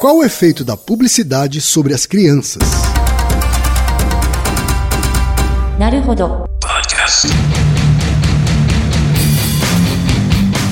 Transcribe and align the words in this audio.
Qual 0.00 0.18
o 0.18 0.24
efeito 0.24 0.62
da 0.64 0.76
publicidade 0.76 1.60
sobre 1.60 1.92
as 1.92 2.06
crianças? 2.06 2.62
Podcast. 6.60 7.26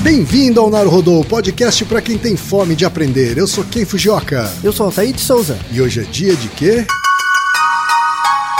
Bem-vindo 0.01 0.61
ao 0.61 0.69
Naruhodô, 0.69 1.25
podcast 1.25 1.83
para 1.83 2.01
quem 2.01 2.17
tem 2.17 2.37
fome 2.37 2.73
de 2.73 2.85
aprender. 2.85 3.37
Eu 3.37 3.47
sou 3.47 3.65
Ken 3.65 3.83
Fujioka. 3.83 4.49
Eu 4.63 4.71
sou 4.71 4.85
Altair 4.85 5.11
de 5.11 5.19
Souza. 5.19 5.59
E 5.71 5.81
hoje 5.81 5.99
é 5.99 6.03
dia 6.03 6.33
de 6.33 6.47
quê? 6.47 6.87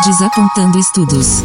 Desapontando 0.04 0.77
estudos. 0.77 1.43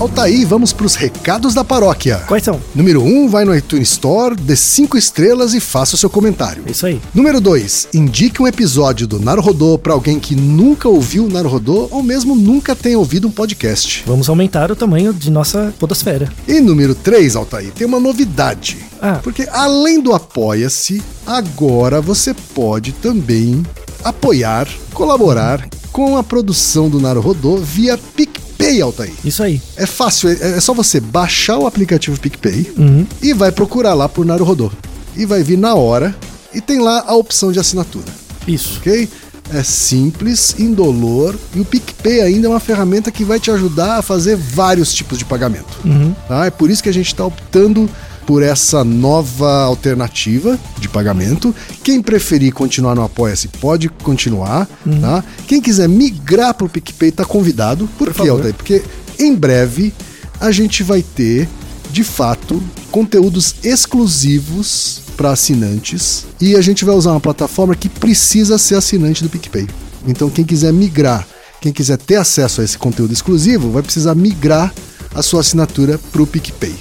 Altaí, 0.00 0.46
vamos 0.46 0.72
para 0.72 0.86
os 0.86 0.94
recados 0.94 1.52
da 1.52 1.62
paróquia. 1.62 2.22
Quais 2.26 2.42
são? 2.42 2.58
Número 2.74 3.02
1, 3.02 3.06
um, 3.06 3.28
vai 3.28 3.44
no 3.44 3.54
iTunes 3.54 3.90
Store, 3.90 4.34
dê 4.34 4.56
5 4.56 4.96
estrelas 4.96 5.52
e 5.52 5.60
faça 5.60 5.94
o 5.94 5.98
seu 5.98 6.08
comentário. 6.08 6.64
Isso 6.66 6.86
aí. 6.86 6.98
Número 7.14 7.38
2, 7.38 7.88
indique 7.92 8.40
um 8.40 8.46
episódio 8.46 9.06
do 9.06 9.20
Naruhodô 9.20 9.76
para 9.76 9.92
alguém 9.92 10.18
que 10.18 10.34
nunca 10.34 10.88
ouviu 10.88 11.26
o 11.26 11.28
Naruhodô 11.28 11.86
ou 11.90 12.02
mesmo 12.02 12.34
nunca 12.34 12.74
tenha 12.74 12.98
ouvido 12.98 13.28
um 13.28 13.30
podcast. 13.30 14.02
Vamos 14.06 14.30
aumentar 14.30 14.72
o 14.72 14.76
tamanho 14.76 15.12
de 15.12 15.30
nossa 15.30 15.74
podosfera. 15.78 16.32
E 16.48 16.62
número 16.62 16.94
3, 16.94 17.36
Altair, 17.36 17.70
tem 17.70 17.86
uma 17.86 18.00
novidade. 18.00 18.78
Ah. 19.02 19.20
Porque 19.22 19.46
além 19.52 20.00
do 20.00 20.14
Apoia-se, 20.14 21.02
agora 21.26 22.00
você 22.00 22.32
pode 22.54 22.92
também 22.92 23.62
apoiar, 24.02 24.66
colaborar 24.94 25.68
com 25.92 26.16
a 26.16 26.22
produção 26.22 26.88
do 26.88 27.00
Naruhodô 27.00 27.56
via 27.56 27.98
PicPay, 27.98 28.39
Altair. 28.78 29.10
Isso 29.24 29.42
aí. 29.42 29.60
É 29.76 29.86
fácil, 29.86 30.28
é 30.28 30.56
é 30.56 30.60
só 30.60 30.74
você 30.74 31.00
baixar 31.00 31.56
o 31.58 31.66
aplicativo 31.66 32.20
PicPay 32.20 32.72
Uhum. 32.76 33.06
e 33.22 33.32
vai 33.32 33.50
procurar 33.50 33.94
lá 33.94 34.06
por 34.08 34.26
Naruhodô. 34.26 34.70
E 35.16 35.24
vai 35.24 35.42
vir 35.42 35.56
na 35.56 35.74
hora 35.74 36.14
e 36.54 36.60
tem 36.60 36.78
lá 36.80 37.04
a 37.06 37.14
opção 37.14 37.50
de 37.50 37.58
assinatura, 37.58 38.04
Isso. 38.46 38.78
ok? 38.78 39.08
É 39.52 39.64
simples, 39.64 40.54
indolor 40.60 41.34
e 41.54 41.60
o 41.60 41.64
PicPay 41.64 42.20
ainda 42.20 42.46
é 42.46 42.50
uma 42.50 42.60
ferramenta 42.60 43.10
que 43.10 43.24
vai 43.24 43.40
te 43.40 43.50
ajudar 43.50 43.96
a 43.98 44.02
fazer 44.02 44.36
vários 44.36 44.92
tipos 44.94 45.18
de 45.18 45.24
pagamento. 45.24 45.66
Uhum. 45.84 46.14
Tá? 46.28 46.46
É 46.46 46.50
por 46.50 46.70
isso 46.70 46.82
que 46.82 46.88
a 46.88 46.92
gente 46.92 47.08
está 47.08 47.24
optando 47.24 47.90
por 48.30 48.44
essa 48.44 48.84
nova 48.84 49.64
alternativa 49.64 50.56
de 50.78 50.88
pagamento. 50.88 51.52
Quem 51.82 52.00
preferir 52.00 52.54
continuar 52.54 52.94
no 52.94 53.02
Apoia-se 53.02 53.48
pode 53.48 53.88
continuar. 53.88 54.68
Tá? 55.00 55.24
Quem 55.48 55.60
quiser 55.60 55.88
migrar 55.88 56.54
para 56.54 56.64
o 56.64 56.68
PicPay 56.68 57.08
está 57.08 57.24
convidado. 57.24 57.88
Por, 57.98 58.06
Por 58.06 58.14
favor. 58.14 58.30
Altair? 58.34 58.54
Porque 58.54 58.84
em 59.18 59.34
breve 59.34 59.92
a 60.40 60.52
gente 60.52 60.84
vai 60.84 61.02
ter, 61.02 61.48
de 61.90 62.04
fato, 62.04 62.62
conteúdos 62.92 63.56
exclusivos 63.64 65.00
para 65.16 65.32
assinantes 65.32 66.24
e 66.40 66.54
a 66.54 66.60
gente 66.60 66.84
vai 66.84 66.94
usar 66.94 67.10
uma 67.10 67.20
plataforma 67.20 67.74
que 67.74 67.88
precisa 67.88 68.58
ser 68.58 68.76
assinante 68.76 69.24
do 69.24 69.28
PicPay. 69.28 69.66
Então, 70.06 70.30
quem 70.30 70.44
quiser 70.44 70.72
migrar, 70.72 71.26
quem 71.60 71.72
quiser 71.72 71.98
ter 71.98 72.14
acesso 72.14 72.60
a 72.60 72.64
esse 72.64 72.78
conteúdo 72.78 73.12
exclusivo, 73.12 73.72
vai 73.72 73.82
precisar 73.82 74.14
migrar 74.14 74.72
a 75.14 75.22
sua 75.22 75.40
assinatura 75.40 75.98
para 76.10 76.22
o 76.22 76.26
PicPay. 76.26 76.76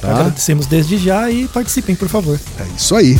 Tá? 0.00 0.10
Agradecemos 0.10 0.66
desde 0.66 0.98
já 0.98 1.30
e 1.30 1.48
participem, 1.48 1.94
por 1.94 2.08
favor. 2.08 2.38
É 2.58 2.76
isso 2.76 2.94
aí. 2.94 3.16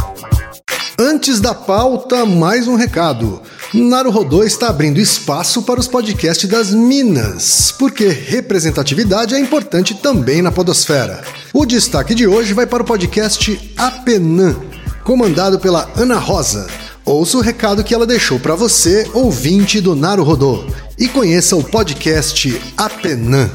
Antes 0.98 1.40
da 1.40 1.54
pauta, 1.54 2.24
mais 2.26 2.68
um 2.68 2.76
recado. 2.76 3.40
Naruhodô 3.72 4.44
está 4.44 4.68
abrindo 4.68 5.00
espaço 5.00 5.62
para 5.62 5.80
os 5.80 5.88
podcasts 5.88 6.48
das 6.48 6.70
Minas, 6.70 7.74
porque 7.78 8.06
representatividade 8.08 9.34
é 9.34 9.38
importante 9.38 9.94
também 9.94 10.42
na 10.42 10.52
podosfera. 10.52 11.24
O 11.54 11.64
destaque 11.64 12.14
de 12.14 12.26
hoje 12.26 12.52
vai 12.52 12.66
para 12.66 12.82
o 12.82 12.86
podcast 12.86 13.72
Apenã, 13.76 14.54
comandado 15.02 15.58
pela 15.58 15.90
Ana 15.96 16.18
Rosa. 16.18 16.66
Ouça 17.04 17.38
o 17.38 17.40
recado 17.40 17.82
que 17.82 17.94
ela 17.94 18.06
deixou 18.06 18.38
para 18.38 18.54
você, 18.54 19.10
ouvinte 19.14 19.80
do 19.80 19.96
Naruhodô, 19.96 20.66
e 20.98 21.08
conheça 21.08 21.56
o 21.56 21.64
podcast 21.64 22.60
Apenã. 22.76 23.50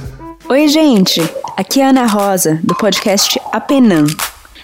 Oi, 0.50 0.70
gente! 0.70 1.20
Aqui 1.58 1.82
é 1.82 1.88
Ana 1.88 2.06
Rosa, 2.06 2.58
do 2.64 2.74
podcast 2.74 3.38
Apenan. 3.52 4.08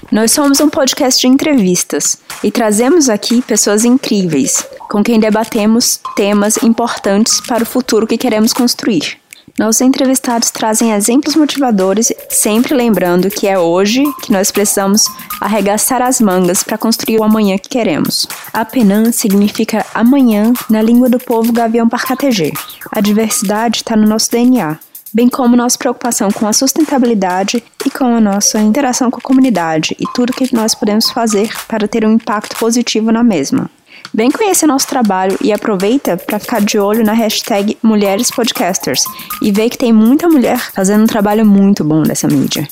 Nós 0.09 0.31
somos 0.31 0.61
um 0.61 0.69
podcast 0.69 1.19
de 1.19 1.27
entrevistas 1.27 2.17
e 2.41 2.49
trazemos 2.49 3.09
aqui 3.09 3.41
pessoas 3.41 3.83
incríveis, 3.83 4.65
com 4.89 5.03
quem 5.03 5.19
debatemos 5.19 5.99
temas 6.15 6.55
importantes 6.63 7.41
para 7.41 7.63
o 7.63 7.65
futuro 7.65 8.07
que 8.07 8.17
queremos 8.17 8.53
construir. 8.53 9.17
Nossos 9.59 9.81
entrevistados 9.81 10.51
trazem 10.51 10.93
exemplos 10.93 11.35
motivadores, 11.35 12.13
sempre 12.29 12.73
lembrando 12.73 13.29
que 13.29 13.45
é 13.45 13.59
hoje 13.59 14.05
que 14.21 14.31
nós 14.31 14.51
precisamos 14.51 15.05
arregaçar 15.41 16.01
as 16.01 16.21
mangas 16.21 16.63
para 16.63 16.77
construir 16.77 17.19
o 17.19 17.25
amanhã 17.25 17.57
que 17.57 17.67
queremos. 17.67 18.25
Apenan 18.53 19.11
significa 19.11 19.85
amanhã 19.93 20.53
na 20.69 20.81
língua 20.81 21.09
do 21.09 21.19
povo 21.19 21.51
gavião 21.51 21.89
parcategê. 21.89 22.53
A 22.89 23.01
diversidade 23.01 23.79
está 23.79 23.97
no 23.97 24.07
nosso 24.07 24.31
DNA 24.31 24.79
bem 25.13 25.29
como 25.29 25.55
nossa 25.55 25.77
preocupação 25.77 26.31
com 26.31 26.47
a 26.47 26.53
sustentabilidade 26.53 27.63
e 27.85 27.89
com 27.89 28.05
a 28.05 28.19
nossa 28.19 28.59
interação 28.59 29.11
com 29.11 29.19
a 29.19 29.21
comunidade 29.21 29.95
e 29.99 30.05
tudo 30.13 30.33
que 30.33 30.53
nós 30.53 30.73
podemos 30.73 31.11
fazer 31.11 31.53
para 31.67 31.87
ter 31.87 32.05
um 32.05 32.13
impacto 32.13 32.55
positivo 32.57 33.11
na 33.11 33.23
mesma. 33.23 33.69
Vem 34.13 34.31
conhecer 34.31 34.67
nosso 34.67 34.87
trabalho 34.87 35.37
e 35.41 35.51
aproveita 35.51 36.17
para 36.17 36.39
ficar 36.39 36.61
de 36.61 36.77
olho 36.77 37.03
na 37.03 37.13
hashtag 37.13 37.77
Mulheres 37.81 38.29
Podcasters 38.31 39.03
e 39.41 39.51
ver 39.51 39.69
que 39.69 39.77
tem 39.77 39.93
muita 39.93 40.27
mulher 40.27 40.59
fazendo 40.71 41.03
um 41.03 41.07
trabalho 41.07 41.45
muito 41.45 41.83
bom 41.83 42.01
nessa 42.01 42.27
mídia. 42.27 42.67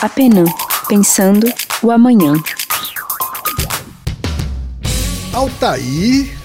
Apenas 0.00 0.48
pensando 0.86 1.46
o 1.82 1.90
amanhã. 1.90 2.34
Altair, 5.32 6.37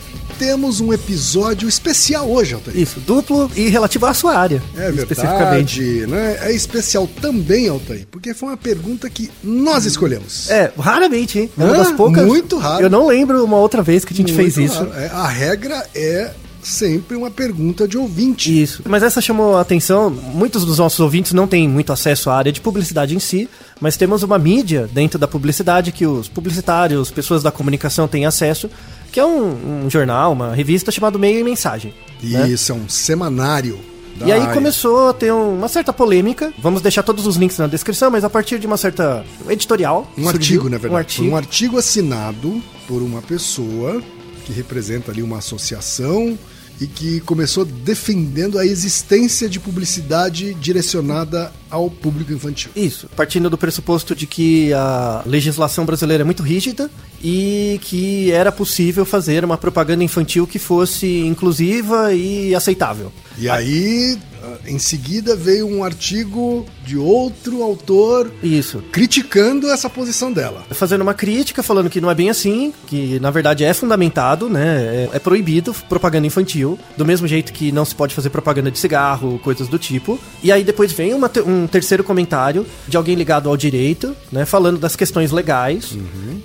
temos 0.44 0.81
um 0.81 0.92
episódio 0.92 1.70
especial 1.70 2.30
hoje, 2.30 2.54
Altair. 2.54 2.78
Isso, 2.78 3.00
duplo 3.00 3.50
e 3.56 3.70
relativo 3.70 4.06
à 4.06 4.14
sua 4.14 4.38
área. 4.38 4.62
É 4.76 4.90
Especificamente. 4.90 5.80
verdade, 5.80 6.12
né? 6.12 6.38
É 6.42 6.52
especial 6.54 7.08
também, 7.22 7.70
Altair, 7.70 8.06
porque 8.12 8.34
foi 8.34 8.50
uma 8.50 8.58
pergunta 8.58 9.09
que 9.09 9.31
nós 9.42 9.86
escolhemos. 9.86 10.50
É, 10.50 10.70
raramente, 10.78 11.40
hein? 11.40 11.50
É 11.58 11.64
uma 11.64 11.74
Hã? 11.74 11.78
das 11.78 11.92
poucas. 11.94 12.26
Muito 12.26 12.58
raro. 12.58 12.84
Eu 12.84 12.90
não 12.90 13.08
lembro 13.08 13.42
uma 13.42 13.56
outra 13.56 13.81
vez 13.81 14.04
que 14.04 14.14
a 14.14 14.18
gente 14.18 14.34
Muito 14.34 14.54
fez 14.54 14.70
isso. 14.70 14.84
É, 14.96 15.08
a 15.14 15.26
regra 15.30 15.88
é 15.96 16.31
sempre 16.62 17.16
uma 17.16 17.31
pergunta 17.31 17.88
de 17.88 17.98
ouvinte. 17.98 18.62
Isso. 18.62 18.84
Mas 18.86 19.04
essa 19.04 19.22
chamou 19.22 19.58
a 19.58 19.62
atenção. 19.62 20.10
Muitos 20.10 20.66
dos 20.66 20.78
nossos 20.78 21.00
ouvintes 21.00 21.34
não 21.34 21.48
têm 21.48 21.68
muito 21.70 21.94
acesso 21.94 22.30
à 22.30 22.36
área 22.36 22.52
de 22.52 22.62
publicidade 22.62 23.16
em 23.16 23.20
si, 23.20 23.50
mas 23.80 23.98
temos 23.98 24.24
uma 24.24 24.38
mídia 24.38 24.90
dentro 24.92 25.20
da 25.20 25.28
publicidade 25.28 25.92
que 25.92 26.06
os 26.06 26.28
publicitários, 26.28 27.12
pessoas 27.12 27.44
da 27.44 27.52
comunicação 27.52 28.08
têm 28.08 28.25
acesso, 28.25 28.70
que 29.13 29.19
é 29.19 29.25
um, 29.25 29.85
um 29.85 29.90
jornal, 29.90 30.34
uma 30.34 30.53
revista 30.56 30.91
chamado 30.91 31.18
Meio 31.19 31.40
e 31.40 31.44
Mensagem. 31.44 31.94
né? 32.22 32.50
Isso, 32.50 32.72
é 32.72 32.75
um 32.75 32.90
semanário. 32.90 33.79
E 34.25 34.31
aí 34.31 34.41
área. 34.41 34.53
começou 34.53 35.09
a 35.09 35.13
ter 35.13 35.31
um- 35.31 35.57
uma 35.57 35.68
certa 35.68 35.91
polêmica. 35.94 36.51
Vamos 36.59 36.81
deixar 36.81 37.03
todos 37.03 37.25
os 37.28 37.35
links 37.35 37.57
na 37.57 37.68
descrição, 37.68 38.09
mas 38.12 38.24
a 38.24 38.29
partir 38.29 38.57
de 38.59 38.66
uma 38.68 38.78
certa 38.78 39.24
editorial. 39.50 40.07
Um 40.18 40.24
surgiu 40.24 40.31
artigo, 40.62 40.63
na 40.69 40.78
verdade. 40.78 40.94
Um 40.94 40.97
artigo. 40.97 41.28
Um 41.29 41.35
artigo 41.38 41.78
assinado 41.78 42.62
por 42.88 43.01
uma 43.01 43.22
pessoa 43.22 44.01
que 44.46 44.51
representa 44.53 45.12
ali 45.12 45.22
uma 45.24 45.38
associação 45.40 46.38
e 46.80 46.88
que 46.88 47.20
começou 47.22 47.66
defendendo 47.66 48.58
a 48.58 48.66
existência 48.66 49.48
de 49.48 49.60
publicidade 49.60 50.54
direcionada 50.56 51.52
ao 51.70 51.90
público 51.90 52.34
infantil. 52.34 52.72
Isso, 52.76 53.08
partindo 53.16 53.50
do 53.50 53.58
pressuposto 53.58 54.16
de 54.16 54.28
que 54.28 54.74
a 54.74 55.24
legislação 55.26 55.86
brasileira 55.86 56.24
é 56.24 56.26
muito 56.26 56.44
rígida 56.44 56.90
e 57.24 57.80
que 57.84 58.32
era 58.32 58.52
possível 58.52 59.06
fazer 59.06 59.46
uma 59.46 59.58
propaganda 59.58 60.04
infantil 60.04 60.46
que 60.46 60.60
fosse 60.60 61.20
inclusiva 61.22 62.14
e 62.14 62.54
aceitável. 62.54 63.12
E 63.38 63.50
aí, 63.50 64.18
em 64.66 64.80
seguida, 64.80 65.36
veio 65.36 65.68
um 65.68 65.84
artigo 65.84 66.66
de 66.86 66.98
outro 66.98 67.64
autor 67.64 68.31
Isso. 68.42 68.84
criticando 68.92 69.70
essa 69.70 69.90
posição 69.90 70.31
dela. 70.31 70.64
Fazendo 70.72 71.02
uma 71.02 71.14
crítica, 71.14 71.64
falando 71.64 71.90
que 71.90 72.02
não 72.02 72.09
é 72.09 72.16
bem 72.16 72.30
assim, 72.30 72.74
que 72.88 73.20
na 73.20 73.31
verdade 73.31 73.64
é 73.64 73.74
fundamentado, 73.74 74.50
né? 74.50 75.07
É, 75.13 75.18
é 75.18 75.19
proibido 75.19 75.74
propaganda 75.88 76.28
infantil, 76.28 76.78
do 76.98 77.06
mesmo 77.06 77.28
jeito 77.28 77.54
que 77.54 77.72
não 77.72 77.86
se 77.86 77.95
pode 77.95 78.13
fazer 78.16 78.30
propaganda 78.30 78.72
de 78.72 78.80
cigarro, 78.80 79.40
coisas 79.40 79.68
do 79.68 79.80
tipo. 79.80 80.19
E 80.42 80.51
aí 80.51 80.63
depois 80.63 80.92
vem 80.92 81.13
uma 81.13 81.31
um 81.45 81.68
terceiro 81.68 82.04
comentário 82.04 82.66
de 82.88 82.98
alguém 82.98 83.16
ligado 83.16 83.50
ao 83.50 83.57
direito, 83.57 84.16
né? 84.31 84.45
Falando 84.45 84.78
das 84.78 84.95
questões 84.95 85.31
legais 85.31 85.98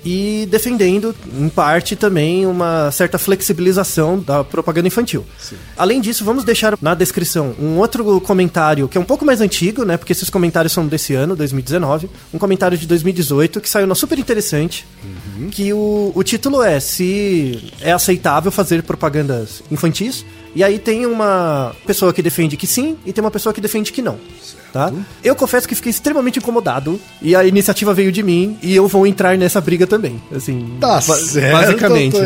e 0.03 0.47
defendendo, 0.49 1.15
em 1.37 1.49
parte, 1.49 1.95
também 1.95 2.45
uma 2.45 2.91
certa 2.91 3.17
flexibilização 3.17 4.19
da 4.19 4.43
propaganda 4.43 4.87
infantil. 4.87 5.25
Além 5.77 6.01
disso, 6.01 6.23
vamos 6.23 6.43
deixar 6.43 6.77
na 6.81 6.93
descrição 6.93 7.55
um 7.59 7.77
outro 7.77 7.88
comentário 8.21 8.87
que 8.87 8.97
é 8.97 9.01
um 9.01 9.05
pouco 9.05 9.25
mais 9.25 9.41
antigo, 9.41 9.83
né? 9.83 9.97
Porque 9.97 10.11
esses 10.13 10.29
comentários 10.29 10.73
são 10.73 10.87
desse 10.87 11.13
ano, 11.13 11.35
2019. 11.35 12.09
Um 12.33 12.37
comentário 12.37 12.77
de 12.77 12.87
2018 12.87 13.59
que 13.61 13.69
saiu 13.69 13.87
na 13.87 13.95
super 13.95 14.17
interessante. 14.17 14.85
Que 15.51 15.73
o, 15.73 16.11
o 16.13 16.23
título 16.23 16.61
é 16.61 16.79
Se 16.79 17.71
é 17.81 17.91
aceitável 17.91 18.51
fazer 18.51 18.83
propagandas 18.83 19.63
infantis. 19.71 20.25
E 20.55 20.63
aí 20.63 20.79
tem 20.79 21.05
uma 21.05 21.75
pessoa 21.85 22.11
que 22.13 22.21
defende 22.21 22.57
que 22.57 22.65
sim 22.67 22.97
e 23.05 23.13
tem 23.13 23.23
uma 23.23 23.31
pessoa 23.31 23.53
que 23.53 23.61
defende 23.61 23.91
que 23.91 24.01
não. 24.01 24.17
Tá? 24.71 24.93
Eu 25.23 25.35
confesso 25.35 25.67
que 25.67 25.73
fiquei 25.73 25.89
extremamente 25.89 26.37
incomodado 26.37 26.99
e 27.21 27.35
a 27.35 27.43
iniciativa 27.43 27.91
veio 27.91 28.11
de 28.11 28.21
mim 28.21 28.55
e 28.61 28.75
eu 28.75 28.87
vou 28.87 29.07
entrar 29.07 29.35
nessa 29.35 29.59
briga 29.59 29.87
também. 29.87 30.21
Assim, 30.31 30.77
Tá 30.79 31.01
certo. 31.01 31.51
basicamente. 31.51 32.17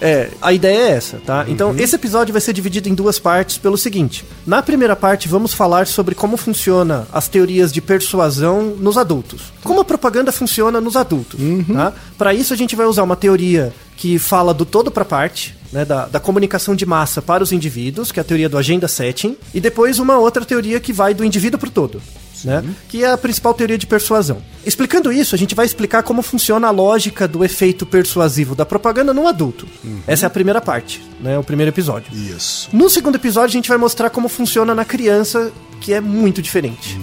É, 0.00 0.28
a 0.42 0.52
ideia 0.52 0.76
é 0.76 0.90
essa, 0.90 1.18
tá? 1.24 1.44
Então, 1.46 1.74
esse 1.78 1.94
episódio 1.94 2.32
vai 2.32 2.40
ser 2.40 2.52
dividido 2.52 2.88
em 2.88 2.94
duas 2.94 3.20
partes 3.20 3.58
pelo 3.58 3.78
seguinte. 3.78 4.24
Na 4.44 4.60
primeira 4.60 4.96
parte, 4.96 5.28
vamos 5.28 5.54
falar 5.54 5.86
sobre 5.86 6.16
como 6.16 6.36
funciona 6.36 7.06
as 7.12 7.28
teorias 7.28 7.72
de 7.72 7.80
persuasão 7.80 8.74
nos 8.76 8.98
adultos. 8.98 9.52
Como 9.62 9.80
a 9.80 9.84
propaganda 9.84 10.32
funciona 10.32 10.80
nos 10.80 10.96
adultos, 10.96 11.38
tá? 11.72 11.92
Para 12.16 12.34
isso, 12.34 12.52
a 12.52 12.56
gente 12.56 12.74
vai 12.74 12.86
usar 12.86 13.04
uma 13.04 13.14
teoria 13.16 13.72
que 13.96 14.18
fala 14.18 14.52
do 14.54 14.64
todo 14.64 14.90
para 14.90 15.04
parte, 15.04 15.56
né, 15.72 15.84
da, 15.84 16.06
da 16.06 16.20
comunicação 16.20 16.74
de 16.74 16.86
massa 16.86 17.20
para 17.20 17.42
os 17.42 17.52
indivíduos, 17.52 18.10
que 18.12 18.20
é 18.20 18.22
a 18.22 18.24
teoria 18.24 18.48
do 18.48 18.58
agenda 18.58 18.88
setting, 18.88 19.36
e 19.52 19.60
depois 19.60 19.98
uma 19.98 20.18
outra 20.18 20.44
teoria 20.44 20.80
que 20.80 20.92
vai 20.92 21.14
do 21.14 21.24
indivíduo 21.24 21.58
para 21.58 21.68
o 21.68 21.72
todo. 21.72 22.02
Né, 22.44 22.64
que 22.88 23.02
é 23.02 23.10
a 23.10 23.18
principal 23.18 23.52
teoria 23.52 23.76
de 23.76 23.84
persuasão. 23.84 24.40
Explicando 24.64 25.12
isso, 25.12 25.34
a 25.34 25.38
gente 25.38 25.56
vai 25.56 25.66
explicar 25.66 26.04
como 26.04 26.22
funciona 26.22 26.68
a 26.68 26.70
lógica 26.70 27.26
do 27.26 27.44
efeito 27.44 27.84
persuasivo 27.84 28.54
da 28.54 28.64
propaganda 28.64 29.12
no 29.12 29.26
adulto. 29.26 29.66
Essa 30.06 30.26
é 30.26 30.28
a 30.28 30.30
primeira 30.30 30.60
parte, 30.60 31.02
né, 31.20 31.36
o 31.36 31.42
primeiro 31.42 31.72
episódio. 31.72 32.12
Isso. 32.14 32.68
No 32.72 32.88
segundo 32.88 33.16
episódio, 33.16 33.48
a 33.48 33.58
gente 33.58 33.68
vai 33.68 33.76
mostrar 33.76 34.08
como 34.10 34.28
funciona 34.28 34.72
na 34.72 34.84
criança, 34.84 35.50
que 35.80 35.92
é 35.92 36.00
muito 36.00 36.40
diferente. 36.40 36.96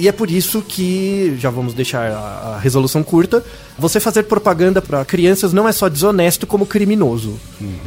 E 0.00 0.08
é 0.08 0.12
por 0.12 0.30
isso 0.30 0.62
que, 0.66 1.36
já 1.38 1.50
vamos 1.50 1.74
deixar 1.74 2.10
a, 2.10 2.54
a 2.56 2.58
resolução 2.58 3.02
curta, 3.02 3.44
você 3.78 4.00
fazer 4.00 4.22
propaganda 4.22 4.80
para 4.80 5.04
crianças 5.04 5.52
não 5.52 5.68
é 5.68 5.72
só 5.72 5.90
desonesto 5.90 6.46
como 6.46 6.64
criminoso. 6.64 7.38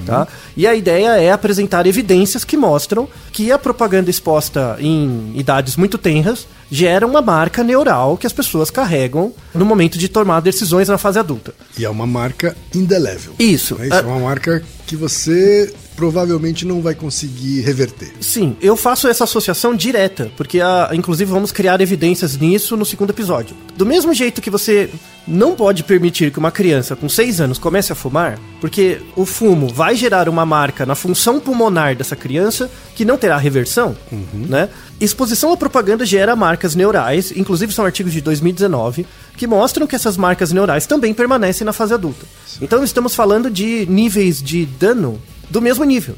Tá? 0.06 0.27
E 0.56 0.68
a 0.68 0.75
ideia 0.75 1.18
é 1.18 1.31
apresentar 1.31 1.88
evidências 1.88 2.44
que 2.44 2.56
mostram 2.56 3.10
que 3.31 3.51
a 3.51 3.57
propaganda 3.57 4.12
exposta 4.12 4.77
em 4.80 5.33
idades 5.36 5.75
muito 5.75 5.98
tenras 5.98 6.45
gera 6.69 7.07
uma 7.07 7.21
marca 7.21 7.63
neural 7.63 8.16
que 8.16 8.27
as 8.27 8.33
pessoas 8.33 8.69
carregam 8.69 9.33
no 9.54 9.66
momento 9.66 9.98
de 9.98 10.07
tomar 10.07 10.39
decisões 10.39 10.88
na 10.89 11.00
fase 11.00 11.18
adulta. 11.18 11.51
E 11.77 11.83
é 11.83 11.89
uma 11.89 12.06
marca 12.06 12.56
indelével. 12.75 13.33
Isso. 13.39 13.75
É, 13.80 13.88
isso, 13.88 13.95
Ah, 13.95 14.00
é 14.00 14.01
uma 14.04 14.19
marca 14.19 14.63
que 14.86 14.95
você 14.95 15.74
provavelmente 15.95 16.66
não 16.66 16.81
vai 16.81 16.95
conseguir 16.95 17.62
reverter. 17.62 18.12
Sim, 18.19 18.56
eu 18.62 18.75
faço 18.75 19.07
essa 19.07 19.24
associação 19.24 19.75
direta, 19.75 20.31
porque 20.36 20.60
a, 20.60 20.90
inclusive 20.94 21.31
vamos 21.31 21.51
criar 21.51 21.80
evidências 21.81 22.38
nisso 22.38 22.75
no 22.75 22.86
segundo 22.86 23.12
episódio. 23.12 23.56
Do 23.78 23.86
mesmo 23.86 24.13
jeito 24.13 24.42
que 24.42 24.50
você 24.50 24.90
não 25.28 25.56
pode 25.56 25.84
permitir 25.84 26.31
que 26.31 26.40
uma 26.40 26.51
criança 26.51 26.95
com 26.95 27.07
6 27.07 27.42
anos 27.42 27.57
comece 27.57 27.92
a 27.92 27.95
fumar, 27.95 28.38
porque 28.60 29.01
o 29.16 29.25
fumo 29.25 29.68
vai 29.68 29.95
gerar 29.95 30.28
uma 30.28 30.45
marca 30.45 30.86
na 30.86 30.95
função 30.95 31.40
pulmonar 31.40 31.95
dessa 31.95 32.16
criança 32.16 32.69
que 32.95 33.06
não 33.06 33.18
terá 33.18 33.38
reversão, 33.38 33.95
né? 34.34 34.69
Exposição 35.00 35.51
à 35.51 35.57
propaganda 35.57 36.06
gera 36.06 36.36
marcas 36.36 36.75
neurais, 36.75 37.31
inclusive 37.36 37.74
são 37.74 37.86
artigos 37.86 38.13
de 38.13 38.22
2019, 38.22 39.06
que 39.38 39.48
mostram 39.48 39.88
que 39.88 39.95
essas 39.95 40.18
marcas 40.18 40.51
neurais 40.51 40.86
também 40.86 41.13
permanecem 41.13 41.66
na 41.66 41.74
fase 41.74 41.94
adulta. 41.94 42.25
Então 42.62 42.84
estamos 42.84 43.16
falando 43.16 43.50
de 43.50 43.86
níveis 43.90 44.42
de 44.42 44.66
dano 44.66 45.19
do 45.50 45.62
mesmo 45.62 45.84
nível. 45.84 46.16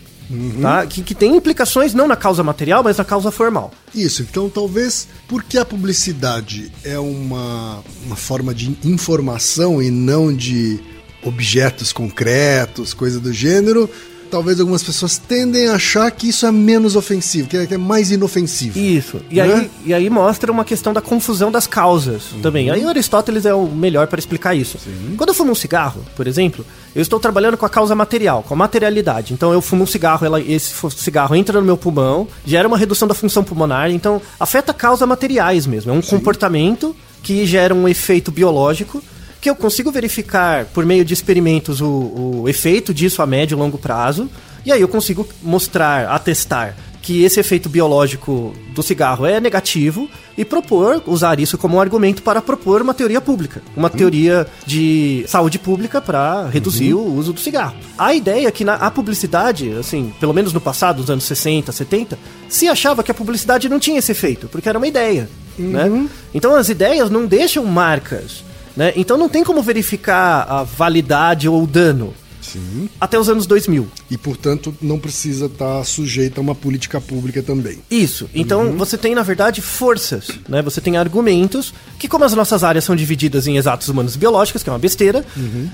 Tá? 0.61 0.85
Que, 0.87 1.03
que 1.03 1.13
tem 1.13 1.35
implicações 1.35 1.93
não 1.93 2.07
na 2.07 2.15
causa 2.15 2.43
material, 2.43 2.83
mas 2.83 2.97
na 2.97 3.05
causa 3.05 3.29
formal. 3.29 3.71
Isso, 3.93 4.23
então 4.23 4.49
talvez 4.49 5.07
porque 5.27 5.57
a 5.57 5.65
publicidade 5.65 6.71
é 6.83 6.97
uma, 6.97 7.83
uma 8.05 8.15
forma 8.15 8.53
de 8.53 8.75
informação 8.83 9.81
e 9.81 9.91
não 9.91 10.35
de 10.35 10.79
objetos 11.23 11.93
concretos, 11.93 12.93
coisa 12.93 13.19
do 13.19 13.31
gênero, 13.31 13.89
talvez 14.35 14.59
algumas 14.59 14.83
pessoas 14.83 15.17
tendem 15.17 15.69
a 15.69 15.75
achar 15.75 16.11
que 16.11 16.27
isso 16.27 16.45
é 16.45 16.51
menos 16.51 16.97
ofensivo, 16.97 17.47
que 17.47 17.55
é, 17.55 17.65
que 17.65 17.73
é 17.73 17.77
mais 17.77 18.11
inofensivo. 18.11 18.77
Isso. 18.77 19.21
E, 19.31 19.35
Né? 19.35 19.43
aí, 19.43 19.71
e 19.85 19.93
aí 19.93 20.09
mostra 20.09 20.51
uma 20.51 20.65
questão 20.65 20.91
da 20.91 20.99
confusão 20.99 21.49
das 21.49 21.65
causas 21.65 22.23
também. 22.41 22.69
Aí 22.69 22.83
Aristóteles 22.83 23.45
é 23.45 23.53
o 23.53 23.65
melhor 23.65 24.07
para 24.07 24.19
explicar 24.19 24.53
isso. 24.53 24.77
Quando 25.15 25.29
eu 25.29 25.33
fumo 25.33 25.53
um 25.53 25.55
cigarro, 25.55 26.05
por 26.17 26.27
exemplo, 26.27 26.65
eu 26.93 27.01
estou 27.01 27.17
trabalhando 27.17 27.55
com 27.55 27.65
a 27.65 27.69
causa 27.69 27.95
material, 27.95 28.43
com 28.43 28.53
a 28.53 28.57
materialidade. 28.57 29.33
Então 29.33 29.53
eu 29.53 29.61
fumo 29.61 29.83
um 29.83 29.87
cigarro, 29.87 30.25
ela, 30.25 30.41
esse 30.41 30.73
cigarro 30.97 31.33
entra 31.33 31.61
no 31.61 31.65
meu 31.65 31.77
pulmão, 31.77 32.27
gera 32.45 32.67
uma 32.67 32.77
redução 32.77 33.07
da 33.07 33.13
função 33.13 33.41
pulmonar, 33.41 33.89
então 33.89 34.21
afeta 34.37 34.73
causas 34.73 35.07
materiais 35.07 35.65
mesmo. 35.65 35.91
É 35.91 35.93
um 35.93 36.01
comportamento 36.01 36.93
que 37.23 37.45
gera 37.45 37.73
um 37.73 37.87
efeito 37.87 38.33
biológico 38.33 39.01
que 39.45 39.49
eu 39.51 39.55
consigo 39.55 39.91
verificar 39.91 40.65
por 40.65 40.83
meio 40.87 41.05
de 41.05 41.13
experimentos 41.13 41.79
o, 41.79 42.41
o 42.41 42.49
efeito 42.49 42.91
disso 42.91 43.21
a 43.21 43.27
médio 43.27 43.55
e 43.55 43.59
longo 43.59 43.77
prazo, 43.77 44.27
e 44.65 44.71
aí 44.71 44.81
eu 44.81 44.87
consigo 44.87 45.27
mostrar, 45.43 46.07
atestar 46.07 46.75
que 46.99 47.23
esse 47.23 47.39
efeito 47.39 47.69
biológico 47.69 48.55
do 48.73 48.81
cigarro 48.81 49.23
é 49.23 49.39
negativo 49.39 50.09
e 50.35 50.43
propor, 50.43 51.03
usar 51.05 51.39
isso 51.39 51.59
como 51.59 51.77
um 51.77 51.79
argumento 51.79 52.23
para 52.23 52.41
propor 52.41 52.81
uma 52.81 52.95
teoria 52.95 53.21
pública, 53.21 53.61
uma 53.77 53.87
teoria 53.87 54.47
de 54.65 55.23
saúde 55.27 55.59
pública 55.59 56.01
para 56.01 56.47
reduzir 56.47 56.95
o 56.95 57.13
uso 57.13 57.31
do 57.31 57.39
cigarro. 57.39 57.75
A 57.99 58.15
ideia 58.15 58.47
é 58.47 58.51
que 58.51 58.65
na 58.65 58.73
a 58.73 58.89
publicidade, 58.89 59.71
assim, 59.73 60.11
pelo 60.19 60.33
menos 60.33 60.53
no 60.53 60.59
passado, 60.59 61.01
nos 61.01 61.09
anos 61.11 61.25
60, 61.25 61.71
70, 61.71 62.17
se 62.49 62.67
achava 62.67 63.03
que 63.03 63.11
a 63.11 63.13
publicidade 63.13 63.69
não 63.69 63.79
tinha 63.79 63.99
esse 63.99 64.11
efeito, 64.11 64.47
porque 64.47 64.67
era 64.67 64.79
uma 64.79 64.87
ideia, 64.87 65.29
né? 65.55 66.09
Então 66.33 66.55
as 66.55 66.67
ideias 66.67 67.11
não 67.11 67.27
deixam 67.27 67.63
marcas, 67.65 68.43
né? 68.75 68.93
Então 68.95 69.17
não 69.17 69.29
tem 69.29 69.43
como 69.43 69.61
verificar 69.61 70.45
a 70.49 70.63
validade 70.63 71.47
ou 71.47 71.63
o 71.63 71.67
dano 71.67 72.13
Sim. 72.41 72.89
até 72.99 73.19
os 73.19 73.27
anos 73.27 73.45
2000. 73.45 73.87
E, 74.09 74.17
portanto, 74.17 74.75
não 74.81 74.99
precisa 74.99 75.47
estar 75.47 75.83
sujeito 75.83 76.37
a 76.37 76.41
uma 76.41 76.55
política 76.55 77.01
pública 77.01 77.41
também. 77.41 77.79
Isso. 77.89 78.29
Então 78.33 78.73
você 78.73 78.97
tem, 78.97 79.15
na 79.15 79.23
verdade, 79.23 79.61
forças, 79.61 80.29
né? 80.47 80.61
Você 80.61 80.79
tem 80.79 80.97
argumentos 80.97 81.73
que, 81.97 82.07
como 82.07 82.23
as 82.23 82.33
nossas 82.33 82.63
áreas 82.63 82.83
são 82.83 82.95
divididas 82.95 83.47
em 83.47 83.57
exatos 83.57 83.89
humanos 83.89 84.15
e 84.15 84.17
biológicas, 84.17 84.63
que 84.63 84.69
é 84.69 84.73
uma 84.73 84.79
besteira, 84.79 85.25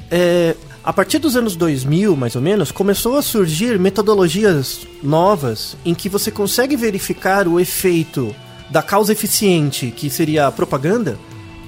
é, 0.09 0.55
a 0.83 0.91
partir 0.91 1.19
dos 1.19 1.35
anos 1.35 1.55
2000, 1.55 2.15
mais 2.15 2.35
ou 2.35 2.41
menos, 2.41 2.71
começou 2.71 3.17
a 3.17 3.21
surgir 3.21 3.77
metodologias 3.77 4.87
novas 5.03 5.75
em 5.85 5.93
que 5.93 6.09
você 6.09 6.31
consegue 6.31 6.75
verificar 6.75 7.47
o 7.47 7.59
efeito 7.59 8.33
da 8.69 8.81
causa 8.81 9.11
eficiente, 9.11 9.91
que 9.95 10.09
seria 10.09 10.47
a 10.47 10.51
propaganda, 10.51 11.19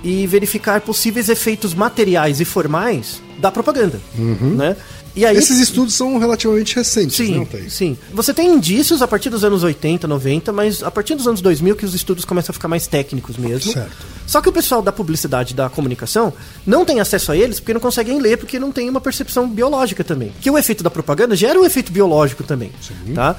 e 0.03 0.27
verificar 0.27 0.81
possíveis 0.81 1.29
efeitos 1.29 1.73
materiais 1.73 2.39
e 2.41 2.45
formais 2.45 3.21
da 3.39 3.51
propaganda, 3.51 3.99
né? 4.15 4.75
E 5.15 5.27
aí, 5.27 5.37
Esses 5.37 5.59
estudos 5.59 5.93
são 5.93 6.17
relativamente 6.17 6.75
recentes, 6.75 7.15
Sim, 7.17 7.35
não 7.37 7.45
tem? 7.45 7.69
sim. 7.69 7.95
Você 8.11 8.33
tem 8.33 8.51
indícios 8.51 8.99
a 8.99 9.07
partir 9.07 9.29
dos 9.29 9.43
anos 9.43 9.61
80, 9.61 10.07
90, 10.07 10.51
mas 10.51 10.81
a 10.81 10.89
partir 10.89 11.13
dos 11.13 11.27
anos 11.27 11.39
2000 11.39 11.75
que 11.75 11.85
os 11.85 11.93
estudos 11.93 12.25
começam 12.25 12.51
a 12.51 12.53
ficar 12.53 12.67
mais 12.67 12.87
técnicos 12.87 13.37
mesmo. 13.37 13.71
Certo. 13.73 13.95
Só 14.25 14.41
que 14.41 14.49
o 14.49 14.51
pessoal 14.51 14.81
da 14.81 14.91
publicidade 14.91 15.53
da 15.53 15.69
comunicação 15.69 16.33
não 16.65 16.83
tem 16.83 16.99
acesso 16.99 17.31
a 17.31 17.37
eles 17.37 17.59
porque 17.59 17.75
não 17.75 17.79
conseguem 17.79 18.19
ler, 18.19 18.37
porque 18.37 18.57
não 18.57 18.71
tem 18.71 18.89
uma 18.89 18.99
percepção 18.99 19.47
biológica 19.47 20.03
também. 20.03 20.31
Que 20.41 20.49
o 20.49 20.57
efeito 20.57 20.83
da 20.83 20.89
propaganda 20.89 21.35
gera 21.35 21.59
um 21.59 21.65
efeito 21.65 21.91
biológico 21.91 22.43
também, 22.43 22.71
tá? 23.13 23.35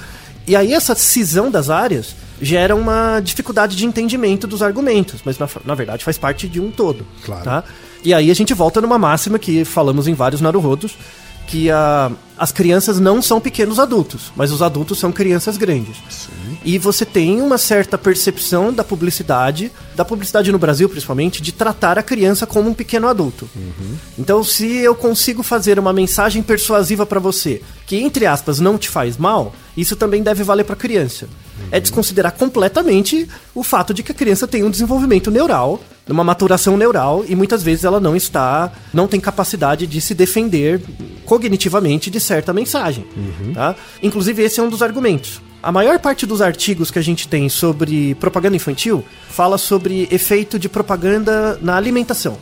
E 0.46 0.54
aí 0.54 0.72
essa 0.72 0.94
cisão 0.94 1.50
das 1.50 1.70
áreas 1.70 2.14
gera 2.44 2.76
uma 2.76 3.20
dificuldade 3.20 3.74
de 3.76 3.84
entendimento 3.86 4.46
dos 4.46 4.62
argumentos, 4.62 5.20
mas 5.24 5.38
na, 5.38 5.48
na 5.64 5.74
verdade 5.74 6.04
faz 6.04 6.18
parte 6.18 6.46
de 6.48 6.60
um 6.60 6.70
todo, 6.70 7.06
Claro. 7.24 7.42
tá? 7.44 7.64
E 8.04 8.12
aí 8.12 8.30
a 8.30 8.34
gente 8.34 8.52
volta 8.52 8.80
numa 8.80 8.98
máxima 8.98 9.38
que 9.38 9.64
falamos 9.64 10.06
em 10.06 10.14
vários 10.14 10.40
Naruhodos, 10.40 10.96
que 11.46 11.70
a, 11.70 12.10
as 12.38 12.52
crianças 12.52 12.98
não 12.98 13.20
são 13.20 13.38
pequenos 13.40 13.78
adultos, 13.78 14.32
mas 14.34 14.50
os 14.50 14.62
adultos 14.62 14.98
são 14.98 15.12
crianças 15.12 15.56
grandes. 15.58 15.96
E 16.64 16.78
você 16.78 17.04
tem 17.04 17.42
uma 17.42 17.58
certa 17.58 17.98
percepção 17.98 18.72
da 18.72 18.82
publicidade, 18.82 19.70
da 19.94 20.04
publicidade 20.06 20.50
no 20.50 20.58
Brasil 20.58 20.88
principalmente, 20.88 21.42
de 21.42 21.52
tratar 21.52 21.98
a 21.98 22.02
criança 22.02 22.46
como 22.46 22.70
um 22.70 22.74
pequeno 22.74 23.08
adulto. 23.08 23.48
Então, 24.18 24.42
se 24.42 24.66
eu 24.78 24.94
consigo 24.94 25.42
fazer 25.42 25.78
uma 25.78 25.92
mensagem 25.92 26.42
persuasiva 26.42 27.04
para 27.04 27.20
você, 27.20 27.60
que 27.86 27.96
entre 27.96 28.24
aspas 28.26 28.58
não 28.58 28.78
te 28.78 28.88
faz 28.88 29.18
mal, 29.18 29.54
isso 29.76 29.96
também 29.96 30.22
deve 30.22 30.42
valer 30.42 30.64
para 30.64 30.76
criança. 30.76 31.28
É 31.70 31.80
desconsiderar 31.80 32.32
completamente 32.32 33.28
o 33.54 33.62
fato 33.62 33.94
de 33.94 34.02
que 34.02 34.12
a 34.12 34.14
criança 34.14 34.46
tem 34.46 34.62
um 34.62 34.70
desenvolvimento 34.70 35.30
neural, 35.30 35.80
uma 36.08 36.25
maturação 36.25 36.76
neural 36.76 37.25
e 37.26 37.34
muitas 37.34 37.62
vezes 37.62 37.84
ela 37.84 37.99
não 37.99 38.14
está, 38.14 38.73
não 38.92 39.08
tem 39.08 39.20
capacidade 39.20 39.87
de 39.87 40.00
se 40.00 40.14
defender 40.14 40.80
cognitivamente 41.25 42.11
de 42.11 42.20
certa 42.20 42.52
mensagem, 42.52 43.06
tá? 43.54 43.75
Inclusive 44.02 44.42
esse 44.42 44.61
é 44.61 44.62
um 44.62 44.68
dos 44.68 44.82
argumentos. 44.82 45.40
A 45.62 45.73
maior 45.73 45.99
parte 45.99 46.26
dos 46.26 46.42
artigos 46.42 46.90
que 46.90 46.99
a 46.99 47.02
gente 47.02 47.26
tem 47.26 47.49
sobre 47.49 48.14
propaganda 48.16 48.54
infantil 48.54 49.02
fala 49.30 49.56
sobre 49.56 50.06
efeito 50.11 50.58
de 50.58 50.68
propaganda 50.68 51.58
na 51.62 51.76
alimentação. 51.76 52.37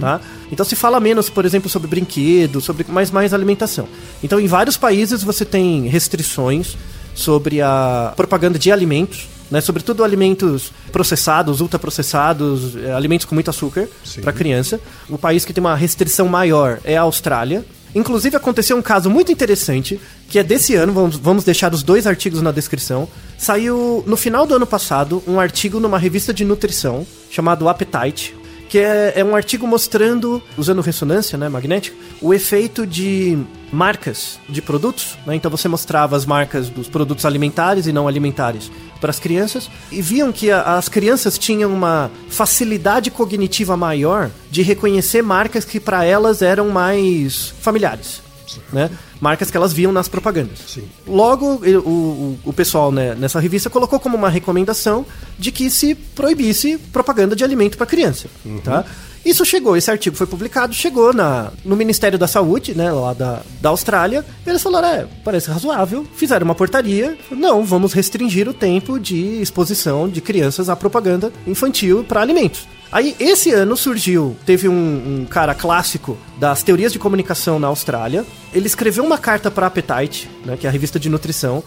Tá? 0.00 0.20
Então 0.50 0.64
se 0.64 0.76
fala 0.76 0.98
menos, 1.00 1.28
por 1.28 1.44
exemplo, 1.44 1.68
sobre 1.68 1.88
brinquedos, 1.88 2.64
sobre 2.64 2.86
mais 2.88 3.10
mais 3.10 3.34
alimentação. 3.34 3.88
Então 4.22 4.38
em 4.38 4.46
vários 4.46 4.76
países 4.76 5.22
você 5.22 5.44
tem 5.44 5.86
restrições 5.88 6.76
sobre 7.18 7.60
a 7.60 8.12
propaganda 8.16 8.58
de 8.58 8.70
alimentos, 8.70 9.28
né? 9.50 9.60
Sobretudo 9.60 10.04
alimentos 10.04 10.72
processados, 10.92 11.60
ultraprocessados, 11.60 12.76
eh, 12.76 12.92
alimentos 12.92 13.26
com 13.26 13.34
muito 13.34 13.50
açúcar 13.50 13.88
para 14.22 14.32
criança. 14.32 14.80
O 15.08 15.18
país 15.18 15.44
que 15.44 15.52
tem 15.52 15.62
uma 15.62 15.74
restrição 15.74 16.28
maior 16.28 16.78
é 16.84 16.96
a 16.96 17.02
Austrália. 17.02 17.64
Inclusive 17.94 18.36
aconteceu 18.36 18.76
um 18.76 18.82
caso 18.82 19.08
muito 19.08 19.32
interessante, 19.32 19.98
que 20.28 20.38
é 20.38 20.42
desse 20.44 20.74
ano, 20.74 20.92
vamos, 20.92 21.16
vamos 21.16 21.44
deixar 21.44 21.72
os 21.72 21.82
dois 21.82 22.06
artigos 22.06 22.42
na 22.42 22.52
descrição. 22.52 23.08
Saiu 23.38 24.04
no 24.06 24.16
final 24.16 24.46
do 24.46 24.54
ano 24.54 24.66
passado 24.66 25.22
um 25.26 25.40
artigo 25.40 25.80
numa 25.80 25.98
revista 25.98 26.32
de 26.32 26.44
nutrição 26.44 27.06
chamado 27.30 27.68
Appetite, 27.68 28.36
que 28.68 28.78
é, 28.78 29.14
é 29.16 29.24
um 29.24 29.34
artigo 29.34 29.66
mostrando, 29.66 30.42
usando 30.56 30.80
ressonância 30.80 31.38
né, 31.38 31.48
magnética, 31.48 31.96
o 32.20 32.34
efeito 32.34 32.86
de 32.86 33.38
marcas 33.72 34.38
de 34.48 34.60
produtos. 34.60 35.16
Né? 35.26 35.34
Então 35.34 35.50
você 35.50 35.68
mostrava 35.68 36.16
as 36.16 36.26
marcas 36.26 36.68
dos 36.68 36.88
produtos 36.88 37.24
alimentares 37.24 37.86
e 37.86 37.92
não 37.92 38.06
alimentares 38.06 38.70
para 39.00 39.10
as 39.10 39.18
crianças 39.18 39.70
e 39.90 40.02
viam 40.02 40.32
que 40.32 40.50
a, 40.50 40.76
as 40.76 40.88
crianças 40.88 41.38
tinham 41.38 41.72
uma 41.72 42.10
facilidade 42.28 43.10
cognitiva 43.10 43.76
maior 43.76 44.30
de 44.50 44.62
reconhecer 44.62 45.22
marcas 45.22 45.64
que 45.64 45.80
para 45.80 46.04
elas 46.04 46.42
eram 46.42 46.68
mais 46.68 47.54
familiares. 47.60 48.27
Né? 48.72 48.90
Marcas 49.20 49.50
que 49.50 49.56
elas 49.56 49.72
viam 49.72 49.92
nas 49.92 50.08
propagandas. 50.08 50.58
Sim. 50.66 50.88
Logo, 51.06 51.60
o, 51.64 51.78
o, 51.78 52.38
o 52.46 52.52
pessoal 52.52 52.90
né, 52.90 53.14
nessa 53.14 53.40
revista 53.40 53.68
colocou 53.68 53.98
como 53.98 54.16
uma 54.16 54.28
recomendação 54.28 55.04
de 55.38 55.52
que 55.52 55.70
se 55.70 55.94
proibisse 55.94 56.78
propaganda 56.92 57.34
de 57.34 57.44
alimento 57.44 57.76
para 57.76 57.86
criança. 57.86 58.28
Tá? 58.64 58.84
Isso 59.24 59.44
chegou, 59.44 59.76
esse 59.76 59.90
artigo 59.90 60.16
foi 60.16 60.26
publicado, 60.26 60.72
chegou 60.72 61.12
na, 61.12 61.50
no 61.64 61.76
Ministério 61.76 62.18
da 62.18 62.26
Saúde, 62.26 62.74
né, 62.74 62.90
lá 62.90 63.12
da, 63.12 63.42
da 63.60 63.68
Austrália, 63.68 64.24
e 64.46 64.48
eles 64.48 64.62
falaram, 64.62 64.88
é, 64.88 65.06
parece 65.24 65.50
razoável, 65.50 66.06
fizeram 66.14 66.44
uma 66.44 66.54
portaria, 66.54 67.18
não, 67.30 67.64
vamos 67.64 67.92
restringir 67.92 68.48
o 68.48 68.54
tempo 68.54 68.98
de 68.98 69.42
exposição 69.42 70.08
de 70.08 70.20
crianças 70.20 70.68
à 70.68 70.76
propaganda 70.76 71.32
infantil 71.46 72.04
para 72.04 72.22
alimentos. 72.22 72.66
Aí, 72.90 73.14
esse 73.20 73.52
ano 73.52 73.76
surgiu, 73.76 74.36
teve 74.46 74.66
um, 74.68 75.20
um 75.20 75.26
cara 75.26 75.54
clássico 75.54 76.16
das 76.38 76.62
teorias 76.62 76.92
de 76.92 76.98
comunicação 76.98 77.58
na 77.58 77.66
Austrália. 77.66 78.24
Ele 78.52 78.66
escreveu 78.66 79.04
uma 79.04 79.18
carta 79.18 79.50
para 79.50 79.66
Appetite, 79.66 80.30
né, 80.44 80.56
que 80.56 80.66
é 80.66 80.70
a 80.70 80.72
revista 80.72 80.98
de 80.98 81.10
nutrição, 81.10 81.62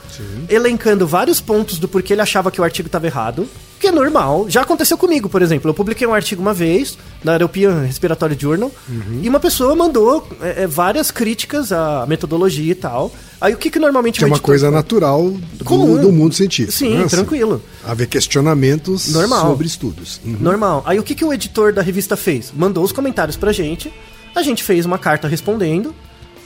elencando 0.50 1.06
vários 1.06 1.40
pontos 1.40 1.78
do 1.78 1.88
porquê 1.88 2.14
ele 2.14 2.22
achava 2.22 2.50
que 2.50 2.60
o 2.60 2.64
artigo 2.64 2.88
estava 2.88 3.06
errado. 3.06 3.48
Que 3.82 3.88
é 3.88 3.92
normal. 3.92 4.46
Já 4.48 4.62
aconteceu 4.62 4.96
comigo, 4.96 5.28
por 5.28 5.42
exemplo. 5.42 5.68
Eu 5.68 5.74
publiquei 5.74 6.06
um 6.06 6.14
artigo 6.14 6.40
uma 6.40 6.54
vez 6.54 7.00
na 7.24 7.34
European 7.34 7.82
Respiratory 7.82 8.38
Journal 8.40 8.72
e 9.24 9.28
uma 9.28 9.40
pessoa 9.40 9.76
mandou 9.76 10.28
é, 10.40 10.64
é, 10.64 10.68
várias 10.68 11.10
críticas 11.10 11.72
à 11.72 12.06
metodologia 12.08 12.72
e 12.72 12.76
tal. 12.76 13.12
Aí 13.42 13.56
o 13.56 13.58
que, 13.58 13.72
que 13.72 13.80
normalmente 13.80 14.20
Que 14.20 14.26
é 14.26 14.28
uma 14.28 14.36
editor 14.36 14.46
coisa 14.46 14.70
natural 14.70 15.32
do, 15.54 15.66
Comum. 15.66 16.00
do 16.00 16.12
mundo 16.12 16.36
científico. 16.36 16.78
Sim, 16.78 16.96
né? 16.96 17.06
Assim, 17.06 17.16
tranquilo. 17.16 17.60
haver 17.84 18.06
questionamentos 18.08 19.12
Normal. 19.12 19.48
sobre 19.48 19.66
estudos. 19.66 20.22
Uhum. 20.24 20.38
Normal. 20.40 20.84
Aí 20.86 21.00
o 21.00 21.04
que, 21.04 21.16
que 21.16 21.26
o 21.26 21.34
editor 21.34 21.74
da 21.74 21.82
revista 21.82 22.16
fez? 22.16 22.54
Mandou 22.56 22.84
os 22.84 22.92
comentários 22.92 23.36
pra 23.36 23.52
gente, 23.52 23.92
a 24.36 24.44
gente 24.44 24.64
fez 24.64 24.86
uma 24.86 25.00
carta 25.00 25.28
respondendo 25.28 25.92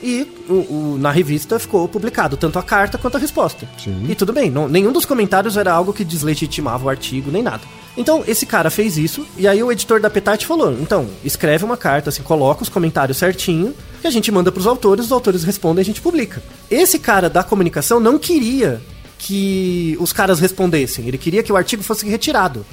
e 0.03 0.27
o, 0.49 0.53
o- 0.53 0.97
na 0.99 1.11
revista 1.11 1.57
ficou 1.59 1.87
publicado 1.87 2.35
tanto 2.37 2.59
a 2.59 2.63
carta 2.63 2.97
quanto 2.97 3.15
a 3.17 3.19
resposta. 3.19 3.67
Sim. 3.83 4.05
E 4.09 4.15
tudo 4.15 4.31
bem, 4.33 4.49
não- 4.51 4.67
nenhum 4.67 4.91
dos 4.91 5.05
comentários 5.05 5.57
era 5.57 5.71
algo 5.71 5.93
que 5.93 6.03
deslegitimava 6.03 6.85
o 6.85 6.89
artigo 6.89 7.31
nem 7.31 7.41
nada. 7.43 7.61
Então 7.97 8.23
esse 8.27 8.45
cara 8.45 8.69
fez 8.69 8.97
isso 8.97 9.25
e 9.37 9.47
aí 9.47 9.63
o 9.63 9.71
editor 9.71 9.99
da 10.01 10.09
Petite 10.09 10.45
falou: 10.45 10.73
então 10.81 11.07
escreve 11.23 11.63
uma 11.63 11.77
carta, 11.77 12.09
assim, 12.09 12.21
coloca 12.23 12.61
os 12.63 12.69
comentários 12.69 13.17
certinho 13.17 13.73
que 14.01 14.07
a 14.07 14.11
gente 14.11 14.29
manda 14.31 14.51
pros 14.51 14.67
autores, 14.67 15.05
os 15.05 15.11
autores 15.11 15.43
respondem 15.43 15.79
e 15.81 15.83
a 15.83 15.85
gente 15.85 16.01
publica. 16.01 16.43
Esse 16.69 16.99
cara 16.99 17.29
da 17.29 17.43
comunicação 17.43 17.99
não 17.99 18.19
queria 18.19 18.81
que 19.17 19.97
os 19.99 20.11
caras 20.11 20.39
respondessem, 20.39 21.07
ele 21.07 21.17
queria 21.17 21.41
que 21.41 21.51
o 21.53 21.55
artigo 21.55 21.81
fosse 21.81 22.05
retirado. 22.07 22.65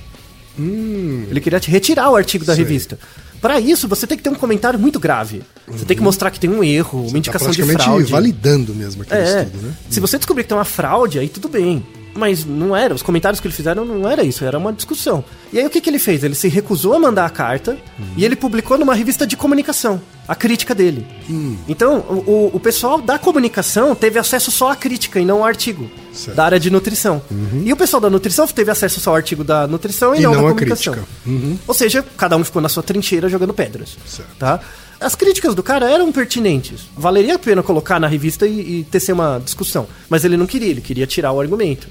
Ele 0.59 1.41
queria 1.41 1.59
retirar 1.64 2.11
o 2.11 2.17
artigo 2.17 2.45
da 2.45 2.55
Sei. 2.55 2.62
revista. 2.64 2.99
Pra 3.42 3.58
isso, 3.61 3.88
você 3.88 4.06
tem 4.06 4.16
que 4.16 4.22
ter 4.22 4.30
um 4.30 4.34
comentário 4.37 4.78
muito 4.78 5.00
grave. 5.00 5.42
Você 5.66 5.84
tem 5.84 5.96
que 5.96 6.02
mostrar 6.02 6.30
que 6.30 6.38
tem 6.38 6.49
um 6.49 6.62
erro, 6.62 7.00
uma 7.02 7.11
Tá 7.11 7.18
indicação 7.18 7.50
de 7.50 7.56
praticamente 7.56 7.84
fraude. 7.84 8.12
validando 8.12 8.72
mesmo 8.75 9.02
aquele 9.02 9.20
É, 9.20 9.42
estudo, 9.42 9.62
né? 9.66 9.75
se 9.90 9.99
você 9.99 10.16
descobrir 10.16 10.44
que 10.44 10.49
tem 10.49 10.56
uma 10.56 10.64
fraude, 10.64 11.18
aí 11.18 11.28
tudo 11.28 11.49
bem. 11.49 11.84
Mas 12.14 12.45
não 12.45 12.76
era, 12.76 12.95
os 12.95 13.02
comentários 13.02 13.40
que 13.40 13.47
ele 13.47 13.54
fizeram 13.54 13.85
não 13.87 14.09
era 14.09 14.23
isso, 14.23 14.45
era 14.45 14.59
uma 14.59 14.73
discussão. 14.73 15.25
E 15.52 15.59
aí 15.59 15.66
o 15.66 15.71
que, 15.71 15.81
que 15.81 15.88
ele 15.88 15.99
fez? 15.99 16.23
Ele 16.23 16.35
se 16.35 16.47
recusou 16.49 16.95
a 16.95 16.99
mandar 16.99 17.25
a 17.25 17.31
carta 17.31 17.73
Uhum. 17.99 18.04
e 18.16 18.25
ele 18.25 18.37
publicou 18.37 18.76
numa 18.78 18.95
revista 18.95 19.26
de 19.26 19.37
comunicação 19.37 20.00
a 20.28 20.35
crítica 20.35 20.75
dele. 20.75 21.07
Hum. 21.28 21.57
Então, 21.69 21.99
o, 22.26 22.50
o- 22.54 22.61
pessoal 22.61 23.00
da 23.00 23.19
comunicação 23.19 23.95
teve 23.95 24.19
acesso 24.19 24.50
só 24.50 24.71
à 24.71 24.76
crítica 24.76 25.19
e 25.19 25.25
não 25.25 25.38
ao 25.38 25.45
artigo 25.45 25.90
Certo. 26.12 26.28
Uhum. 26.28 26.35
da 26.35 26.45
área 26.45 26.61
de 26.61 26.71
nutrição. 26.71 27.21
E 27.64 27.73
o 27.73 27.76
pessoal 27.76 28.00
da 28.00 28.09
nutrição 28.11 28.47
teve 28.47 28.71
acesso 28.71 29.00
só 29.00 29.11
ao 29.11 29.16
artigo 29.16 29.42
da 29.42 29.66
nutrição 29.66 30.14
e, 30.14 30.19
E 30.19 30.23
não, 30.23 30.33
não 30.35 30.42
da 30.42 30.49
à 30.49 30.52
comunicação. 30.52 30.97
Uhum. 31.26 31.59
Ou 31.66 31.75
seja, 31.75 32.04
cada 32.16 32.37
um 32.37 32.45
ficou 32.45 32.61
na 32.62 32.69
sua 32.69 32.83
trincheira 32.83 33.28
jogando 33.28 33.52
pedras. 33.54 33.97
Certo. 34.07 34.28
Tá? 34.38 34.61
As 35.00 35.16
críticas 35.16 35.54
do 35.57 35.62
cara 35.64 35.90
eram 35.90 36.12
pertinentes. 36.12 36.83
Valeria 36.97 37.35
a 37.35 37.38
pena 37.38 37.61
colocar 37.62 37.99
na 37.99 38.07
revista 38.07 38.47
e, 38.47 38.81
e 38.81 38.85
tecer 38.85 39.12
uma 39.12 39.40
discussão. 39.45 39.88
Mas 40.09 40.25
ele 40.25 40.37
não 40.37 40.47
queria, 40.47 40.69
ele 40.71 40.81
queria 40.81 41.07
tirar 41.09 41.33
o 41.33 41.40
argumento. 41.40 41.88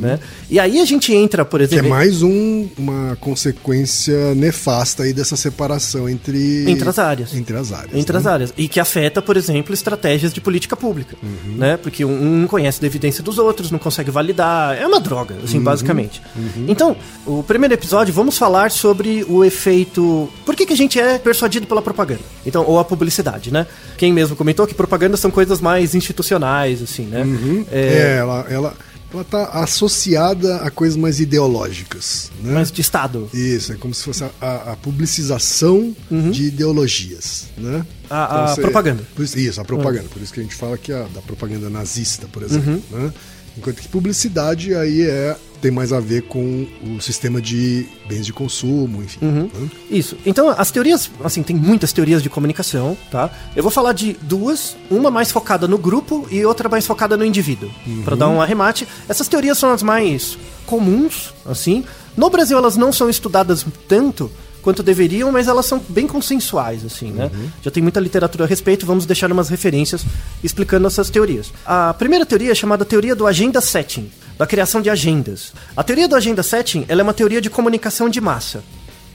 Né? 0.00 0.18
E 0.50 0.58
aí 0.58 0.80
a 0.80 0.84
gente 0.84 1.12
entra, 1.14 1.44
por 1.44 1.60
Uhum. 1.60 1.66
Que 1.68 1.74
é 1.74 1.78
exemplo. 1.78 1.90
mais 1.90 2.22
um- 2.22 2.68
uma 2.76 3.16
consequência 3.20 4.34
nefasta 4.34 5.02
aí 5.04 5.12
dessa 5.12 5.36
separação 5.36 6.08
entre... 6.08 6.64
Entre 6.70 6.88
as 6.88 6.98
áreas. 6.98 7.34
Entre 7.34 7.56
as 7.56 7.72
áreas. 7.72 7.94
Entre 7.94 8.12
né? 8.12 8.18
as 8.18 8.26
áreas. 8.26 8.54
E 8.56 8.68
que 8.68 8.80
afeta, 8.80 9.20
por 9.22 9.36
exemplo, 9.36 9.72
estratégias 9.74 10.32
de 10.32 10.40
política 10.40 10.76
pública. 10.76 11.16
Uhum. 11.22 11.56
Né? 11.56 11.76
Porque 11.76 12.04
um 12.04 12.40
não 12.40 12.48
conhece 12.48 12.80
da 12.80 12.86
evidência 12.86 13.22
dos 13.22 13.38
outros, 13.38 13.70
não 13.70 13.78
consegue 13.78 14.10
validar. 14.10 14.76
É 14.76 14.86
uma 14.86 15.00
droga, 15.00 15.36
assim, 15.44 15.58
Uhum. 15.58 15.64
basicamente. 15.64 16.20
Então, 16.68 16.96
o 17.26 17.42
primeiro 17.42 17.74
episódio, 17.74 18.12
vamos 18.12 18.36
falar 18.38 18.70
sobre 18.70 19.24
o 19.28 19.44
efeito. 19.44 20.28
Por 20.44 20.54
que, 20.56 20.66
que 20.66 20.72
a 20.72 20.76
gente 20.76 20.98
é 20.98 21.18
persuadido 21.18 21.66
pela 21.66 21.82
propaganda? 21.82 22.20
Então, 22.44 22.64
ou 22.66 22.78
a 22.78 22.84
publicidade, 22.84 23.52
né? 23.52 23.66
Quem 23.96 24.12
mesmo 24.12 24.34
comentou 24.36 24.66
que 24.66 24.74
propaganda 24.74 25.16
são 25.16 25.30
coisas 25.30 25.60
mais 25.60 25.94
institucionais, 25.94 26.82
assim, 26.82 27.04
né? 27.04 27.24
É, 27.70 28.16
ela, 28.18 28.46
ela, 28.48 28.74
ela 29.12 29.24
tá 29.24 29.44
associada 29.62 30.56
a 30.56 30.70
coisas 30.70 30.96
mais 30.96 31.20
ideológicas, 31.20 32.30
né? 32.42 32.52
Mais 32.54 32.70
de 32.72 32.80
Estado. 32.80 33.28
Isso, 33.32 33.72
é 33.72 33.76
como 33.76 33.92
se 33.94 34.02
fosse 34.02 34.24
a, 34.24 34.30
a- 34.40 34.76
publicização 34.76 35.94
de 36.30 36.44
ideologias, 36.44 37.46
né? 37.58 37.76
Uhum. 37.78 37.84
A- 38.10 38.44
a 38.44 38.54
você- 38.54 38.60
propaganda. 38.60 39.06
isso- 39.36 39.60
a 39.60 39.64
propaganda. 39.64 40.08
Por 40.08 40.22
isso 40.22 40.32
que 40.32 40.40
a 40.40 40.42
gente 40.42 40.54
fala 40.54 40.76
que 40.78 40.92
a, 40.92 41.02
da 41.04 41.20
propaganda 41.22 41.68
nazista, 41.70 42.26
por 42.32 42.42
exemplo, 42.42 42.82
Uhum. 42.92 42.98
né? 43.06 43.12
Enquanto 43.56 43.76
que 43.82 43.88
publicidade 43.88 44.74
aí 44.74 45.02
é 45.02 45.36
tem 45.62 45.70
mais 45.70 45.92
a 45.92 46.00
ver 46.00 46.22
com 46.22 46.66
o 46.84 47.00
sistema 47.00 47.40
de 47.40 47.86
bens 48.08 48.26
de 48.26 48.32
consumo, 48.32 49.00
enfim. 49.00 49.24
Uhum. 49.24 49.48
né? 49.54 49.70
Isso. 49.88 50.16
Então, 50.26 50.50
as 50.50 50.72
teorias, 50.72 51.08
assim, 51.22 51.40
tem 51.42 51.54
muitas 51.54 51.92
teorias 51.92 52.20
de 52.20 52.28
comunicação, 52.28 52.98
tá? 53.12 53.30
Eu 53.54 53.62
vou 53.62 53.70
falar 53.70 53.92
de 53.92 54.14
duas, 54.22 54.76
uma 54.90 55.08
mais 55.08 55.30
focada 55.30 55.68
no 55.68 55.78
grupo 55.78 56.26
e 56.30 56.44
outra 56.44 56.68
mais 56.68 56.84
focada 56.84 57.16
no 57.16 57.24
indivíduo, 57.24 57.70
Pra 58.04 58.16
dar 58.16 58.28
um 58.28 58.42
arremate. 58.42 58.88
Essas 59.08 59.28
teorias 59.28 59.56
são 59.56 59.70
as 59.72 59.84
mais 59.84 60.36
comuns, 60.66 61.32
assim. 61.46 61.84
No 62.16 62.28
Brasil 62.28 62.58
elas 62.58 62.76
não 62.76 62.92
são 62.92 63.08
estudadas 63.08 63.64
tanto 63.86 64.30
quanto 64.62 64.82
deveriam, 64.82 65.30
mas 65.30 65.48
elas 65.48 65.66
são 65.66 65.80
bem 65.88 66.06
consensuais, 66.06 66.84
assim, 66.84 67.10
né? 67.10 67.30
Já 67.62 67.70
tem 67.70 67.82
muita 67.82 68.00
literatura 68.00 68.44
a 68.44 68.46
respeito, 68.46 68.84
vamos 68.86 69.06
deixar 69.06 69.30
umas 69.30 69.48
referências 69.48 70.04
explicando 70.42 70.86
essas 70.86 71.08
teorias. 71.10 71.52
A 71.64 71.94
primeira 71.94 72.26
teoria 72.26 72.52
é 72.52 72.54
chamada 72.54 72.84
teoria 72.84 73.14
do 73.14 73.26
agenda 73.26 73.60
setting, 73.60 74.10
da 74.42 74.46
criação 74.46 74.82
de 74.82 74.90
agendas. 74.90 75.52
A 75.76 75.84
teoria 75.84 76.08
do 76.08 76.16
agenda 76.16 76.42
setting, 76.42 76.84
ela 76.88 77.00
é 77.00 77.04
uma 77.04 77.14
teoria 77.14 77.40
de 77.40 77.48
comunicação 77.48 78.08
de 78.08 78.20
massa. 78.20 78.64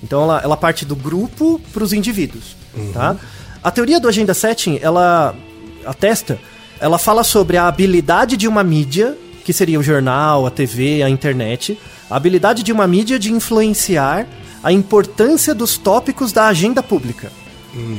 Então 0.01 0.23
ela, 0.23 0.39
ela 0.41 0.55
parte 0.55 0.85
do 0.85 0.95
grupo 0.95 1.59
para 1.73 1.83
os 1.83 1.91
indivíduos, 1.91 2.55
tá? 2.93 3.17
A 3.61 3.69
teoria 3.69 3.99
do 3.99 4.07
agenda 4.07 4.33
setting, 4.33 4.79
ela 4.81 5.35
atesta, 5.85 6.39
ela 6.79 6.97
fala 6.97 7.25
sobre 7.25 7.57
a 7.57 7.67
habilidade 7.67 8.37
de 8.37 8.47
uma 8.47 8.63
mídia, 8.63 9.17
que 9.43 9.51
seria 9.51 9.77
o 9.77 9.83
jornal, 9.83 10.45
a 10.45 10.51
TV, 10.51 11.03
a 11.03 11.09
internet, 11.09 11.77
a 12.09 12.15
habilidade 12.15 12.63
de 12.63 12.71
uma 12.71 12.87
mídia 12.87 13.19
de 13.19 13.33
influenciar 13.33 14.25
a 14.63 14.71
importância 14.71 15.53
dos 15.53 15.77
tópicos 15.77 16.31
da 16.31 16.47
agenda 16.47 16.81
pública. 16.81 17.29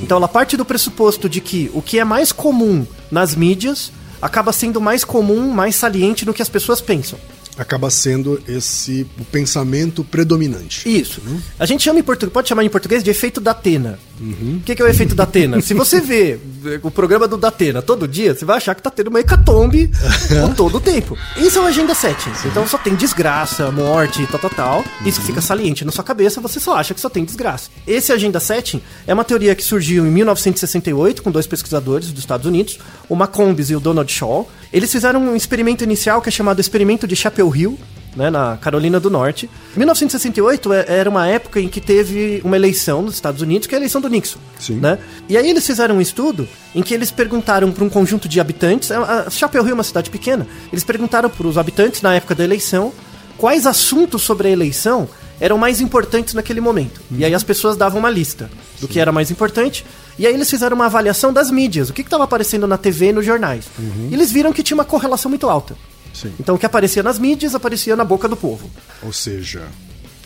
Então 0.03 0.17
ela 0.17 0.29
parte 0.29 0.57
do 0.57 0.65
pressuposto 0.65 1.29
de 1.29 1.43
que 1.43 1.71
o 1.75 1.83
que 1.83 1.99
é 1.99 2.05
mais 2.05 2.33
comum 2.33 2.87
nas 3.11 3.35
mídias 3.35 3.93
acaba 4.21 4.53
sendo 4.53 4.81
mais 4.81 5.05
comum, 5.05 5.53
mais 5.53 5.77
saliente 5.77 6.27
no 6.27 6.35
que 6.35 6.43
as 6.43 6.49
pessoas 6.49 6.81
pensam. 6.81 7.19
Acaba 7.59 7.91
sendo 7.91 8.41
esse 8.47 9.07
o 9.19 9.25
pensamento 9.25 10.05
predominante. 10.05 10.89
Isso. 10.89 11.21
A 11.59 11.67
gente 11.67 11.83
chama 11.83 11.99
em 11.99 12.03
português, 12.03 12.33
pode 12.33 12.49
chamar 12.49 12.65
em 12.65 12.69
português 12.69 13.03
de 13.03 13.11
efeito 13.11 13.41
Datena. 13.41 13.99
Uhum. 14.21 14.59
O 14.61 14.61
que, 14.61 14.75
que 14.75 14.83
é 14.83 14.85
o 14.85 14.89
efeito 14.89 15.15
Datena? 15.15 15.61
Se 15.61 15.75
você 15.75 16.01
vê 16.01 16.39
o 16.83 16.91
programa 16.91 17.29
do 17.29 17.37
Datena 17.37 17.81
todo 17.83 18.09
dia, 18.09 18.35
você 18.35 18.45
vai 18.45 18.57
achar 18.57 18.75
que 18.75 18.83
tá 18.83 18.91
tendo 18.91 19.09
uma 19.09 19.21
hecatombe 19.21 19.91
o 20.51 20.55
todo 20.55 20.77
o 20.77 20.81
tempo. 20.81 21.17
Isso 21.37 21.59
é 21.59 21.63
o 21.63 21.67
Agenda 21.67 21.95
7. 21.95 22.31
Então 22.47 22.67
só 22.67 22.79
tem 22.79 22.95
desgraça, 22.95 23.71
morte, 23.71 24.27
tal, 24.27 24.41
tal, 24.41 24.51
tal. 24.51 24.85
Isso 25.05 25.21
fica 25.23 25.41
saliente 25.41 25.85
na 25.85 25.93
sua 25.93 26.05
cabeça, 26.05 26.41
você 26.41 26.59
só 26.61 26.77
acha 26.77 26.95
que 26.95 27.01
só 27.01 27.09
tem 27.09 27.25
desgraça. 27.25 27.71
Esse 27.87 28.13
Agenda 28.13 28.41
7 28.41 28.83
é 29.07 29.15
uma 29.15 29.25
teoria 29.25 29.55
que 29.55 29.63
surgiu 29.63 30.07
em 30.07 30.11
1968 30.11 31.23
com 31.23 31.31
dois 31.31 31.47
pesquisadores 31.47 32.11
dos 32.11 32.21
Estados 32.21 32.47
Unidos, 32.47 32.79
o 33.09 33.17
Macombs 33.17 33.71
e 33.71 33.77
o 33.77 33.81
Donald 33.81 34.11
Shaw. 34.11 34.49
Eles 34.73 34.93
fizeram 34.93 35.21
um 35.21 35.35
experimento 35.35 35.83
inicial 35.83 36.21
que 36.21 36.29
é 36.29 36.33
chamado 36.33 36.61
experimento 36.61 37.07
de 37.07 37.17
Chapel 37.49 37.57
Hill, 37.57 37.79
né, 38.17 38.31
na 38.31 38.57
Carolina 38.57 38.99
do 38.99 39.11
Norte. 39.11 39.49
1968 39.77 40.73
é- 40.73 40.85
era 40.89 41.09
uma 41.11 41.27
época 41.27 41.61
em 41.61 41.69
que 41.69 41.81
teve 41.81 42.41
uma 42.45 42.57
eleição 42.57 43.03
nos 43.03 43.15
Estados 43.15 43.43
Unidos, 43.43 43.67
que 43.67 43.75
é 43.75 43.79
a 43.79 43.81
eleição 43.81 44.01
do 44.01 44.09
Nixon. 44.09 44.39
Sim. 44.59 44.77
Né? 44.77 44.99
E 45.29 45.37
aí 45.37 45.49
eles 45.49 45.67
fizeram 45.67 45.97
um 45.97 46.01
estudo 46.01 46.49
em 46.75 46.83
que 46.83 46.95
eles 46.95 47.11
perguntaram 47.11 47.71
para 47.71 47.85
um 47.85 47.89
conjunto 47.89 48.29
de 48.29 48.41
habitantes, 48.41 48.91
a 48.91 49.27
a 49.27 49.31
Chapel 49.31 49.63
Hill 49.63 49.71
é 49.71 49.75
uma 49.75 49.85
cidade 49.85 50.11
pequena, 50.11 50.47
eles 50.73 50.85
perguntaram 50.85 51.29
para 51.31 51.47
os 51.47 51.57
habitantes 51.59 52.03
na 52.03 52.15
época 52.15 52.35
da 52.35 52.45
eleição 52.45 52.93
quais 53.37 53.67
assuntos 53.67 54.23
sobre 54.23 54.49
a 54.49 54.51
eleição 54.51 55.09
eram 55.41 55.57
mais 55.57 55.81
importantes 55.81 56.35
naquele 56.35 56.61
momento. 56.61 57.01
E 57.13 57.25
aí 57.25 57.33
as 57.33 57.45
pessoas 57.45 57.77
davam 57.77 58.01
uma 58.01 58.11
lista 58.11 58.51
do 58.81 58.89
que 58.89 58.99
era 58.99 59.13
mais 59.13 59.31
importante. 59.31 59.87
E 60.19 60.27
aí 60.27 60.35
eles 60.35 60.51
fizeram 60.51 60.75
uma 60.75 60.87
avaliação 60.87 61.33
das 61.33 61.49
mídias, 61.49 61.89
o 61.91 61.93
que 61.93 62.01
estava 62.03 62.25
aparecendo 62.25 62.67
na 62.67 62.77
TV 62.77 63.11
e 63.11 63.13
nos 63.13 63.25
jornais. 63.25 63.67
E 64.11 64.15
eles 64.15 64.33
viram 64.33 64.53
que 64.53 64.65
tinha 64.65 64.75
uma 64.77 64.85
correlação 64.85 65.29
muito 65.29 65.49
alta. 65.49 65.77
Sim. 66.13 66.33
Então 66.39 66.55
o 66.55 66.59
que 66.59 66.67
aparecia 66.67 67.03
nas 67.03 67.19
mídias 67.19 67.55
aparecia 67.55 67.95
na 67.95 68.05
boca 68.05 68.29
do 68.29 68.37
povo. 68.37 68.71
Ou 69.03 69.13
seja, 69.13 69.63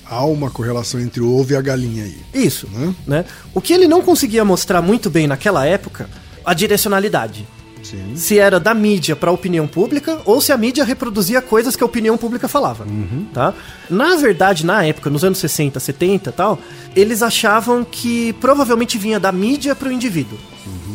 há 0.07 0.25
uma 0.25 0.51
correlação 0.51 1.01
entre 1.01 1.21
o 1.21 1.35
ovo 1.35 1.53
e 1.53 1.57
a 1.57 1.61
galinha 1.61 2.05
aí. 2.05 2.19
Isso. 2.35 2.69
Né? 2.73 2.95
Né? 3.07 3.25
O 3.55 3.61
que 3.61 3.73
ele 3.73 3.89
não 3.89 4.03
conseguia 4.03 4.45
mostrar 4.45 4.83
muito 4.83 5.09
bem 5.09 5.27
naquela 5.27 5.67
época, 5.67 6.09
a 6.45 6.55
direcionalidade. 6.55 7.47
Sim. 7.83 8.15
Se 8.15 8.39
era 8.39 8.61
da 8.61 8.73
mídia 8.73 9.17
para 9.17 9.31
a 9.31 9.33
opinião 9.33 9.67
pública 9.67 10.21
ou 10.25 10.41
se 10.41 10.53
a 10.53 10.57
mídia 10.57 10.85
reproduzia 10.85 11.43
coisas 11.43 11.75
que 11.75 11.83
a 11.83 11.87
opinião 11.87 12.17
pública 12.17 12.47
falava, 12.47 12.87
tá? 13.35 13.53
Na 13.91 14.15
verdade, 14.15 14.65
na 14.65 14.85
época, 14.85 15.11
nos 15.11 15.25
anos 15.25 15.39
60, 15.39 15.81
70 15.81 16.31
e 16.31 16.33
tal, 16.33 16.59
eles 16.95 17.23
achavam 17.23 17.85
que 17.85 18.33
provavelmente 18.35 18.97
vinha 18.99 19.19
da 19.19 19.33
mídia 19.33 19.75
para 19.75 19.89
o 19.89 19.93
indivíduo. 19.93 20.39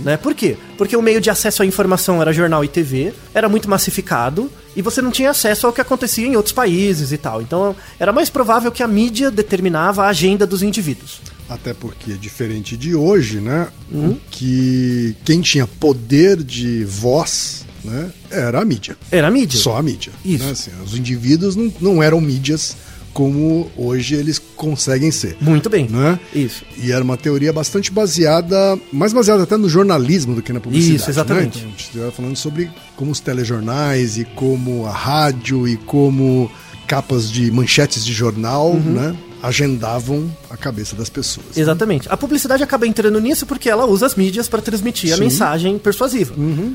Né? 0.03 0.15
Por 0.15 0.33
quê? 0.33 0.55
Porque 0.77 0.95
o 0.95 1.01
meio 1.01 1.19
de 1.19 1.29
acesso 1.29 1.61
à 1.61 1.65
informação 1.65 2.21
era 2.21 2.31
jornal 2.31 2.63
e 2.63 2.69
TV, 2.69 3.13
era 3.33 3.49
muito 3.49 3.69
massificado 3.69 4.49
e 4.77 4.81
você 4.83 5.01
não 5.01 5.09
tinha 5.09 5.31
acesso 5.31 5.65
ao 5.65 5.73
que 5.73 5.81
acontecia 5.81 6.27
em 6.27 6.35
outros 6.35 6.53
países 6.53 7.11
e 7.11 7.17
tal. 7.17 7.41
Então 7.41 7.75
era 7.99 8.13
mais 8.13 8.29
provável 8.29 8.71
que 8.71 8.83
a 8.83 8.87
mídia 8.87 9.31
determinava 9.31 10.05
a 10.05 10.09
agenda 10.09 10.45
dos 10.45 10.61
indivíduos. 10.61 11.19
Até 11.49 11.73
porque, 11.73 12.13
diferente 12.13 12.77
de 12.77 12.93
hoje, 12.93 13.39
né? 13.39 13.69
O 13.91 14.15
que 14.29 15.15
quem 15.25 15.41
tinha 15.41 15.65
poder 15.65 16.43
de 16.43 16.83
voz 16.83 17.65
né, 17.83 18.11
era 18.29 18.61
a 18.61 18.65
mídia. 18.65 18.95
Era 19.09 19.27
a 19.29 19.31
mídia. 19.31 19.59
Só 19.59 19.77
a 19.77 19.81
mídia. 19.81 20.11
Isso. 20.23 20.43
né, 20.43 20.51
assim, 20.51 20.71
os 20.85 20.93
indivíduos 20.95 21.55
não, 21.55 21.73
não 21.79 22.03
eram 22.03 22.21
mídias 22.21 22.75
como 23.17 23.67
hoje 23.75 24.13
eles 24.13 24.37
conseguem 24.55 25.09
ser. 25.09 25.35
Muito 25.41 25.71
bem. 25.71 25.87
Né? 25.89 26.19
Isso. 26.35 26.63
E 26.77 26.91
era 26.91 27.03
uma 27.03 27.17
teoria 27.17 27.51
bastante 27.51 27.89
baseada, 27.91 28.77
mais 28.93 29.11
baseada 29.11 29.41
até 29.41 29.57
no 29.57 29.67
jornalismo 29.67 30.35
do 30.35 30.41
que 30.43 30.53
na 30.53 30.59
publicidade. 30.59 30.97
Isso, 31.01 31.09
exatamente. 31.09 31.57
Né? 31.57 31.63
Então, 31.63 31.67
a 31.67 31.71
gente 31.71 31.89
estava 31.95 32.11
falando 32.11 32.35
sobre 32.35 32.69
como 32.95 33.09
os 33.09 33.19
telejornais 33.19 34.19
e 34.19 34.23
como 34.23 34.85
a 34.85 34.91
rádio 34.91 35.67
e 35.67 35.77
como 35.77 36.51
capas 36.85 37.31
de 37.31 37.49
manchetes 37.51 38.05
de 38.05 38.13
jornal, 38.13 38.69
Uhum. 38.73 38.79
né? 38.93 39.15
Agendavam 39.41 40.29
a 40.49 40.57
cabeça 40.57 40.95
das 40.95 41.09
pessoas. 41.09 41.55
Exatamente. 41.57 42.07
A 42.11 42.17
publicidade 42.17 42.63
acaba 42.63 42.87
entrando 42.87 43.19
nisso 43.21 43.45
porque 43.45 43.69
ela 43.69 43.85
usa 43.85 44.05
as 44.05 44.15
mídias 44.15 44.47
para 44.49 44.61
transmitir 44.61 45.11
a 45.11 45.15
Sim. 45.15 45.21
Uhum. 45.21 45.27
mensagem 45.27 45.77
persuasiva. 45.77 46.33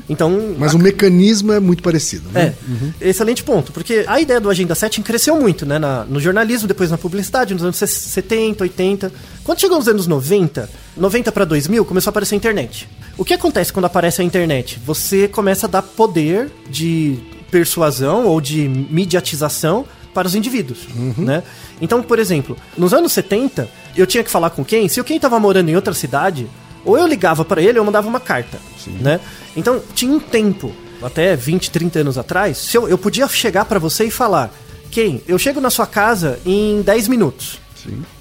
Então, 0.09 0.55
Mas 0.57 0.73
o 0.73 0.79
mecanismo 0.79 1.51
é 1.51 1.59
muito 1.59 1.83
parecido, 1.83 2.29
né? 2.31 2.53
É, 3.01 3.09
excelente 3.09 3.43
ponto, 3.43 3.71
porque 3.71 4.05
a 4.07 4.19
ideia 4.19 4.39
do 4.39 4.49
Agenda 4.49 4.75
Setting 4.75 5.01
cresceu 5.01 5.39
muito, 5.39 5.65
né, 5.65 5.77
na- 5.77 6.05
no 6.05 6.19
jornalismo, 6.19 6.67
depois 6.67 6.89
na 6.89 6.97
publicidade, 6.97 7.53
nos 7.53 7.63
anos 7.63 7.77
70, 7.77 8.63
80. 8.63 9.11
Quando 9.43 9.59
chegou 9.59 9.77
nos 9.77 9.87
anos 9.87 10.07
90, 10.07 10.69
90 10.95 11.31
para 11.31 11.45
2000, 11.45 11.83
começou 11.85 12.09
a 12.09 12.11
aparecer 12.11 12.35
a 12.35 12.37
internet. 12.37 12.87
O 13.17 13.25
que 13.25 13.33
acontece 13.33 13.71
quando 13.73 13.85
aparece 13.85 14.21
a 14.21 14.23
internet? 14.23 14.79
Você 14.85 15.27
começa 15.27 15.67
a 15.67 15.69
dar 15.69 15.81
poder 15.81 16.49
de 16.69 17.19
persuasão 17.51 18.25
ou 18.25 18.41
de 18.41 18.67
mediatização 18.89 19.85
para 20.13 20.27
os 20.27 20.35
indivíduos, 20.35 20.87
né? 21.17 21.43
Então, 21.81 22.01
por 22.01 22.19
exemplo, 22.19 22.55
nos 22.77 22.93
anos 22.93 23.11
70, 23.13 23.69
eu 23.95 24.05
tinha 24.05 24.23
que 24.23 24.29
falar 24.29 24.51
com 24.51 24.63
quem? 24.63 24.87
Se 24.87 25.01
o 25.01 25.03
quem 25.03 25.15
estava 25.15 25.39
morando 25.39 25.69
em 25.69 25.75
outra 25.75 25.93
cidade, 25.93 26.47
ou 26.85 26.97
eu 26.97 27.07
ligava 27.07 27.43
para 27.43 27.61
ele 27.61 27.71
ou 27.71 27.77
eu 27.77 27.85
mandava 27.85 28.07
uma 28.07 28.19
carta, 28.19 28.59
né? 28.99 29.19
Então, 29.55 29.81
tinha 29.93 30.11
um 30.11 30.19
tempo, 30.19 30.71
até 31.01 31.35
20, 31.35 31.71
30 31.71 31.99
anos 31.99 32.17
atrás, 32.17 32.57
se 32.57 32.77
eu, 32.77 32.87
eu 32.87 32.97
podia 32.97 33.27
chegar 33.27 33.65
para 33.65 33.79
você 33.79 34.05
e 34.05 34.11
falar: 34.11 34.53
quem? 34.91 35.21
Eu 35.27 35.37
chego 35.39 35.59
na 35.59 35.69
sua 35.69 35.87
casa 35.87 36.39
em 36.45 36.81
10 36.81 37.07
minutos. 37.07 37.59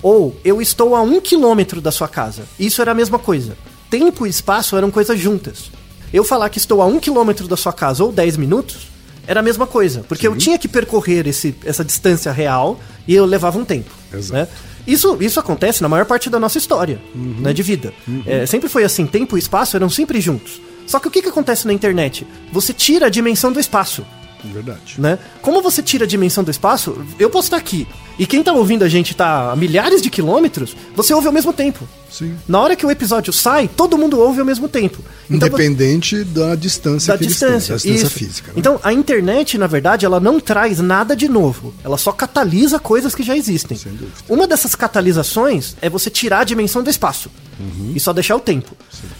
Ou 0.03 0.37
eu 0.45 0.61
estou 0.61 0.97
a 0.97 1.03
um 1.03 1.21
quilômetro 1.21 1.81
da 1.81 1.93
sua 1.93 2.09
casa. 2.09 2.43
Isso 2.59 2.83
era 2.83 2.91
a 2.91 2.95
mesma 2.95 3.19
coisa. 3.19 3.57
Tempo 3.89 4.27
e 4.27 4.31
espaço 4.31 4.77
eram 4.77 4.91
coisas 4.91 5.19
juntas. 5.21 5.71
Eu 6.13 6.25
falar 6.25 6.49
que 6.49 6.59
estou 6.59 6.83
a 6.83 6.87
um 6.87 6.99
quilômetro 6.99 7.47
da 7.47 7.57
sua 7.57 7.73
casa 7.73 8.03
ou 8.03 8.11
10 8.11 8.37
minutos 8.37 8.92
era 9.27 9.41
a 9.41 9.43
mesma 9.43 9.67
coisa. 9.67 10.05
Porque 10.09 10.27
eu 10.27 10.37
tinha 10.37 10.59
que 10.59 10.69
percorrer 10.69 11.27
esse, 11.27 11.55
essa 11.65 11.85
distância 11.85 12.33
real 12.33 12.81
e 13.07 13.15
eu 13.15 13.25
levava 13.25 13.59
um 13.59 13.65
tempo. 13.65 13.91
Exato. 14.13 14.33
Né? 14.33 14.49
Isso, 14.87 15.17
isso 15.21 15.39
acontece 15.39 15.83
na 15.83 15.89
maior 15.89 16.05
parte 16.05 16.29
da 16.29 16.41
nossa 16.41 16.59
história 16.59 17.01
né, 17.15 17.53
de 17.53 17.63
vida. 17.63 17.93
É, 18.27 18.47
sempre 18.47 18.69
foi 18.69 18.85
assim: 18.85 19.07
tempo 19.07 19.37
e 19.37 19.39
espaço 19.39 19.77
eram 19.77 19.89
sempre 19.89 20.21
juntos. 20.21 20.61
Só 20.87 20.99
que 20.99 21.09
o 21.09 21.11
que, 21.11 21.23
que 21.23 21.29
acontece 21.29 21.67
na 21.67 21.73
internet? 21.73 22.27
Você 22.53 22.73
tira 22.73 23.07
a 23.07 23.09
dimensão 23.09 23.53
do 23.53 23.61
espaço. 23.61 24.05
Verdade. 24.45 24.95
Né? 24.99 25.19
Como 25.41 25.63
você 25.63 25.83
tira 25.83 26.05
a 26.05 26.09
dimensão 26.09 26.43
do 26.43 26.51
espaço, 26.51 26.97
eu 27.19 27.31
posso 27.31 27.47
estar 27.47 27.57
aqui. 27.57 27.87
E 28.19 28.27
quem 28.27 28.43
tá 28.43 28.53
ouvindo 28.53 28.85
a 28.85 28.89
gente 28.89 29.15
tá 29.15 29.53
a 29.53 29.57
milhares 29.57 30.03
de 30.03 30.11
quilômetros, 30.11 30.77
você 30.95 31.15
ouve 31.15 31.27
ao 31.27 31.33
mesmo 31.33 31.53
tempo. 31.53 31.89
Sim. 32.11 32.35
Na 32.47 32.61
hora 32.61 32.77
que 32.77 32.85
o 32.85 32.91
episódio 32.91 33.33
sai, 33.33 33.69
todo 33.75 33.97
mundo 33.97 34.19
ouve 34.21 34.39
ao 34.41 34.45
mesmo 34.45 34.69
tempo. 34.69 34.99
Então, 35.31 35.49
Independente 35.49 36.23
da 36.25 36.55
distância 36.55 37.15
da 37.15 37.17
distância, 37.19 37.79
têm, 37.79 37.93
da 37.93 37.97
distância 37.99 38.11
física. 38.11 38.49
né? 38.49 38.55
Então, 38.59 38.79
a 38.83 38.93
internet, 38.93 39.57
na 39.57 39.67
verdade, 39.67 40.05
ela 40.05 40.21
não 40.21 40.39
traz 40.39 40.79
nada 40.79 41.17
de 41.17 41.27
novo. 41.27 41.73
Ela 41.83 41.97
só 41.97 42.13
catalisa 42.13 42.79
coisas 42.79 43.15
que 43.15 43.23
já 43.23 43.35
existem. 43.35 43.79
Sem 43.79 43.93
dúvida. 43.93 44.13
Uma 44.29 44.47
dessas 44.47 44.75
catalisações 44.75 45.75
é 45.81 45.89
você 45.89 46.11
tirar 46.11 46.41
a 46.41 46.45
dimensão 46.45 46.83
do 46.83 46.91
espaço 46.91 47.31
Uhum. 47.59 47.93
e 47.95 48.01
só 48.01 48.13
deixar 48.13 48.37
o 48.37 48.41
tempo. 48.41 48.77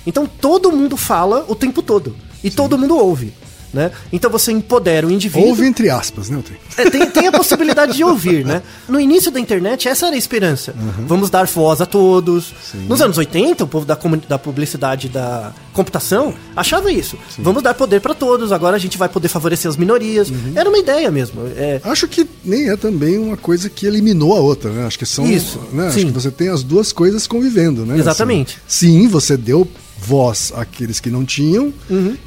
Então, 0.07 0.27
todo 0.27 0.71
mundo 0.73 0.97
fala 0.97 1.45
o 1.49 1.55
tempo 1.55 1.81
todo 1.83 2.15
e 2.45 2.51
todo 2.51 2.77
mundo 2.77 2.97
ouve. 2.97 3.33
Né? 3.73 3.91
Então 4.13 4.31
você 4.31 4.53
empodera 4.53 5.07
o 5.07 5.11
indivíduo. 5.11 5.49
Ouve 5.49 5.67
entre 5.67 5.89
aspas, 5.89 6.29
né? 6.29 6.43
É, 6.77 6.91
tem, 6.91 7.09
tem 7.09 7.27
a 7.27 7.33
possibilidade 7.33 7.95
de 7.97 8.05
ouvir, 8.05 8.45
né? 8.45 8.63
No 8.87 9.01
início 9.01 9.31
da 9.31 9.41
internet, 9.41 9.89
essa 9.89 10.07
era 10.07 10.15
a 10.15 10.19
esperança. 10.19 10.75
Vamos 11.07 11.31
dar 11.31 11.47
voz 11.47 11.81
a 11.81 11.87
todos. 11.87 12.53
Nos 12.87 13.01
anos 13.01 13.17
80, 13.17 13.65
o 13.65 13.67
povo 13.67 13.87
da, 13.87 13.99
da 14.29 14.39
publicidade 14.39 15.09
da 15.09 15.53
computação 15.73 16.35
achava 16.55 16.93
isso. 16.93 17.17
Vamos 17.39 17.63
dar 17.63 17.73
poder 17.73 18.01
para 18.01 18.15
todos, 18.15 18.53
agora 18.53 18.77
a 18.77 18.79
gente 18.79 18.99
vai 18.99 19.09
poder 19.09 19.29
favorecer 19.29 19.69
as 19.71 19.77
minorias. 19.77 20.31
Era 20.55 20.69
uma 20.69 20.79
ideia 20.79 21.11
mesmo. 21.11 21.43
É, 21.57 21.81
Acho 21.85 22.07
que 22.07 22.29
nem 22.45 22.69
é 22.69 22.77
também 22.77 23.19
uma 23.19 23.37
coisa 23.37 23.71
que 23.71 23.87
eliminou 23.87 24.37
a 24.37 24.41
outra, 24.41 24.71
né? 24.71 24.87
Acho 24.87 24.99
que 24.99 25.07
são. 25.07 25.27
Isso, 25.27 25.59
né? 25.73 25.89
Acho 25.89 26.01
sim. 26.01 26.07
que 26.07 26.13
você 26.13 26.31
tem 26.31 26.49
as 26.49 26.63
duas 26.63 26.93
coisas 26.93 27.27
convivendo, 27.27 27.87
né? 27.87 27.99
Exatamente. 27.99 28.59
Assim, 28.69 29.03
sim, 29.03 29.09
você 29.09 29.37
deu 29.37 29.67
voz 30.05 30.53
àqueles 30.57 30.99
que 30.99 31.09
não 31.11 31.25
tinham, 31.25 31.73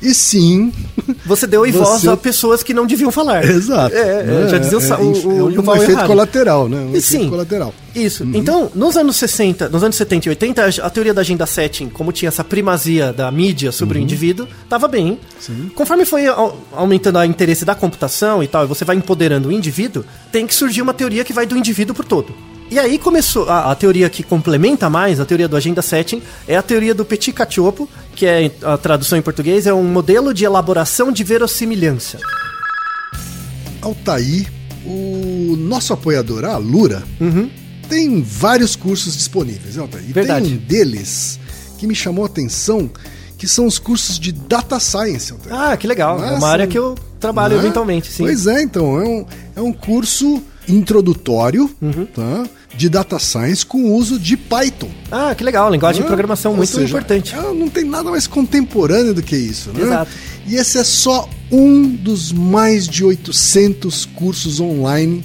e 0.02 0.14
sim. 0.14 0.72
você 1.26 1.46
deu 1.46 1.62
Você- 1.66 1.72
voz 1.72 2.08
a 2.08 2.16
pessoas 2.16 2.64
que 2.64 2.74
não 2.74 2.86
deviam 2.88 3.12
falar. 3.12 3.44
Exato. 3.44 3.94
É, 3.94 4.22
é, 4.22 4.24
né? 4.24 4.48
já 4.50 4.58
dizia 4.58 4.78
o, 4.78 4.82
sa- 4.82 4.96
É, 4.96 5.04
o, 5.04 5.12
é 5.12 5.26
o, 5.42 5.62
um, 5.62 5.68
o 5.70 5.76
efeito 5.76 5.92
errado. 5.92 6.08
colateral, 6.08 6.70
né? 6.70 6.78
Um 6.78 6.96
E 6.96 7.02
sim. 7.02 7.30
colateral. 7.30 7.74
Isso. 7.94 8.24
Então, 8.34 8.72
nos 8.76 8.96
anos 8.98 9.16
60, 9.18 9.70
nos 9.70 9.84
anos 9.84 9.96
70 9.96 10.28
e 10.28 10.30
80, 10.30 10.66
a- 10.84 10.90
teoria 10.90 11.14
da 11.14 11.22
agenda 11.22 11.46
setting, 11.46 11.90
como 11.90 12.12
tinha 12.12 12.30
essa 12.30 12.44
primazia 12.44 13.12
da 13.12 13.30
mídia 13.32 13.72
sobre 13.72 14.00
o 14.00 14.02
indivíduo, 14.02 14.48
estava 14.64 14.88
bem. 14.88 15.20
Conforme 15.76 16.06
foi 16.06 16.28
au- 16.28 16.58
aumentando 16.72 17.20
o 17.20 17.24
interesse 17.26 17.66
da 17.66 17.76
computação 17.76 18.42
e 18.42 18.48
tal, 18.48 18.64
e 18.64 18.68
você 18.68 18.86
vai 18.86 18.96
empoderando 18.96 19.50
o 19.50 19.52
indivíduo, 19.52 20.04
tem 20.32 20.48
que 20.48 20.56
surgir 20.56 20.82
uma 20.82 20.94
teoria 20.94 21.24
que 21.26 21.34
vai 21.34 21.46
do 21.46 21.58
indivíduo 21.58 21.94
pro 21.96 22.06
todo. 22.06 22.34
E 22.70 22.80
aí 22.80 22.98
começou 22.98 23.48
a, 23.48 23.72
a 23.72 23.76
teoria 23.76 24.10
que 24.10 24.24
complementa 24.24 24.90
mais 24.90 25.20
a 25.20 25.26
teoria 25.26 25.48
do 25.48 25.56
agenda 25.56 25.82
setting 25.82 26.22
é 26.48 26.58
a 26.58 26.64
teoria 26.64 26.96
do 26.96 27.06
Petit 27.06 27.32
Cacioppo, 27.32 27.88
que 28.16 28.26
é 28.26 28.52
a 28.64 28.78
tradução 28.78 29.18
em 29.18 29.22
português 29.22 29.68
é 29.68 29.74
um 29.74 29.84
modelo 29.84 30.34
de 30.34 30.46
elaboração 30.46 31.12
de 31.12 31.24
verossimilhança. 31.24 32.18
Altair, 33.82 34.52
o 34.86 35.56
nosso 35.58 35.94
apoiador, 35.94 36.44
a 36.44 36.58
Lura, 36.58 37.04
tem 37.88 38.22
vários 38.24 38.76
cursos 38.76 39.16
disponíveis, 39.16 39.76
né, 39.76 39.82
Altair? 39.84 40.04
E 40.10 40.12
Verdade. 40.14 40.46
tem 40.48 40.56
um 40.56 40.58
deles 40.58 41.40
que 41.78 41.86
me 41.86 41.94
chamou 41.94 42.24
a 42.24 42.28
atenção, 42.28 42.90
que 43.38 43.48
são 43.48 43.68
os 43.68 43.78
cursos 43.78 44.20
de 44.20 44.32
Data 44.32 44.80
Science, 44.80 45.32
Altair. 45.32 45.56
Ah, 45.56 45.78
que 45.78 45.86
legal. 45.86 46.22
É 46.24 46.30
Ah, 46.30 46.34
uma 46.38 46.50
área 46.50 46.66
que 46.66 46.78
eu 46.78 46.96
trabalho 47.20 47.54
Não 47.56 47.62
é? 47.62 47.64
eventualmente, 47.66 48.08
sim. 48.12 48.24
Pois 48.24 48.48
é, 48.48 48.64
então, 48.64 49.00
é 49.00 49.04
um, 49.08 49.26
é 49.58 49.62
um 49.62 49.72
curso 49.72 50.42
introdutório 50.68 51.70
Uhum. 51.82 52.06
tá, 52.06 52.46
de 52.76 52.90
Data 52.90 53.18
Science 53.20 53.66
com 53.66 53.92
uso 53.94 54.20
de 54.20 54.36
Python. 54.38 54.90
Ah, 55.12 55.34
que 55.36 55.44
legal. 55.44 55.70
Linguagem 55.72 56.02
de 56.02 56.08
programação 56.08 56.54
muito 56.56 56.70
seja, 56.70 56.86
importante. 56.86 57.36
não 57.36 57.70
tem 57.70 57.84
nada 57.86 58.10
mais 58.12 58.28
contemporâneo 58.28 59.14
do 59.14 59.22
que 59.24 59.36
isso, 59.36 59.72
né? 59.72 59.82
Exato. 59.84 60.12
E 60.48 60.56
esse 60.56 60.78
é 60.78 60.84
só 60.84 61.28
um 61.52 61.88
dos 61.90 62.32
mais 62.32 62.88
de 62.88 63.04
800 63.04 64.06
cursos 64.06 64.60
online 64.60 65.24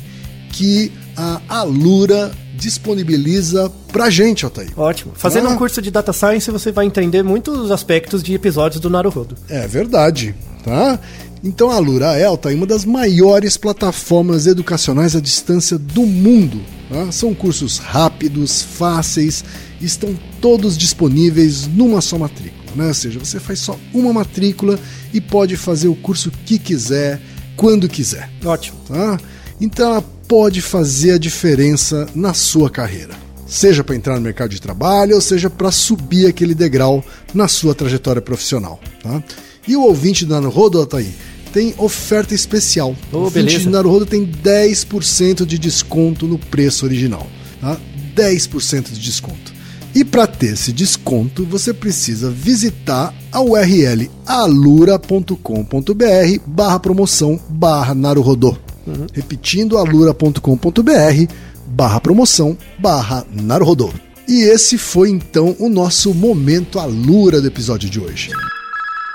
que 0.52 0.92
a 1.16 1.40
Alura 1.48 2.30
disponibiliza 2.56 3.70
pra 3.92 4.08
gente, 4.10 4.44
Altair. 4.44 4.70
Ótimo. 4.76 5.12
Fazendo 5.14 5.48
Ah. 5.48 5.50
um 5.50 5.56
curso 5.56 5.80
de 5.82 5.90
Data 5.90 6.12
Science, 6.12 6.50
você 6.50 6.70
vai 6.72 6.86
entender 6.86 7.22
muitos 7.22 7.70
aspectos 7.70 8.22
de 8.22 8.34
episódios 8.34 8.80
do 8.80 8.88
Naruhodo. 8.90 9.34
É 9.48 9.66
verdade. 9.66 10.34
Tá? 10.62 10.98
Então 11.42 11.70
a 11.70 11.78
Lurael 11.78 12.34
está 12.34 12.52
em 12.52 12.56
uma 12.56 12.66
das 12.66 12.84
maiores 12.84 13.56
plataformas 13.56 14.46
educacionais 14.46 15.16
à 15.16 15.20
distância 15.20 15.78
do 15.78 16.02
mundo. 16.02 16.60
Tá? 16.88 17.10
São 17.10 17.34
cursos 17.34 17.78
rápidos, 17.78 18.62
fáceis, 18.62 19.44
estão 19.80 20.14
todos 20.40 20.76
disponíveis 20.76 21.66
numa 21.66 22.00
só 22.00 22.18
matrícula. 22.18 22.60
Né? 22.76 22.88
Ou 22.88 22.94
seja, 22.94 23.18
você 23.18 23.40
faz 23.40 23.58
só 23.58 23.78
uma 23.92 24.12
matrícula 24.12 24.78
e 25.12 25.20
pode 25.20 25.56
fazer 25.56 25.88
o 25.88 25.94
curso 25.94 26.30
que 26.44 26.58
quiser, 26.58 27.20
quando 27.56 27.88
quiser. 27.88 28.30
Ótimo. 28.44 28.78
Tá? 28.86 29.18
Então 29.60 29.92
ela 29.92 30.02
pode 30.28 30.60
fazer 30.60 31.12
a 31.12 31.18
diferença 31.18 32.06
na 32.14 32.34
sua 32.34 32.70
carreira. 32.70 33.14
Seja 33.46 33.82
para 33.82 33.96
entrar 33.96 34.14
no 34.14 34.20
mercado 34.20 34.50
de 34.50 34.60
trabalho, 34.60 35.16
ou 35.16 35.20
seja 35.20 35.50
para 35.50 35.72
subir 35.72 36.26
aquele 36.26 36.54
degrau 36.54 37.04
na 37.34 37.48
sua 37.48 37.74
trajetória 37.74 38.22
profissional. 38.22 38.78
Tá? 39.02 39.22
E 39.66 39.76
o 39.76 39.82
ouvinte 39.82 40.24
do 40.24 40.34
Naruhodo, 40.34 40.80
Ataí, 40.80 41.12
tem 41.52 41.74
oferta 41.78 42.34
especial. 42.34 42.94
Ô, 43.12 43.16
o 43.16 43.20
ouvinte 43.22 43.46
beleza. 43.46 43.64
do 43.64 43.70
Naruhodo 43.70 44.06
tem 44.06 44.26
10% 44.26 45.44
de 45.44 45.58
desconto 45.58 46.26
no 46.26 46.38
preço 46.38 46.84
original. 46.84 47.26
Tá? 47.60 47.78
10% 48.14 48.92
de 48.92 49.00
desconto. 49.00 49.60
E 49.94 50.04
para 50.04 50.26
ter 50.26 50.52
esse 50.52 50.72
desconto, 50.72 51.44
você 51.44 51.74
precisa 51.74 52.30
visitar 52.30 53.12
a 53.32 53.40
URL 53.40 54.08
alura.com.br 54.24 55.34
barra 56.46 56.78
promoção 56.78 57.40
barra 57.48 57.94
Naruhodô. 57.94 58.56
Repetindo, 59.12 59.76
alura.com.br 59.78 61.32
barra 61.66 62.00
promoção 62.00 62.56
barra 62.78 63.26
Naruhodô. 63.32 63.90
E 64.28 64.42
esse 64.42 64.78
foi 64.78 65.10
então 65.10 65.56
o 65.58 65.68
nosso 65.68 66.14
momento 66.14 66.78
Alura 66.78 67.40
do 67.40 67.48
episódio 67.48 67.90
de 67.90 67.98
hoje. 67.98 68.30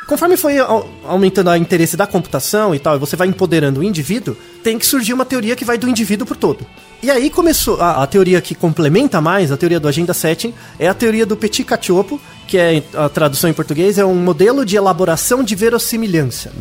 Conforme 0.08 0.38
foi 0.38 0.60
au- 0.60 0.88
aumentando 1.04 1.50
o 1.50 1.56
interesse 1.56 1.98
da 1.98 2.06
computação 2.06 2.76
e 2.76 2.80
tal, 2.80 2.96
e 2.96 3.00
você 3.00 3.16
vai 3.16 3.28
empoderando 3.28 3.80
o 3.80 3.84
indivíduo, 3.84 4.38
tem 4.64 4.78
que 4.78 4.86
surgir 4.86 5.14
uma 5.14 5.26
teoria 5.26 5.56
que 5.56 5.66
vai 5.66 5.78
do 5.80 5.90
indivíduo 5.90 6.28
pro 6.28 6.36
todo. 6.36 6.66
E 7.02 7.10
aí 7.10 7.30
começou 7.30 7.82
a, 7.82 8.04
a 8.04 8.08
teoria 8.08 8.40
que 8.40 8.54
complementa 8.54 9.20
mais, 9.20 9.52
a 9.52 9.58
teoria 9.58 9.80
do 9.80 9.88
Agenda 9.88 10.14
Setting, 10.14 10.54
é 10.78 10.88
a 10.88 10.94
teoria 10.94 11.26
do 11.26 11.36
Petit 11.36 11.64
Cacciopo, 11.64 12.22
que 12.48 12.58
é 12.58 12.84
a 12.94 13.10
tradução 13.10 13.50
em 13.50 13.54
português, 13.54 13.98
é 13.98 14.06
um 14.06 14.14
modelo 14.16 14.64
de 14.64 14.76
elaboração 14.76 15.44
de 15.44 15.56
verossimilhança. 15.56 16.52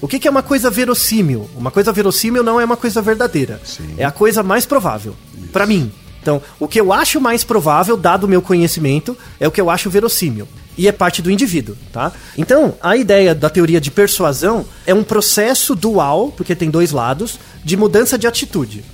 O 0.00 0.06
que, 0.06 0.18
que 0.18 0.28
é 0.28 0.30
uma 0.30 0.42
coisa 0.42 0.70
verossímil? 0.70 1.48
Uma 1.56 1.70
coisa 1.70 1.92
verossímil 1.92 2.42
não 2.42 2.60
é 2.60 2.64
uma 2.64 2.76
coisa 2.76 3.00
verdadeira. 3.00 3.60
É 3.96 4.04
a 4.04 4.10
coisa 4.10 4.42
mais 4.42 4.66
provável, 4.66 5.14
Pra 5.52 5.66
mim. 5.66 5.90
Então, 6.22 6.40
o 6.60 6.68
que 6.68 6.80
eu 6.80 6.92
acho 6.92 7.20
mais 7.20 7.42
provável, 7.42 7.96
dado 7.96 8.24
o 8.24 8.28
meu 8.28 8.40
conhecimento, 8.40 9.16
é 9.40 9.48
o 9.48 9.50
que 9.50 9.60
eu 9.60 9.68
acho 9.68 9.90
verossímil. 9.90 10.46
E 10.76 10.88
é 10.88 10.92
parte 10.92 11.20
do 11.20 11.30
indivíduo, 11.30 11.76
tá? 11.92 12.12
Então, 12.36 12.74
a 12.82 12.96
ideia 12.96 13.34
da 13.34 13.50
teoria 13.50 13.80
de 13.80 13.90
persuasão 13.90 14.64
é 14.86 14.94
um 14.94 15.04
processo 15.04 15.74
dual, 15.74 16.32
porque 16.34 16.54
tem 16.54 16.70
dois 16.70 16.92
lados, 16.92 17.38
de 17.62 17.76
mudança 17.76 18.16
de 18.16 18.26
atitude. 18.26 18.84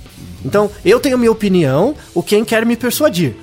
Então, 0.43 0.69
eu 0.83 0.99
tenho 0.99 1.17
minha 1.17 1.31
opinião, 1.31 1.95
o 2.13 2.21
quem 2.21 2.43
quer 2.43 2.65
me 2.65 2.75
persuadir. 2.75 3.35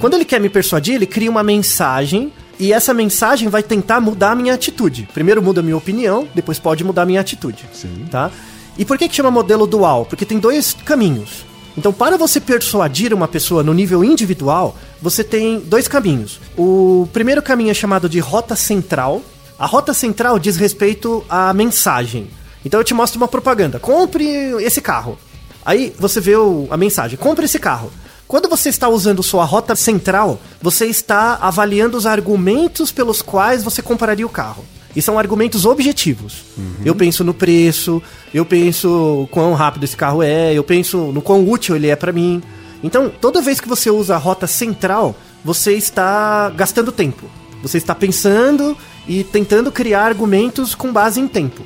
Quando 0.00 0.14
ele 0.14 0.24
quer 0.24 0.40
me 0.40 0.48
persuadir, 0.48 0.94
ele 0.94 1.06
cria 1.06 1.30
uma 1.30 1.42
mensagem 1.42 2.32
e 2.58 2.72
essa 2.72 2.92
mensagem 2.92 3.48
vai 3.48 3.62
tentar 3.62 4.00
mudar 4.00 4.32
a 4.32 4.34
minha 4.34 4.54
atitude. 4.54 5.08
Primeiro 5.12 5.42
muda 5.42 5.60
a 5.60 5.62
minha 5.62 5.76
opinião, 5.76 6.28
depois 6.34 6.58
pode 6.58 6.84
mudar 6.84 7.02
a 7.02 7.06
minha 7.06 7.20
atitude. 7.20 7.64
Tá? 8.10 8.30
E 8.76 8.84
por 8.84 8.96
que, 8.96 9.08
que 9.08 9.14
chama 9.14 9.30
modelo 9.30 9.66
dual? 9.66 10.06
Porque 10.06 10.24
tem 10.24 10.38
dois 10.38 10.74
caminhos. 10.84 11.44
Então, 11.76 11.92
para 11.92 12.16
você 12.16 12.40
persuadir 12.40 13.14
uma 13.14 13.28
pessoa 13.28 13.62
no 13.62 13.72
nível 13.72 14.02
individual, 14.02 14.76
você 15.00 15.22
tem 15.22 15.60
dois 15.60 15.86
caminhos. 15.86 16.40
O 16.56 17.08
primeiro 17.12 17.40
caminho 17.42 17.70
é 17.70 17.74
chamado 17.74 18.08
de 18.08 18.18
rota 18.18 18.56
central. 18.56 19.22
A 19.58 19.66
rota 19.66 19.94
central 19.94 20.38
diz 20.38 20.56
respeito 20.56 21.24
à 21.28 21.52
mensagem. 21.54 22.28
Então, 22.64 22.80
eu 22.80 22.84
te 22.84 22.94
mostro 22.94 23.20
uma 23.20 23.28
propaganda: 23.28 23.78
compre 23.78 24.26
esse 24.64 24.80
carro. 24.80 25.18
Aí 25.64 25.94
você 25.98 26.20
vê 26.20 26.34
o- 26.36 26.66
a 26.70 26.76
mensagem: 26.76 27.16
compre 27.16 27.44
esse 27.44 27.58
carro. 27.58 27.92
Quando 28.26 28.48
você 28.48 28.68
está 28.68 28.88
usando 28.88 29.22
sua 29.22 29.44
rota 29.44 29.74
central, 29.76 30.38
você 30.60 30.86
está 30.86 31.38
avaliando 31.40 31.96
os 31.96 32.04
argumentos 32.06 32.90
pelos 32.92 33.22
quais 33.22 33.62
você 33.62 33.80
compraria 33.80 34.26
o 34.26 34.30
carro. 34.30 34.64
E 34.98 35.02
são 35.02 35.16
argumentos 35.16 35.64
objetivos. 35.64 36.44
Eu 36.84 36.92
penso 36.92 37.22
no 37.22 37.32
preço, 37.32 38.02
eu 38.34 38.44
penso 38.44 39.28
quão 39.30 39.54
rápido 39.54 39.84
esse 39.84 39.96
carro 39.96 40.24
é, 40.24 40.52
eu 40.52 40.64
penso 40.64 41.12
no 41.12 41.22
quão 41.22 41.48
útil 41.48 41.76
ele 41.76 41.86
é 41.86 41.94
para 41.94 42.10
mim. 42.10 42.42
Então, 42.82 43.08
toda 43.08 43.40
vez 43.40 43.60
que 43.60 43.68
você 43.68 43.92
usa 43.92 44.16
a 44.16 44.18
rota 44.18 44.48
central, 44.48 45.14
você 45.44 45.74
está 45.74 46.50
gastando 46.50 46.90
tempo. 46.90 47.26
Você 47.62 47.78
está 47.78 47.94
pensando 47.94 48.76
e 49.06 49.22
tentando 49.22 49.70
criar 49.70 50.04
argumentos 50.04 50.74
com 50.74 50.92
base 50.92 51.20
em 51.20 51.28
tempo, 51.28 51.62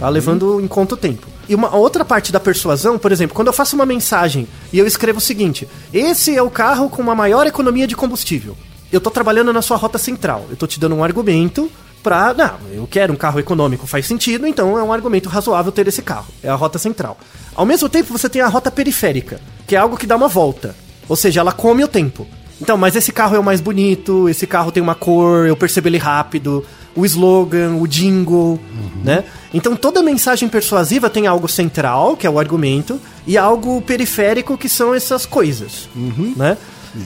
tá? 0.00 0.08
levando 0.08 0.60
em 0.60 0.66
conta 0.66 0.94
o 0.94 0.98
tempo. 0.98 1.28
E 1.48 1.54
uma 1.54 1.76
outra 1.76 2.04
parte 2.04 2.32
da 2.32 2.40
persuasão, 2.40 2.98
por 2.98 3.12
exemplo, 3.12 3.32
quando 3.32 3.46
eu 3.46 3.52
faço 3.52 3.76
uma 3.76 3.86
mensagem 3.86 4.48
e 4.72 4.78
eu 4.80 4.88
escrevo 4.88 5.18
o 5.18 5.22
seguinte: 5.22 5.68
esse 5.94 6.34
é 6.34 6.42
o 6.42 6.50
carro 6.50 6.90
com 6.90 7.00
uma 7.00 7.14
maior 7.14 7.46
economia 7.46 7.86
de 7.86 7.94
combustível. 7.94 8.56
Eu 8.90 9.00
tô 9.00 9.08
trabalhando 9.08 9.52
na 9.52 9.62
sua 9.62 9.76
rota 9.76 9.98
central. 9.98 10.46
Eu 10.50 10.56
tô 10.56 10.66
te 10.66 10.80
dando 10.80 10.96
um 10.96 11.04
argumento 11.04 11.70
pra. 12.02 12.34
Não, 12.34 12.58
eu 12.72 12.86
quero 12.90 13.12
um 13.12 13.16
carro 13.16 13.38
econômico, 13.38 13.86
faz 13.86 14.06
sentido, 14.06 14.46
então 14.46 14.78
é 14.78 14.82
um 14.82 14.92
argumento 14.92 15.28
razoável 15.28 15.72
ter 15.72 15.86
esse 15.88 16.02
carro. 16.02 16.32
É 16.42 16.48
a 16.48 16.54
rota 16.54 16.78
central. 16.78 17.18
Ao 17.54 17.66
mesmo 17.66 17.88
tempo, 17.88 18.12
você 18.12 18.28
tem 18.28 18.42
a 18.42 18.48
rota 18.48 18.70
periférica, 18.70 19.40
que 19.66 19.76
é 19.76 19.78
algo 19.78 19.96
que 19.96 20.06
dá 20.06 20.16
uma 20.16 20.28
volta. 20.28 20.74
Ou 21.08 21.16
seja, 21.16 21.40
ela 21.40 21.52
come 21.52 21.84
o 21.84 21.88
tempo. 21.88 22.26
Então, 22.60 22.76
mas 22.76 22.94
esse 22.94 23.10
carro 23.10 23.34
é 23.34 23.38
o 23.38 23.42
mais 23.42 23.60
bonito, 23.60 24.28
esse 24.28 24.46
carro 24.46 24.70
tem 24.70 24.82
uma 24.82 24.94
cor, 24.94 25.46
eu 25.46 25.56
percebo 25.56 25.88
ele 25.88 25.98
rápido, 25.98 26.64
o 26.94 27.04
slogan, 27.04 27.74
o 27.74 27.88
jingle, 27.88 28.60
né? 29.02 29.24
Então 29.52 29.74
toda 29.74 30.02
mensagem 30.02 30.48
persuasiva 30.48 31.10
tem 31.10 31.26
algo 31.26 31.48
central, 31.48 32.16
que 32.16 32.26
é 32.26 32.30
o 32.30 32.38
argumento, 32.38 33.00
e 33.26 33.36
algo 33.36 33.80
periférico, 33.82 34.56
que 34.56 34.68
são 34.68 34.94
essas 34.94 35.26
coisas, 35.26 35.88
né? 36.36 36.56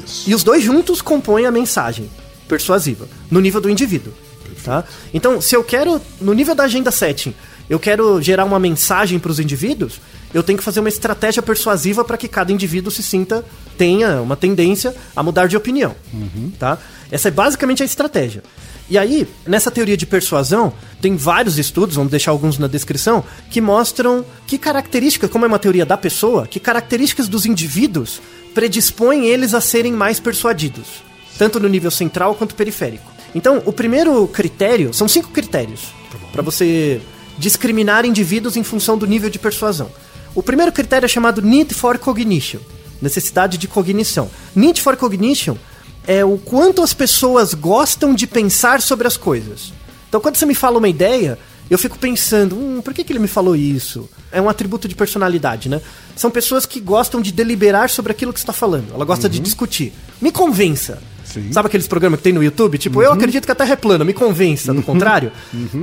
Isso. 0.04 0.28
E 0.28 0.34
os 0.34 0.42
dois 0.42 0.62
juntos 0.62 1.00
compõem 1.00 1.46
a 1.46 1.50
mensagem 1.50 2.10
persuasiva, 2.46 3.08
no 3.30 3.40
nível 3.40 3.60
do 3.60 3.70
indivíduo. 3.70 4.12
Tá? 4.66 4.82
Então, 5.14 5.40
se 5.40 5.54
eu 5.54 5.62
quero, 5.62 6.02
no 6.20 6.32
nível 6.32 6.52
da 6.52 6.64
agenda 6.64 6.90
setting, 6.90 7.32
eu 7.70 7.78
quero 7.78 8.20
gerar 8.20 8.44
uma 8.44 8.58
mensagem 8.58 9.16
para 9.16 9.30
os 9.30 9.38
indivíduos, 9.38 10.00
eu 10.34 10.42
tenho 10.42 10.58
que 10.58 10.64
fazer 10.64 10.80
uma 10.80 10.88
estratégia 10.88 11.40
persuasiva 11.40 12.04
para 12.04 12.16
que 12.16 12.26
cada 12.26 12.50
indivíduo 12.50 12.90
se 12.90 13.00
sinta, 13.00 13.44
tenha 13.78 14.20
uma 14.20 14.34
tendência 14.34 14.92
a 15.14 15.22
mudar 15.22 15.46
de 15.46 15.56
opinião. 15.56 15.94
Tá? 16.58 16.78
Essa 17.12 17.28
é 17.28 17.30
basicamente 17.30 17.80
a 17.80 17.86
estratégia. 17.86 18.42
E 18.90 18.98
aí, 18.98 19.28
nessa 19.46 19.70
teoria 19.70 19.96
de 19.96 20.04
persuasão, 20.04 20.72
tem 21.00 21.16
vários 21.16 21.58
estudos, 21.58 21.94
vamos 21.94 22.10
deixar 22.10 22.32
alguns 22.32 22.58
na 22.58 22.66
descrição, 22.66 23.22
que 23.48 23.60
mostram 23.60 24.24
que 24.48 24.58
características, 24.58 25.30
como 25.30 25.44
é 25.44 25.48
uma 25.48 25.60
teoria 25.60 25.86
da 25.86 25.96
pessoa, 25.96 26.44
que 26.44 26.58
características 26.58 27.28
dos 27.28 27.46
indivíduos 27.46 28.20
predispõem 28.52 29.26
eles 29.26 29.54
a 29.54 29.60
serem 29.60 29.92
mais 29.92 30.18
persuadidos, 30.18 31.04
tanto 31.38 31.60
no 31.60 31.68
nível 31.68 31.90
central 31.92 32.34
quanto 32.34 32.56
periférico. 32.56 33.15
Então, 33.36 33.62
o 33.66 33.72
primeiro 33.72 34.26
critério, 34.28 34.94
são 34.94 35.06
cinco 35.06 35.28
critérios 35.28 35.88
para 36.32 36.40
você 36.40 37.02
discriminar 37.36 38.06
indivíduos 38.06 38.56
em 38.56 38.62
função 38.62 38.96
do 38.96 39.06
nível 39.06 39.28
de 39.28 39.38
persuasão. 39.38 39.90
O 40.34 40.42
primeiro 40.42 40.72
critério 40.72 41.04
é 41.04 41.08
chamado 41.08 41.42
need 41.42 41.74
for 41.74 41.98
cognition, 41.98 42.60
necessidade 43.00 43.58
de 43.58 43.68
cognição. 43.68 44.30
Need 44.54 44.80
for 44.80 44.96
cognition 44.96 45.54
é 46.06 46.24
o 46.24 46.38
quanto 46.38 46.82
as 46.82 46.94
pessoas 46.94 47.52
gostam 47.52 48.14
de 48.14 48.26
pensar 48.26 48.80
sobre 48.80 49.06
as 49.06 49.18
coisas. 49.18 49.70
Então, 50.08 50.18
quando 50.18 50.36
você 50.36 50.46
me 50.46 50.54
fala 50.54 50.78
uma 50.78 50.88
ideia, 50.88 51.38
eu 51.68 51.76
fico 51.76 51.98
pensando, 51.98 52.56
hum, 52.56 52.80
por 52.80 52.94
que, 52.94 53.04
que 53.04 53.12
ele 53.12 53.18
me 53.18 53.28
falou 53.28 53.54
isso? 53.54 54.08
É 54.32 54.40
um 54.40 54.48
atributo 54.48 54.88
de 54.88 54.94
personalidade, 54.94 55.68
né? 55.68 55.82
São 56.16 56.30
pessoas 56.30 56.64
que 56.64 56.80
gostam 56.80 57.20
de 57.20 57.32
deliberar 57.32 57.90
sobre 57.90 58.12
aquilo 58.12 58.32
que 58.32 58.40
você 58.40 58.44
está 58.44 58.54
falando. 58.54 58.94
Ela 58.94 59.04
gosta 59.04 59.28
de 59.28 59.38
discutir. 59.38 59.92
Me 60.22 60.32
convença. 60.32 61.02
Sim. 61.36 61.52
Sabe 61.52 61.66
aqueles 61.66 61.86
programas 61.86 62.18
que 62.18 62.24
tem 62.24 62.32
no 62.32 62.42
YouTube? 62.42 62.78
Tipo, 62.78 63.02
eu 63.02 63.12
acredito 63.12 63.44
que 63.44 63.52
a 63.52 63.54
Terra 63.54 63.74
é 63.74 63.76
plana, 63.76 64.04
me 64.04 64.14
convença. 64.14 64.72
Do 64.72 64.82
contrário, 64.82 65.30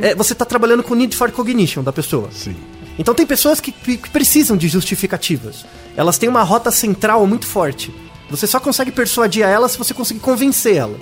é, 0.02 0.16
você 0.16 0.34
está 0.34 0.44
trabalhando 0.44 0.82
com 0.82 0.94
o 0.94 0.98
need 0.98 1.16
for 1.16 1.32
cognition 1.32 1.84
da 1.84 1.94
pessoa. 1.94 2.30
Sim. 2.32 2.56
Então 2.98 3.14
tem 3.14 3.26
pessoas 3.26 3.60
que, 3.60 3.72
que 3.72 4.10
precisam 4.10 4.58
de 4.58 4.68
justificativas. 4.68 5.64
Elas 5.96 6.18
têm 6.18 6.28
uma 6.28 6.42
rota 6.42 6.72
central 6.72 7.26
muito 7.28 7.46
forte. 7.46 7.94
Você 8.30 8.48
só 8.48 8.60
consegue 8.60 8.92
persuadir 8.92 9.46
a 9.46 9.50
ela 9.50 9.70
se 9.70 9.78
você 9.78 9.94
conseguir 9.94 10.20
convencer 10.20 10.76
ela. 10.76 10.98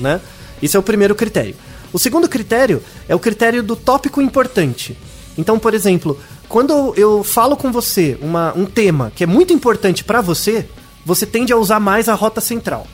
Né? 0.00 0.20
Isso 0.60 0.76
é 0.76 0.80
o 0.80 0.82
primeiro 0.82 1.14
critério. 1.14 1.54
O 1.92 1.98
segundo 1.98 2.28
critério 2.28 2.82
é 3.08 3.14
o 3.14 3.18
critério 3.18 3.62
do 3.62 3.74
tópico 3.74 4.20
importante. 4.20 4.96
Então, 5.38 5.58
por 5.58 5.72
exemplo, 5.72 6.18
quando 6.48 6.94
eu 6.96 7.24
falo 7.24 7.56
com 7.56 7.72
você 7.72 8.18
uma, 8.20 8.52
um 8.56 8.66
tema 8.66 9.12
que 9.14 9.24
é 9.24 9.26
muito 9.26 9.52
importante 9.52 10.04
para 10.04 10.20
você, 10.20 10.66
você 11.04 11.24
tende 11.24 11.52
a 11.52 11.56
usar 11.56 11.80
mais 11.80 12.08
a 12.08 12.14
rota 12.14 12.40
central. 12.40 12.86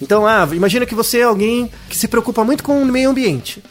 Então, 0.00 0.26
ah, 0.26 0.48
imagina 0.52 0.86
que 0.86 0.94
você 0.94 1.18
é 1.18 1.24
alguém 1.24 1.70
que 1.88 1.96
se 1.96 2.08
preocupa 2.08 2.42
muito 2.44 2.64
com 2.64 2.80
o 2.82 2.86
meio 2.86 3.10
ambiente. 3.10 3.62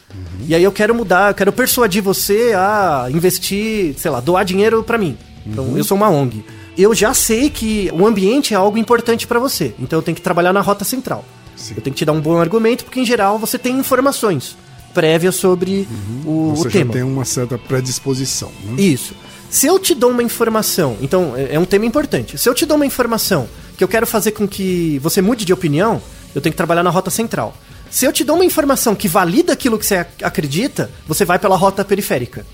E 0.46 0.54
aí 0.54 0.62
eu 0.62 0.72
quero 0.72 0.94
mudar, 0.94 1.30
eu 1.30 1.34
quero 1.34 1.52
persuadir 1.52 2.02
você 2.02 2.52
a 2.56 3.08
investir, 3.10 3.94
sei 3.98 4.10
lá, 4.10 4.20
doar 4.20 4.44
dinheiro 4.44 4.82
pra 4.82 4.96
mim. 4.98 5.16
Então, 5.46 5.76
eu 5.76 5.82
sou 5.84 5.96
uma 5.96 6.08
ONG. 6.08 6.44
Eu 6.78 6.94
já 6.94 7.12
sei 7.12 7.50
que 7.50 7.90
o 7.92 8.06
ambiente 8.06 8.54
é 8.54 8.56
algo 8.56 8.78
importante 8.78 9.26
pra 9.26 9.38
você. 9.38 9.74
Então 9.78 9.98
eu 9.98 10.02
tenho 10.02 10.14
que 10.14 10.22
trabalhar 10.22 10.52
na 10.52 10.60
rota 10.60 10.84
central. 10.84 11.24
Sim. 11.56 11.74
Eu 11.76 11.82
tenho 11.82 11.92
que 11.92 11.98
te 11.98 12.04
dar 12.04 12.12
um 12.12 12.20
bom 12.20 12.38
argumento, 12.38 12.84
porque 12.84 13.00
em 13.00 13.04
geral 13.04 13.38
você 13.38 13.58
tem 13.58 13.76
informações. 13.78 14.56
prévia 14.94 15.30
sobre 15.32 15.86
o, 16.24 16.52
Você 16.56 16.68
o 16.68 16.70
já 16.70 16.78
tema. 16.80 16.92
tem 16.92 17.02
uma 17.02 17.24
certa 17.24 17.58
predisposição. 17.58 18.50
Né? 18.64 18.80
Isso. 18.82 19.14
Se 19.50 19.66
eu 19.66 19.78
te 19.78 19.94
dou 19.94 20.10
uma 20.10 20.22
informação, 20.22 20.96
então 21.02 21.34
é 21.36 21.54
é 21.56 21.58
um 21.58 21.64
tema 21.64 21.84
importante. 21.84 22.38
Se 22.38 22.48
eu 22.48 22.54
te 22.54 22.64
dou 22.64 22.76
uma 22.76 22.86
informação 22.86 23.48
que 23.76 23.82
eu 23.84 23.88
quero 23.88 24.06
fazer 24.06 24.30
com 24.30 24.46
que 24.48 24.98
você 25.02 25.20
mude 25.20 25.44
de 25.44 25.52
opinião, 25.52 26.00
eu 26.34 26.40
tenho 26.40 26.52
que 26.52 26.56
trabalhar 26.56 26.82
na 26.82 26.90
rota 26.90 27.10
central. 27.10 27.54
Se 27.90 28.04
eu 28.04 28.12
te 28.12 28.22
dou 28.22 28.36
uma 28.36 28.44
informação 28.44 28.94
que 28.94 29.08
valida 29.08 29.52
aquilo 29.52 29.78
que 29.78 29.84
você 29.86 29.96
ac- 29.96 30.22
acredita, 30.24 30.90
você 31.08 31.24
vai 31.24 31.38
pela 31.38 31.56
rota 31.56 31.84
periférica. 31.84 32.46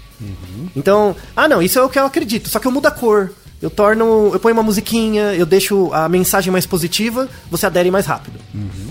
Então, 0.75 1.15
ah 1.35 1.47
não, 1.49 1.61
isso 1.63 1.79
é 1.79 1.83
o 1.83 1.89
que 1.89 1.99
eu 1.99 2.07
acredito, 2.07 2.49
só 2.49 2.59
que 2.59 2.67
eu 2.67 2.73
mudo 2.73 2.87
a 2.87 2.91
cor. 2.91 3.31
Eu 3.61 3.71
torno, 3.71 4.31
eu 4.35 4.39
ponho 4.41 4.55
uma 4.55 4.63
musiquinha, 4.63 5.35
eu 5.35 5.47
deixo 5.47 5.91
a 5.93 6.09
mensagem 6.11 6.53
mais 6.53 6.67
positiva, 6.67 7.27
você 7.51 7.65
adere 7.65 7.91
mais 7.91 8.05
rápido. 8.05 8.39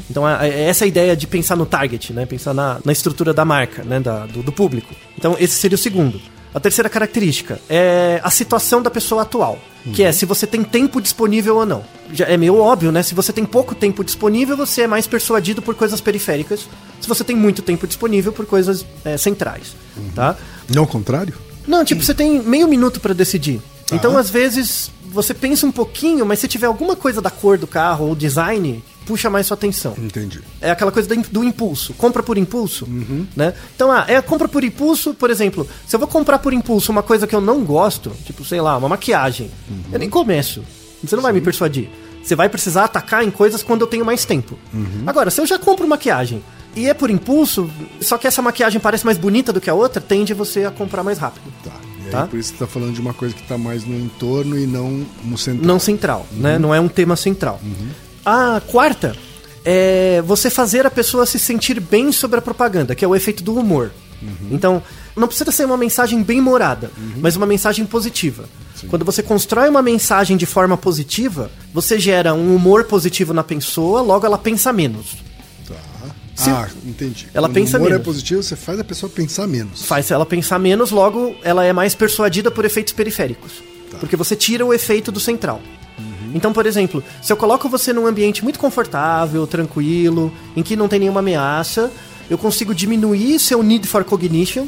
Então 0.09 0.27
é, 0.27 0.49
é 0.49 0.61
essa 0.69 0.85
a 0.85 0.87
ideia 0.87 1.15
de 1.15 1.27
pensar 1.27 1.55
no 1.55 1.67
target, 1.67 2.11
né? 2.13 2.25
Pensar 2.25 2.51
na, 2.53 2.79
na 2.83 2.91
estrutura 2.91 3.31
da 3.31 3.45
marca, 3.45 3.83
né? 3.83 3.99
Da- 3.99 4.25
do, 4.25 4.41
do 4.41 4.51
público. 4.51 4.93
Então 5.17 5.35
esse 5.39 5.53
seria 5.55 5.75
o 5.75 5.77
segundo. 5.77 6.19
A 6.55 6.59
terceira 6.61 6.87
característica 6.87 7.59
é 7.69 8.21
a 8.23 8.29
situação 8.29 8.81
da 8.81 8.89
pessoa 8.89 9.23
atual, 9.23 9.59
que 9.93 10.01
é 10.01 10.13
se 10.13 10.25
você 10.25 10.47
tem 10.47 10.63
tempo 10.63 11.01
disponível 11.01 11.57
ou 11.57 11.65
não. 11.65 11.83
Já 12.13 12.27
é 12.27 12.37
meio 12.37 12.57
óbvio, 12.57 12.93
né? 12.93 13.03
Se 13.03 13.13
você 13.13 13.33
tem 13.33 13.43
pouco 13.43 13.75
tempo 13.75 14.05
disponível, 14.05 14.55
você 14.55 14.83
é 14.83 14.87
mais 14.87 15.05
persuadido 15.05 15.61
por 15.61 15.75
coisas 15.75 15.99
periféricas. 15.99 16.61
Se 17.01 17.09
você 17.09 17.25
tem 17.25 17.35
muito 17.35 17.61
tempo 17.61 17.85
disponível, 17.85 18.31
por 18.31 18.45
coisas 18.45 18.85
é, 19.03 19.17
centrais, 19.17 19.75
tá? 20.15 20.37
Não 20.73 20.83
ao 20.83 20.87
contrário? 20.87 21.35
Não, 21.67 21.83
tipo, 21.83 22.01
você 22.01 22.13
tem 22.13 22.41
meio 22.41 22.69
minuto 22.69 23.01
pra 23.01 23.13
decidir. 23.13 23.59
Então, 23.91 24.17
às 24.17 24.29
vezes, 24.29 24.89
você 25.11 25.33
pensa 25.33 25.65
um 25.65 25.73
pouquinho, 25.73 26.25
mas 26.25 26.39
se 26.39 26.47
tiver 26.47 26.67
alguma 26.67 26.95
coisa 26.95 27.21
da 27.21 27.29
cor 27.29 27.57
do 27.57 27.67
carro 27.67 28.07
ou 28.07 28.15
design, 28.15 28.81
puxa 29.05 29.29
mais 29.29 29.45
sua 29.47 29.55
atenção. 29.55 29.93
Entendi. 29.97 30.41
É 30.61 30.71
aquela 30.71 30.91
coisa 30.91 31.07
do, 31.13 31.21
do 31.29 31.43
impulso. 31.43 31.93
Compra 31.93 32.23
por 32.23 32.37
impulso, 32.37 32.87
né? 33.35 33.53
Então, 33.75 33.91
ah, 33.91 34.05
é 34.07 34.21
compra 34.21 34.47
por 34.47 34.63
impulso, 34.63 35.13
por 35.13 35.29
exemplo, 35.29 35.67
se 35.87 35.95
eu 35.95 35.99
vou 35.99 36.07
comprar 36.07 36.39
por 36.39 36.53
impulso 36.53 36.91
uma 36.91 37.03
coisa 37.03 37.25
que 37.27 37.35
eu 37.35 37.41
não 37.41 37.63
gosto, 37.63 38.11
tipo, 38.25 38.43
sei 38.43 38.59
lá, 38.61 38.77
uma 38.77 38.89
maquiagem, 38.89 39.49
eu 39.91 39.99
nem 39.99 40.09
começo. 40.09 40.63
Você 41.03 41.15
não 41.15 41.23
vai 41.23 41.31
me 41.33 41.41
persuadir. 41.41 41.89
Você 42.23 42.35
vai 42.35 42.49
precisar 42.49 42.85
atacar 42.85 43.23
em 43.23 43.29
coisas 43.29 43.61
quando 43.61 43.81
eu 43.81 43.87
tenho 43.87 44.03
mais 44.03 44.25
tempo. 44.25 44.57
Agora, 45.05 45.29
se 45.29 45.39
eu 45.39 45.45
já 45.45 45.59
compro 45.59 45.87
maquiagem 45.87 46.43
e 46.75 46.87
é 46.89 46.93
por 46.93 47.09
impulso, 47.11 47.69
só 48.01 48.17
que 48.17 48.25
essa 48.27 48.41
maquiagem 48.41 48.81
parece 48.81 49.05
mais 49.05 49.17
bonita 49.17 49.53
do 49.53 49.61
que 49.61 49.69
a 49.69 49.73
outra, 49.75 50.01
tende 50.01 50.33
você 50.33 50.65
a 50.65 50.71
comprar 50.71 51.03
mais 51.03 51.19
rápido. 51.19 51.43
Tá. 51.63 51.71
E 52.01 52.05
aí, 52.07 52.11
Tá. 52.11 52.25
por 52.27 52.37
isso 52.39 52.49
você 52.53 52.57
tá 52.57 52.67
falando 52.67 52.93
de 52.93 52.99
uma 53.01 53.13
coisa 53.13 53.33
que 53.35 53.43
tá 53.43 53.57
mais 53.57 53.85
no 53.85 53.95
entorno 53.99 54.57
e 54.59 54.65
não 54.67 55.05
no 55.23 55.37
centro. 55.37 55.65
não 55.65 55.79
central, 55.79 56.25
né? 56.31 56.57
Não 56.59 56.73
é 56.73 56.79
um 56.79 56.87
tema 56.87 57.15
central. 57.15 57.59
A 58.25 58.61
quarta 58.67 59.15
é 59.63 60.21
você 60.25 60.49
fazer 60.49 60.85
a 60.85 60.91
pessoa 60.91 61.25
se 61.25 61.37
sentir 61.39 61.79
bem 61.79 62.11
sobre 62.11 62.39
a 62.39 62.41
propaganda, 62.41 62.95
que 62.95 63.05
é 63.05 63.07
o 63.07 63.15
efeito 63.15 63.43
do 63.43 63.55
humor. 63.55 63.91
Então, 64.49 64.81
não 65.15 65.27
precisa 65.27 65.51
ser 65.51 65.65
uma 65.65 65.77
mensagem 65.77 66.23
bem 66.23 66.41
morada, 66.41 66.89
mas 67.17 67.35
uma 67.35 67.45
mensagem 67.45 67.85
positiva. 67.85 68.45
Quando 68.89 69.05
você 69.05 69.21
constrói 69.23 69.69
uma 69.69 69.81
mensagem 69.81 70.35
de 70.37 70.45
forma 70.45 70.75
positiva, 70.77 71.49
você 71.73 71.99
gera 71.99 72.33
um 72.33 72.55
humor 72.55 72.85
positivo 72.85 73.33
na 73.33 73.43
pessoa, 73.43 74.01
logo 74.01 74.25
ela 74.25 74.37
pensa 74.37 74.71
menos. 74.73 75.15
Tá. 75.67 75.75
Se- 76.35 76.49
Ah, 76.49 76.67
entendi. 76.85 77.27
Ela 77.33 77.47
Quando 77.47 77.55
pensa 77.55 77.77
o 77.77 77.79
humor 77.79 77.89
é 77.89 77.93
menos. 77.93 78.05
positivo, 78.05 78.43
você 78.43 78.55
faz 78.55 78.79
a 78.79 78.83
pessoa 78.83 79.09
pensar 79.09 79.47
menos. 79.47 79.83
Faz 79.83 80.09
ela 80.11 80.25
pensar 80.25 80.59
menos, 80.59 80.91
logo 80.91 81.35
ela 81.43 81.63
é 81.63 81.71
mais 81.73 81.93
persuadida 81.95 82.49
por 82.51 82.65
efeitos 82.65 82.93
periféricos. 82.93 83.51
Porque 83.99 84.15
você 84.15 84.35
tira 84.35 84.65
o 84.65 84.73
efeito 84.73 85.11
do 85.11 85.19
central. 85.19 85.61
Então, 86.35 86.51
por 86.51 86.65
exemplo, 86.65 87.01
se 87.21 87.31
eu 87.31 87.37
coloco 87.37 87.69
você 87.69 87.93
num 87.93 88.05
ambiente 88.05 88.43
muito 88.43 88.59
confortável, 88.59 89.47
tranquilo, 89.47 90.31
em 90.53 90.61
que 90.61 90.75
não 90.75 90.89
tem 90.89 90.99
nenhuma 90.99 91.21
ameaça, 91.21 91.89
eu 92.29 92.37
consigo 92.37 92.75
diminuir 92.75 93.39
seu 93.39 93.63
need 93.63 93.87
for 93.87 94.03
cognition, 94.03 94.67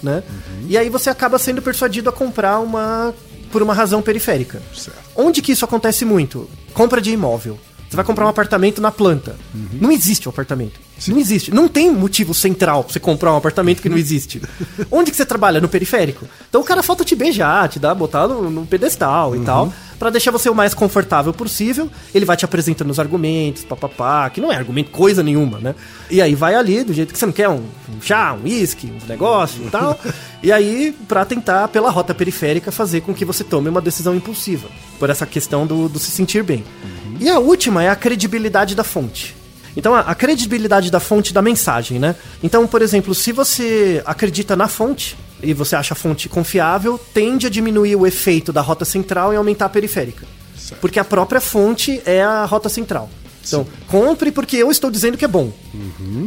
né? 0.00 0.22
E 0.68 0.78
aí 0.78 0.88
você 0.88 1.10
acaba 1.10 1.36
sendo 1.36 1.60
persuadido 1.60 2.08
a 2.08 2.12
comprar 2.12 2.60
uma 2.60 3.12
por 3.50 3.60
uma 3.60 3.74
razão 3.74 4.00
periférica. 4.00 4.62
Certo. 4.72 5.00
Onde 5.16 5.42
que 5.42 5.50
isso 5.50 5.64
acontece 5.64 6.04
muito? 6.04 6.48
Compra 6.72 7.00
de 7.00 7.10
imóvel. 7.10 7.58
Você 7.90 7.96
vai 7.96 8.04
comprar 8.04 8.24
um 8.24 8.28
apartamento 8.28 8.80
na 8.80 8.92
planta. 8.92 9.34
Não 9.72 9.90
existe 9.90 10.28
um 10.28 10.30
apartamento. 10.30 10.78
Não 11.08 11.18
existe. 11.18 11.52
Não 11.52 11.66
tem 11.66 11.90
motivo 11.90 12.32
central 12.32 12.84
pra 12.84 12.92
você 12.92 13.00
comprar 13.00 13.32
um 13.32 13.36
apartamento 13.36 13.82
que 13.82 13.88
não 13.88 13.98
existe. 13.98 14.40
Onde 14.92 15.10
que 15.10 15.16
você 15.16 15.26
trabalha? 15.26 15.60
No 15.60 15.68
periférico. 15.68 16.24
Então 16.48 16.60
o 16.60 16.64
cara 16.64 16.84
falta 16.84 17.04
te 17.04 17.16
beijar, 17.16 17.68
te 17.68 17.80
dar, 17.80 17.92
botar 17.96 18.28
no, 18.28 18.48
no 18.48 18.64
pedestal 18.64 19.34
e 19.34 19.40
tal, 19.40 19.72
Pra 19.98 20.08
deixar 20.08 20.30
você 20.30 20.48
o 20.48 20.54
mais 20.54 20.72
confortável 20.72 21.30
possível. 21.32 21.90
Ele 22.14 22.24
vai 22.24 22.36
te 22.36 22.44
apresentando 22.44 22.90
os 22.90 22.98
argumentos, 23.00 23.64
papapá, 23.64 24.30
que 24.30 24.40
não 24.40 24.52
é 24.52 24.56
argumento 24.56 24.90
coisa 24.90 25.22
nenhuma, 25.22 25.58
né? 25.58 25.74
E 26.08 26.22
aí 26.22 26.34
vai 26.34 26.54
ali 26.54 26.84
do 26.84 26.94
jeito 26.94 27.12
que 27.12 27.18
você 27.18 27.26
não 27.26 27.32
quer 27.32 27.48
um, 27.48 27.64
um 27.88 28.00
chá, 28.00 28.32
um 28.32 28.44
uísque, 28.44 28.86
um 28.86 29.06
negócio 29.08 29.62
e 29.66 29.68
tal. 29.68 29.98
e 30.42 30.50
aí, 30.50 30.96
pra 31.06 31.24
tentar, 31.26 31.68
pela 31.68 31.90
rota 31.90 32.14
periférica, 32.14 32.72
fazer 32.72 33.02
com 33.02 33.12
que 33.12 33.26
você 33.26 33.44
tome 33.44 33.68
uma 33.68 33.80
decisão 33.80 34.14
impulsiva. 34.14 34.68
Por 34.98 35.10
essa 35.10 35.26
questão 35.26 35.66
do, 35.66 35.88
do 35.88 35.98
se 35.98 36.10
sentir 36.10 36.42
bem. 36.44 36.64
E 37.20 37.28
a 37.28 37.38
última 37.38 37.84
é 37.84 37.88
a 37.88 37.94
credibilidade 37.94 38.74
da 38.74 38.82
fonte. 38.82 39.36
Então, 39.76 39.94
a, 39.94 40.00
a 40.00 40.14
credibilidade 40.14 40.90
da 40.90 40.98
fonte 40.98 41.32
da 41.32 41.42
mensagem, 41.42 41.98
né? 41.98 42.16
Então, 42.42 42.66
por 42.66 42.82
exemplo, 42.82 43.14
se 43.14 43.30
você 43.30 44.02
acredita 44.04 44.56
na 44.56 44.66
fonte 44.66 45.16
e 45.42 45.54
você 45.54 45.76
acha 45.76 45.94
a 45.94 45.96
fonte 45.96 46.28
confiável, 46.28 46.98
tende 47.12 47.46
a 47.46 47.50
diminuir 47.50 47.94
o 47.94 48.06
efeito 48.06 48.52
da 48.52 48.62
rota 48.62 48.84
central 48.84 49.32
e 49.32 49.36
aumentar 49.36 49.66
a 49.66 49.68
periférica. 49.68 50.26
Certo. 50.58 50.80
Porque 50.80 50.98
a 50.98 51.04
própria 51.04 51.40
fonte 51.40 52.02
é 52.04 52.22
a 52.22 52.44
rota 52.46 52.68
central. 52.68 53.08
Então, 53.46 53.66
compre 53.88 54.30
porque 54.30 54.56
eu 54.56 54.70
estou 54.70 54.90
dizendo 54.90 55.16
que 55.16 55.24
é 55.24 55.28
bom. 55.28 55.52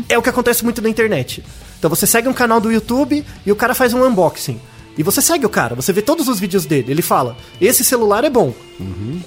É 0.10 0.18
o 0.18 0.22
que 0.22 0.30
acontece 0.30 0.64
muito 0.64 0.82
na 0.82 0.90
internet. 0.90 1.44
Então, 1.78 1.90
você 1.90 2.08
segue 2.08 2.28
um 2.28 2.34
canal 2.34 2.62
do 2.62 2.72
YouTube 2.72 3.26
e 3.46 3.52
o 3.52 3.56
cara 3.56 3.74
faz 3.74 3.94
um 3.94 4.04
unboxing. 4.06 4.60
E 4.98 5.02
você 5.04 5.22
segue 5.22 5.46
o 5.46 5.50
cara, 5.50 5.74
você 5.76 5.92
vê 5.92 6.02
todos 6.02 6.28
os 6.28 6.40
vídeos 6.40 6.66
dele. 6.66 6.92
Ele 6.92 7.02
fala: 7.02 7.36
esse 7.60 7.84
celular 7.84 8.24
é 8.24 8.30
bom. 8.30 8.54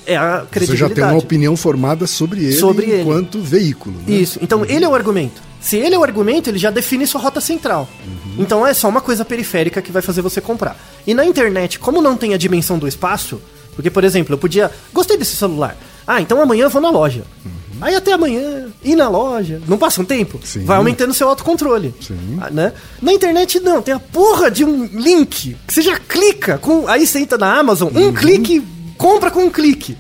É 0.07 0.17
a 0.17 0.41
Você 0.41 0.47
credibilidade. 0.51 0.89
já 0.91 0.95
tem 0.95 1.05
uma 1.05 1.19
opinião 1.19 1.57
formada 1.57 2.07
sobre 2.07 2.45
ele 2.45 2.53
Sobre 2.53 2.87
ele. 2.87 3.03
enquanto 3.03 3.41
veículo. 3.41 3.97
Né? 4.07 4.15
Isso. 4.17 4.39
Então 4.43 4.65
ele 4.65 4.85
é 4.85 4.89
o 4.89 4.95
argumento. 4.95 5.41
Se 5.61 5.77
ele 5.77 5.95
é 5.95 5.99
o 5.99 6.05
argumento, 6.05 6.49
ele 6.49 6.59
já 6.59 6.71
define 6.71 7.07
sua 7.07 7.21
rota 7.21 7.41
central. 7.41 7.89
Então 8.39 8.65
é 8.67 8.73
só 8.75 8.89
uma 8.89 9.01
coisa 9.01 9.25
periférica 9.25 9.83
que 9.83 9.91
vai 9.91 10.03
fazer 10.03 10.23
você 10.23 10.41
comprar. 10.41 10.79
E 11.07 11.15
na 11.15 11.25
internet, 11.25 11.79
como 11.79 12.01
não 12.03 12.17
tem 12.17 12.35
a 12.35 12.37
dimensão 12.37 12.79
do 12.79 12.87
espaço, 12.87 13.41
porque, 13.75 13.91
por 13.91 14.05
exemplo, 14.05 14.35
eu 14.35 14.39
podia. 14.39 14.71
Gostei 14.93 15.17
desse 15.17 15.35
celular. 15.35 15.77
Ah, 16.07 16.21
então 16.21 16.41
amanhã 16.41 16.65
eu 16.65 16.71
vou 16.71 16.81
na 16.81 16.91
loja. 16.91 17.25
Aí 17.81 17.95
até 17.95 18.12
amanhã, 18.12 18.67
ir 18.83 18.97
na 18.97 19.09
loja. 19.09 19.61
Não 19.67 19.79
passa 19.79 20.01
um 20.01 20.05
tempo? 20.05 20.41
Sim. 20.45 20.65
Vai 20.65 20.77
aumentando 20.77 21.12
seu 21.15 21.29
autocontrole. 21.29 21.95
Sim. 22.01 22.39
Ah, 22.41 22.51
né? 22.51 22.73
Na 23.01 23.12
internet 23.12 23.61
não, 23.61 23.83
tem 23.83 23.95
a 23.95 23.99
porra 23.99 24.51
de 24.51 24.65
um 24.65 24.85
link 24.87 25.57
que 25.67 25.75
você 25.75 25.83
já 25.83 25.99
clica 25.99 26.59
com. 26.59 26.89
Aí 26.89 27.07
você 27.07 27.19
entra 27.19 27.39
na 27.39 27.59
Amazon, 27.59 27.91
um 27.95 28.12
clique. 28.12 28.62
Compra 28.97 29.31
com 29.31 29.41
um 29.41 29.51
clique. 29.51 29.95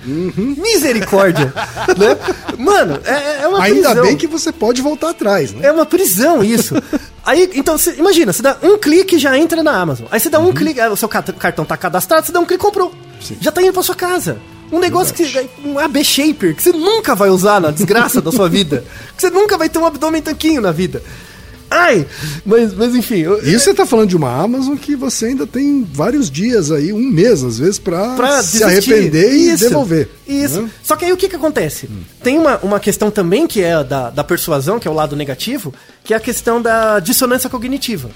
Misericórdia. 0.56 1.52
né? 1.98 2.16
Mano, 2.56 2.98
é, 3.04 3.42
é 3.42 3.46
uma 3.46 3.62
Ainda 3.62 3.90
prisão. 3.90 4.06
bem 4.06 4.16
que 4.16 4.26
você 4.26 4.50
pode 4.50 4.80
voltar 4.80 5.10
atrás, 5.10 5.52
né? 5.52 5.66
É 5.66 5.70
uma 5.70 5.84
prisão 5.84 6.42
isso. 6.42 6.74
Aí, 7.22 7.50
então, 7.56 7.76
você, 7.76 7.94
imagina, 7.98 8.32
você 8.32 8.40
dá 8.40 8.56
um 8.62 8.78
clique 8.78 9.16
e 9.16 9.18
já 9.18 9.36
entra 9.36 9.62
na 9.62 9.72
Amazon. 9.78 10.06
Aí 10.10 10.18
você 10.18 10.30
dá 10.30 10.38
um 10.38 10.50
clique, 10.50 10.80
o 10.80 10.96
seu 10.96 11.08
cartão 11.10 11.64
tá 11.64 11.76
cadastrado, 11.76 12.24
você 12.24 12.32
dá 12.32 12.40
um 12.40 12.46
clique 12.46 12.62
e 12.62 12.64
comprou. 12.64 12.90
Sim. 13.20 13.36
Já 13.38 13.52
tá 13.52 13.60
indo 13.60 13.72
pra 13.72 13.82
sua 13.82 13.94
casa. 13.94 14.38
Um 14.72 14.78
negócio 14.80 15.14
que 15.14 15.24
você, 15.24 15.48
um 15.64 15.78
AB 15.78 16.02
Shaper, 16.04 16.54
que 16.54 16.62
você 16.62 16.72
nunca 16.72 17.14
vai 17.14 17.28
usar 17.30 17.60
na 17.60 17.70
desgraça 17.70 18.20
da 18.20 18.32
sua 18.32 18.48
vida. 18.48 18.84
Que 19.16 19.22
você 19.22 19.30
nunca 19.30 19.56
vai 19.56 19.68
ter 19.68 19.78
um 19.78 19.86
abdômen 19.86 20.20
tanquinho 20.20 20.60
na 20.60 20.72
vida. 20.72 21.02
Ai, 21.70 22.06
mas, 22.44 22.72
mas 22.74 22.94
enfim. 22.94 23.16
eu- 23.20 23.42
E 23.44 23.58
você 23.58 23.72
tá 23.74 23.84
falando 23.86 24.08
de 24.10 24.16
uma 24.16 24.30
Amazon 24.30 24.76
que 24.76 24.94
você 24.94 25.26
ainda 25.26 25.46
tem 25.46 25.84
vários 25.90 26.30
dias 26.30 26.70
aí, 26.70 26.92
um 26.92 26.98
mês 27.10 27.42
às 27.42 27.58
vezes, 27.58 27.78
pra, 27.78 28.14
pra 28.14 28.42
se 28.42 28.58
desistir. 28.58 28.92
arrepender 28.92 29.32
e 29.32 29.50
Isso, 29.50 29.64
devolver. 29.64 30.08
Isso. 30.28 30.62
né? 30.62 30.70
Só 30.82 30.94
que 30.96 31.04
aí 31.06 31.12
o 31.12 31.16
que 31.16 31.28
que 31.28 31.34
acontece? 31.36 31.88
Tem 32.22 32.38
uma, 32.38 32.58
uma 32.58 32.78
questão 32.78 33.10
também 33.10 33.46
que 33.48 33.62
é 33.62 33.82
da, 33.82 34.10
da 34.10 34.22
persuasão, 34.22 34.78
que 34.78 34.86
é 34.86 34.90
o 34.90 34.94
lado 34.94 35.16
negativo, 35.16 35.74
que 36.04 36.12
é 36.14 36.16
a 36.16 36.20
questão 36.20 36.60
da 36.62 37.00
dissonância 37.00 37.48
cognitiva. 37.50 38.10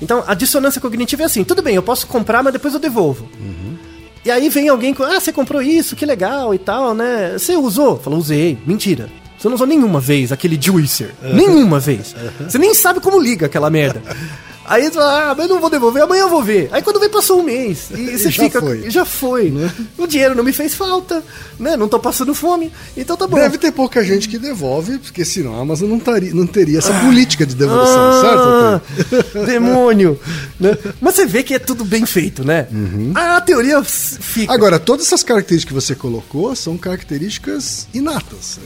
Então, 0.00 0.24
a 0.26 0.32
dissonância 0.34 0.80
cognitiva 0.80 1.22
é 1.22 1.26
assim, 1.26 1.44
tudo 1.44 1.60
bem, 1.62 1.74
eu 1.76 1.82
posso 1.82 2.06
comprar, 2.06 2.42
mas 2.42 2.52
depois 2.54 2.72
eu 2.72 2.80
devolvo. 2.80 3.28
E 4.24 4.30
aí 4.30 4.48
vem 4.48 4.68
alguém 4.68 4.94
com, 4.94 5.02
ah, 5.02 5.18
você 5.18 5.32
comprou 5.32 5.60
isso, 5.60 5.96
que 5.96 6.06
legal 6.06 6.54
e 6.54 6.58
tal, 6.58 6.94
né? 6.94 7.32
Você 7.38 7.56
usou? 7.56 7.98
Falou, 7.98 8.18
usei. 8.18 8.56
Mentira. 8.64 9.08
Você 9.36 9.48
não 9.48 9.56
usou 9.56 9.66
nenhuma 9.66 9.98
vez 9.98 10.30
aquele 10.30 10.56
juicer. 10.60 11.12
Nenhuma 11.20 11.80
vez. 11.80 12.14
Você 12.48 12.58
nem 12.58 12.72
sabe 12.74 13.00
como 13.00 13.18
liga 13.18 13.46
aquela 13.46 13.68
merda. 13.68 14.00
Aí 14.72 14.84
você 14.84 14.92
fala, 14.92 15.30
ah, 15.32 15.34
mas 15.34 15.46
eu 15.46 15.54
não 15.54 15.60
vou 15.60 15.68
devolver, 15.68 16.02
amanhã 16.02 16.22
eu 16.22 16.30
vou 16.30 16.42
ver. 16.42 16.70
Aí 16.72 16.80
quando 16.80 16.98
vem, 16.98 17.10
passou 17.10 17.40
um 17.40 17.42
mês. 17.42 17.90
E 17.90 18.06
você 18.16 18.30
Já 18.30 18.42
fica. 18.44 18.58
foi. 18.58 18.90
Já 18.90 19.04
foi. 19.04 19.52
O 19.98 20.06
dinheiro 20.06 20.34
não 20.34 20.42
me 20.42 20.50
fez 20.50 20.74
falta, 20.74 21.22
né? 21.58 21.76
Não 21.76 21.86
tô 21.86 21.98
passando 21.98 22.34
fome. 22.34 22.72
Então 22.96 23.14
tá 23.14 23.26
bom. 23.26 23.36
Deve 23.36 23.58
ter 23.58 23.70
pouca 23.70 24.02
gente 24.02 24.30
que 24.30 24.38
devolve, 24.38 24.96
porque 24.96 25.26
senão 25.26 25.54
a 25.58 25.60
Amazon 25.60 25.90
não, 25.90 25.98
taria, 25.98 26.32
não 26.32 26.46
teria 26.46 26.78
essa 26.78 26.94
política 27.00 27.44
de 27.44 27.54
devolução, 27.54 28.20
certo? 28.22 28.38
Ah, 28.38 28.80
Arthur? 29.18 29.44
demônio! 29.44 30.18
né? 30.58 30.78
Mas 31.02 31.16
você 31.16 31.26
vê 31.26 31.42
que 31.42 31.52
é 31.52 31.58
tudo 31.58 31.84
bem 31.84 32.06
feito, 32.06 32.42
né? 32.42 32.66
A 33.14 33.42
teoria 33.42 33.84
fica. 33.84 34.50
Agora, 34.54 34.78
todas 34.78 35.04
essas 35.04 35.22
características 35.22 35.68
que 35.68 35.74
você 35.74 35.94
colocou 35.94 36.56
são 36.56 36.78
características 36.78 37.88
inatas. 37.92 38.58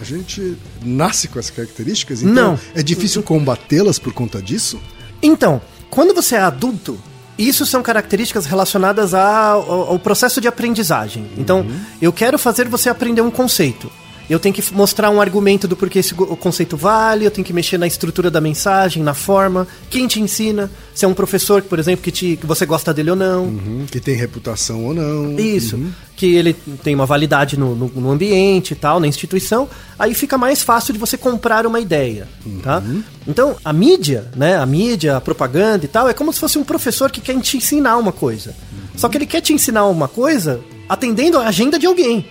A 0.00 0.04
gente 0.04 0.56
nasce 0.82 1.28
com 1.28 1.38
essas 1.38 1.50
características, 1.50 2.22
então 2.22 2.52
Não. 2.52 2.58
é 2.74 2.82
difícil 2.82 3.22
combatê-las 3.22 3.98
por 3.98 4.14
conta 4.14 4.40
disso? 4.40 4.80
Então, 5.22 5.60
quando 5.88 6.14
você 6.14 6.34
é 6.34 6.40
adulto, 6.40 6.98
isso 7.38 7.64
são 7.64 7.82
características 7.82 8.46
relacionadas 8.46 9.14
ao, 9.14 9.90
ao 9.90 9.98
processo 9.98 10.40
de 10.40 10.48
aprendizagem. 10.48 11.30
Então, 11.38 11.66
eu 12.00 12.12
quero 12.12 12.38
fazer 12.38 12.68
você 12.68 12.88
aprender 12.90 13.22
um 13.22 13.30
conceito. 13.30 13.90
Eu 14.30 14.38
tenho 14.38 14.54
que 14.54 14.62
mostrar 14.74 15.10
um 15.10 15.20
argumento 15.20 15.68
do 15.68 15.76
porquê 15.76 15.98
esse 15.98 16.14
conceito 16.14 16.76
vale, 16.76 17.24
eu 17.26 17.30
tenho 17.30 17.44
que 17.44 17.52
mexer 17.52 17.76
na 17.78 17.86
estrutura 17.86 18.30
da 18.30 18.40
mensagem, 18.40 19.02
na 19.02 19.14
forma, 19.14 19.66
quem 19.90 20.06
te 20.06 20.20
ensina, 20.20 20.70
se 20.94 21.04
é 21.04 21.08
um 21.08 21.12
professor, 21.14 21.60
por 21.62 21.78
exemplo, 21.78 22.02
que, 22.02 22.10
te, 22.10 22.36
que 22.36 22.46
você 22.46 22.64
gosta 22.64 22.94
dele 22.94 23.10
ou 23.10 23.16
não. 23.16 23.44
Uhum, 23.44 23.86
Que 23.90 24.00
tem 24.00 24.14
reputação 24.14 24.84
ou 24.86 24.94
não. 24.94 25.38
Isso. 25.38 25.76
Uhum. 25.76 25.90
Que 26.16 26.34
ele 26.36 26.54
tem 26.84 26.94
uma 26.94 27.04
validade 27.04 27.58
no, 27.58 27.74
no- 27.74 27.88
no 27.94 28.10
ambiente 28.10 28.70
e 28.72 28.76
tal, 28.76 29.00
na 29.00 29.06
instituição. 29.06 29.68
Aí 29.98 30.14
fica 30.14 30.38
mais 30.38 30.62
fácil 30.62 30.92
de 30.92 30.98
você 30.98 31.16
comprar 31.18 31.66
uma 31.66 31.80
ideia, 31.80 32.28
tá? 32.62 32.82
Então, 33.26 33.56
a 33.64 33.72
mídia, 33.72 34.30
né? 34.36 34.56
A 34.56 34.64
mídia, 34.64 35.16
a 35.16 35.20
propaganda 35.20 35.84
e 35.84 35.88
tal, 35.88 36.08
é 36.08 36.14
como 36.14 36.32
se 36.32 36.38
fosse 36.40 36.58
um 36.58 36.64
professor 36.64 37.10
que 37.10 37.20
quer 37.20 37.38
te 37.40 37.56
ensinar 37.56 37.96
uma 37.96 38.12
coisa. 38.12 38.54
Só 38.96 39.08
que 39.08 39.18
ele 39.18 39.26
quer 39.26 39.40
te 39.40 39.52
ensinar 39.52 39.86
uma 39.86 40.06
coisa 40.06 40.60
atendendo 40.88 41.38
a 41.38 41.46
agenda 41.48 41.78
de 41.78 41.86
alguém. 41.86 42.26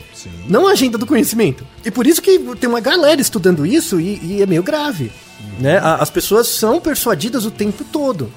Não 0.47 0.67
a 0.67 0.71
agenda 0.71 0.97
do 0.97 1.05
conhecimento. 1.05 1.65
E 1.85 1.91
por 1.91 2.05
isso 2.07 2.21
que 2.21 2.37
tem 2.59 2.69
uma 2.69 2.79
galera 2.79 3.19
estudando 3.21 3.65
isso 3.65 3.99
e, 3.99 4.19
e 4.23 4.41
é 4.41 4.45
meio 4.45 4.63
grave. 4.63 5.11
Né? 5.59 5.77
A- 5.79 5.95
As 5.95 6.09
pessoas 6.09 6.47
são 6.47 6.79
persuadidas 6.79 7.45
o 7.45 7.51
tempo 7.51 7.83
todo. 7.83 8.31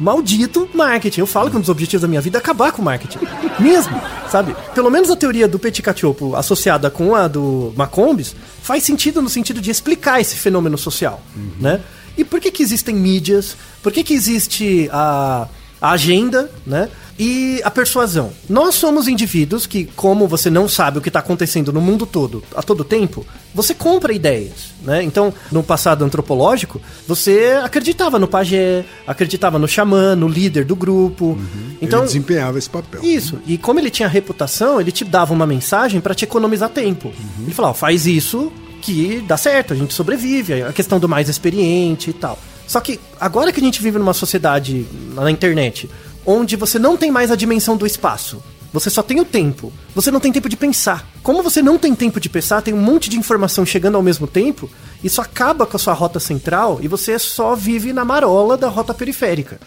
Maldito 0.00 0.68
marketing. 0.74 1.20
Eu 1.20 1.26
falo 1.26 1.50
que 1.50 1.56
um 1.56 1.60
dos 1.60 1.68
objetivos 1.68 2.02
da 2.02 2.08
minha 2.08 2.20
vida 2.20 2.38
é 2.38 2.40
acabar 2.40 2.72
com 2.72 2.82
o 2.82 2.84
marketing. 2.84 3.18
Mesmo, 3.58 4.00
sabe? 4.30 4.54
Pelo 4.74 4.90
menos 4.90 5.10
a 5.10 5.16
teoria 5.16 5.48
do 5.48 5.58
Petit 5.58 5.82
Cachopo 5.82 6.34
associada 6.36 6.90
com 6.90 7.14
a 7.14 7.26
do 7.28 7.72
Macombs 7.76 8.34
faz 8.62 8.84
sentido 8.84 9.20
no 9.22 9.28
sentido 9.28 9.60
de 9.60 9.70
explicar 9.70 10.20
esse 10.20 10.36
fenômeno 10.36 10.76
social, 10.78 11.20
né? 11.60 11.80
E 12.16 12.24
por 12.24 12.40
que 12.40 12.50
que 12.50 12.62
existem 12.62 12.94
mídias? 12.94 13.56
Por 13.82 13.92
que 13.92 14.02
que 14.02 14.12
existe 14.12 14.88
a, 14.92 15.46
a 15.80 15.90
agenda, 15.92 16.50
né? 16.66 16.88
E 17.18 17.60
a 17.64 17.70
persuasão. 17.70 18.32
Nós 18.48 18.76
somos 18.76 19.08
indivíduos 19.08 19.66
que, 19.66 19.86
como 19.96 20.28
você 20.28 20.48
não 20.48 20.68
sabe 20.68 20.98
o 20.98 21.00
que 21.00 21.08
está 21.08 21.18
acontecendo 21.18 21.72
no 21.72 21.80
mundo 21.80 22.06
todo 22.06 22.44
a 22.54 22.62
todo 22.62 22.84
tempo, 22.84 23.26
você 23.52 23.74
compra 23.74 24.12
ideias, 24.12 24.72
né? 24.82 25.02
Então, 25.02 25.34
no 25.50 25.62
passado 25.62 26.04
antropológico, 26.04 26.80
você 27.08 27.58
acreditava 27.62 28.18
no 28.18 28.28
pajé, 28.28 28.84
acreditava 29.06 29.58
no 29.58 29.66
xamã, 29.66 30.14
no 30.14 30.28
líder 30.28 30.64
do 30.64 30.76
grupo. 30.76 31.36
Então, 31.82 32.00
Ele 32.00 32.06
desempenhava 32.06 32.56
esse 32.56 32.70
papel. 32.70 33.02
isso. 33.02 33.38
E 33.46 33.58
como 33.58 33.80
ele 33.80 33.90
tinha 33.90 34.08
reputação, 34.08 34.80
ele 34.80 34.92
te 34.92 35.04
dava 35.04 35.34
uma 35.34 35.46
mensagem 35.46 36.00
para 36.00 36.14
te 36.14 36.24
economizar 36.24 36.68
tempo. 36.68 37.12
Ele 37.40 37.52
falava, 37.52 37.74
faz 37.74 38.06
isso 38.06 38.52
que 38.80 39.24
dá 39.26 39.36
certo, 39.36 39.72
a 39.72 39.76
gente 39.76 39.92
sobrevive, 39.92 40.62
a 40.62 40.72
questão 40.72 41.00
do 41.00 41.08
mais 41.08 41.28
experiente 41.28 42.10
e 42.10 42.12
tal. 42.12 42.38
Só 42.66 42.80
que 42.80 43.00
agora 43.18 43.50
que 43.50 43.58
a 43.58 43.62
gente 43.62 43.82
vive 43.82 43.98
numa 43.98 44.12
sociedade 44.12 44.86
na 45.14 45.30
internet, 45.30 45.88
onde 46.24 46.56
você 46.56 46.78
não 46.78 46.96
tem 46.96 47.10
mais 47.10 47.30
a 47.30 47.36
dimensão 47.36 47.76
do 47.76 47.86
espaço, 47.86 48.42
você 48.72 48.90
só 48.90 49.02
tem 49.02 49.18
o 49.20 49.24
tempo. 49.24 49.72
Você 49.94 50.10
não 50.10 50.20
tem 50.20 50.30
tempo 50.30 50.48
de 50.48 50.56
pensar. 50.56 51.06
Como 51.22 51.42
você 51.42 51.62
não 51.62 51.78
tem 51.78 51.94
tempo 51.94 52.20
de 52.20 52.28
pensar, 52.28 52.60
tem 52.60 52.74
um 52.74 52.80
monte 52.80 53.08
de 53.08 53.18
informação 53.18 53.64
chegando 53.64 53.96
ao 53.96 54.02
mesmo 54.02 54.26
tempo, 54.26 54.70
isso 55.02 55.20
acaba 55.20 55.66
com 55.66 55.76
a 55.76 55.80
sua 55.80 55.94
rota 55.94 56.20
central 56.20 56.78
e 56.82 56.88
você 56.88 57.18
só 57.18 57.54
vive 57.54 57.92
na 57.92 58.04
marola 58.04 58.56
da 58.56 58.68
rota 58.68 58.92
periférica. 58.92 59.58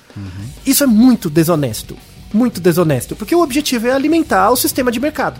Isso 0.65 0.83
é 0.83 0.87
muito 0.87 1.29
desonesto. 1.29 1.97
Muito 2.31 2.61
desonesto. 2.61 3.15
Porque 3.15 3.35
o 3.35 3.41
objetivo 3.41 3.87
é 3.87 3.91
alimentar 3.91 4.51
o 4.51 4.55
sistema 4.55 4.91
de 4.91 4.99
mercado. 4.99 5.39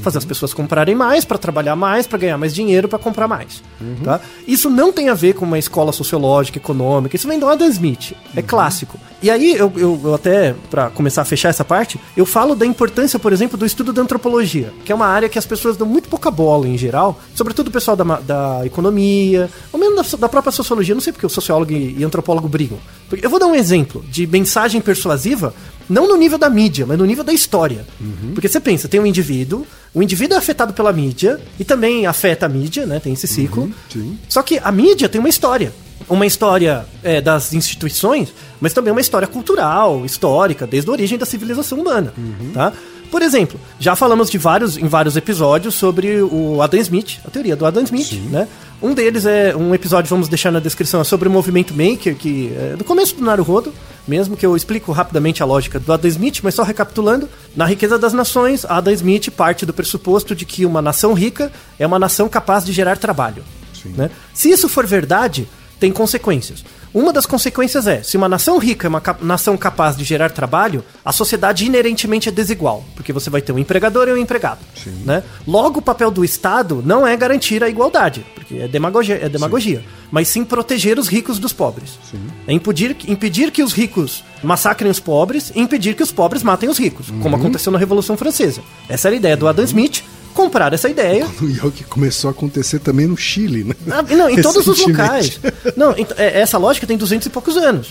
Fazer 0.00 0.18
as 0.18 0.24
pessoas 0.24 0.54
comprarem 0.54 0.94
mais, 0.94 1.24
para 1.24 1.36
trabalhar 1.36 1.76
mais, 1.76 2.06
para 2.06 2.18
ganhar 2.18 2.38
mais 2.38 2.54
dinheiro, 2.54 2.88
para 2.88 2.98
comprar 2.98 3.28
mais. 3.28 3.62
Tá? 4.02 4.20
Isso 4.48 4.70
não 4.70 4.90
tem 4.90 5.10
a 5.10 5.14
ver 5.14 5.34
com 5.34 5.44
uma 5.44 5.58
escola 5.58 5.92
sociológica, 5.92 6.58
econômica. 6.58 7.14
Isso 7.14 7.28
vem 7.28 7.38
do 7.38 7.46
Adam 7.46 7.68
Smith. 7.68 8.14
É 8.34 8.40
clássico. 8.40 8.98
E 9.22 9.30
aí, 9.30 9.54
eu, 9.54 9.72
eu, 9.76 10.00
eu 10.02 10.14
até, 10.14 10.54
para 10.70 10.90
começar 10.90 11.22
a 11.22 11.24
fechar 11.24 11.48
essa 11.48 11.64
parte, 11.64 11.98
eu 12.16 12.26
falo 12.26 12.56
da 12.56 12.66
importância, 12.66 13.18
por 13.18 13.32
exemplo, 13.32 13.56
do 13.56 13.64
estudo 13.64 13.92
da 13.92 14.02
antropologia, 14.02 14.72
que 14.84 14.90
é 14.90 14.94
uma 14.94 15.06
área 15.06 15.28
que 15.28 15.38
as 15.38 15.46
pessoas 15.46 15.76
dão 15.76 15.86
muito 15.86 16.08
pouca 16.08 16.30
bola 16.30 16.66
em 16.66 16.76
geral, 16.76 17.20
sobretudo 17.34 17.68
o 17.68 17.70
pessoal 17.70 17.96
da, 17.96 18.04
da 18.20 18.66
economia, 18.66 19.48
ou 19.72 19.78
mesmo 19.78 19.94
da, 19.94 20.02
da 20.18 20.28
própria 20.28 20.50
sociologia. 20.50 20.94
Não 20.94 21.00
sei 21.00 21.12
porque 21.12 21.26
o 21.26 21.30
sociólogo 21.30 21.72
e, 21.72 21.96
e 21.98 22.04
antropólogo 22.04 22.48
brigam. 22.48 22.78
Eu 23.22 23.30
vou 23.30 23.38
dar 23.38 23.46
um 23.46 23.54
exemplo 23.54 24.04
de 24.08 24.26
mensagem 24.26 24.80
persuasiva, 24.80 25.54
não 25.88 26.08
no 26.08 26.16
nível 26.16 26.38
da 26.38 26.50
mídia, 26.50 26.84
mas 26.86 26.98
no 26.98 27.04
nível 27.04 27.22
da 27.22 27.32
história. 27.32 27.86
Porque 28.34 28.48
você 28.48 28.58
pensa, 28.58 28.88
tem 28.88 28.98
um 28.98 29.06
indivíduo, 29.06 29.66
o 29.94 30.02
indivíduo 30.02 30.34
é 30.34 30.38
afetado 30.38 30.72
pela 30.72 30.92
mídia, 30.92 31.38
e 31.60 31.64
também 31.64 32.06
afeta 32.06 32.46
a 32.46 32.48
mídia, 32.48 32.86
né? 32.86 32.98
Tem 32.98 33.12
esse 33.12 33.28
ciclo. 33.28 33.70
sim. 33.92 34.18
Só 34.28 34.42
que 34.42 34.58
a 34.62 34.72
mídia 34.72 35.08
tem 35.08 35.18
uma 35.18 35.28
história. 35.28 35.72
Uma 36.08 36.26
história 36.26 36.84
é, 37.02 37.20
das 37.20 37.52
instituições, 37.52 38.32
mas 38.60 38.72
também 38.72 38.92
uma 38.92 39.00
história 39.00 39.26
cultural, 39.28 40.04
histórica, 40.04 40.66
desde 40.66 40.88
a 40.88 40.92
origem 40.92 41.18
da 41.18 41.26
civilização 41.26 41.78
humana. 41.78 42.12
Tá? 42.52 42.72
Por 43.10 43.20
exemplo, 43.20 43.60
já 43.78 43.94
falamos 43.94 44.30
de 44.30 44.38
vários, 44.38 44.78
em 44.78 44.86
vários 44.86 45.16
episódios 45.18 45.74
sobre 45.74 46.22
o 46.22 46.62
Adam 46.62 46.80
Smith, 46.80 47.18
a 47.26 47.30
teoria 47.30 47.54
do 47.54 47.66
Adam 47.66 47.82
Smith, 47.84 48.12
né? 48.30 48.48
Um 48.80 48.94
deles 48.94 49.26
é 49.26 49.54
um 49.54 49.74
episódio, 49.74 50.08
vamos 50.08 50.28
deixar 50.28 50.50
na 50.50 50.58
descrição, 50.58 51.02
é 51.02 51.04
sobre 51.04 51.28
o 51.28 51.30
movimento 51.30 51.74
maker, 51.74 52.16
que 52.16 52.52
é 52.56 52.74
do 52.74 52.82
começo 52.82 53.14
do 53.14 53.22
Naruhodo, 53.22 53.72
mesmo 54.08 54.34
que 54.34 54.44
eu 54.44 54.56
explico 54.56 54.90
rapidamente 54.92 55.42
a 55.42 55.46
lógica 55.46 55.78
do 55.78 55.92
Adam 55.92 56.08
Smith, 56.08 56.40
mas 56.42 56.54
só 56.54 56.62
recapitulando, 56.62 57.28
na 57.54 57.66
riqueza 57.66 57.98
das 57.98 58.14
nações, 58.14 58.64
Adam 58.64 58.92
Smith 58.94 59.30
parte 59.30 59.66
do 59.66 59.74
pressuposto 59.74 60.34
de 60.34 60.46
que 60.46 60.64
uma 60.64 60.80
nação 60.80 61.12
rica 61.12 61.52
é 61.78 61.86
uma 61.86 61.98
nação 61.98 62.30
capaz 62.30 62.64
de 62.64 62.72
gerar 62.72 62.96
trabalho. 62.96 63.44
né? 63.84 64.10
Se 64.32 64.50
isso 64.50 64.68
for 64.70 64.86
verdade, 64.86 65.46
tem 65.82 65.90
consequências. 65.90 66.64
Uma 66.94 67.12
das 67.12 67.26
consequências 67.26 67.88
é, 67.88 68.04
se 68.04 68.16
uma 68.16 68.28
nação 68.28 68.56
rica 68.56 68.86
é 68.86 68.88
uma 68.88 69.02
nação 69.20 69.56
capaz 69.56 69.96
de 69.96 70.04
gerar 70.04 70.30
trabalho, 70.30 70.84
a 71.04 71.10
sociedade 71.10 71.66
inerentemente 71.66 72.28
é 72.28 72.32
desigual, 72.32 72.84
porque 72.94 73.12
você 73.12 73.28
vai 73.28 73.42
ter 73.42 73.50
um 73.50 73.58
empregador 73.58 74.06
e 74.06 74.12
um 74.12 74.16
empregado. 74.16 74.60
Né? 75.04 75.24
Logo, 75.44 75.80
o 75.80 75.82
papel 75.82 76.12
do 76.12 76.24
Estado 76.24 76.80
não 76.86 77.04
é 77.04 77.16
garantir 77.16 77.64
a 77.64 77.68
igualdade, 77.68 78.24
porque 78.32 78.58
é 78.58 78.68
demagogia, 78.68 79.18
é 79.20 79.28
demagogia 79.28 79.82
mas 80.12 80.28
sim 80.28 80.44
proteger 80.44 80.98
os 80.98 81.08
ricos 81.08 81.38
dos 81.38 81.54
pobres. 81.54 81.98
É 82.46 82.52
impedir, 82.52 82.94
impedir 83.08 83.50
que 83.50 83.62
os 83.62 83.72
ricos 83.72 84.22
massacrem 84.42 84.90
os 84.90 85.00
pobres 85.00 85.50
e 85.56 85.60
impedir 85.60 85.96
que 85.96 86.02
os 86.02 86.12
pobres 86.12 86.42
matem 86.42 86.68
os 86.68 86.76
ricos, 86.76 87.06
como 87.22 87.34
aconteceu 87.34 87.72
na 87.72 87.78
Revolução 87.78 88.14
Francesa. 88.14 88.60
Essa 88.90 89.08
era 89.08 89.16
a 89.16 89.16
ideia 89.16 89.36
do 89.38 89.48
Adam 89.48 89.64
Smith, 89.64 90.04
comprar 90.32 90.72
essa 90.72 90.88
ideia 90.88 91.26
E 91.42 91.58
é 91.58 91.64
o 91.64 91.70
que 91.70 91.84
começou 91.84 92.28
a 92.28 92.30
acontecer 92.30 92.78
também 92.78 93.06
no 93.06 93.16
Chile, 93.16 93.64
né? 93.64 93.74
ah, 93.90 94.02
não, 94.02 94.28
em 94.28 94.40
todos 94.40 94.66
os 94.66 94.78
locais. 94.86 95.40
Não, 95.76 95.94
é, 96.16 96.40
essa 96.40 96.58
lógica 96.58 96.86
tem 96.86 96.96
200 96.96 97.26
e 97.26 97.30
poucos 97.30 97.56
anos. 97.56 97.88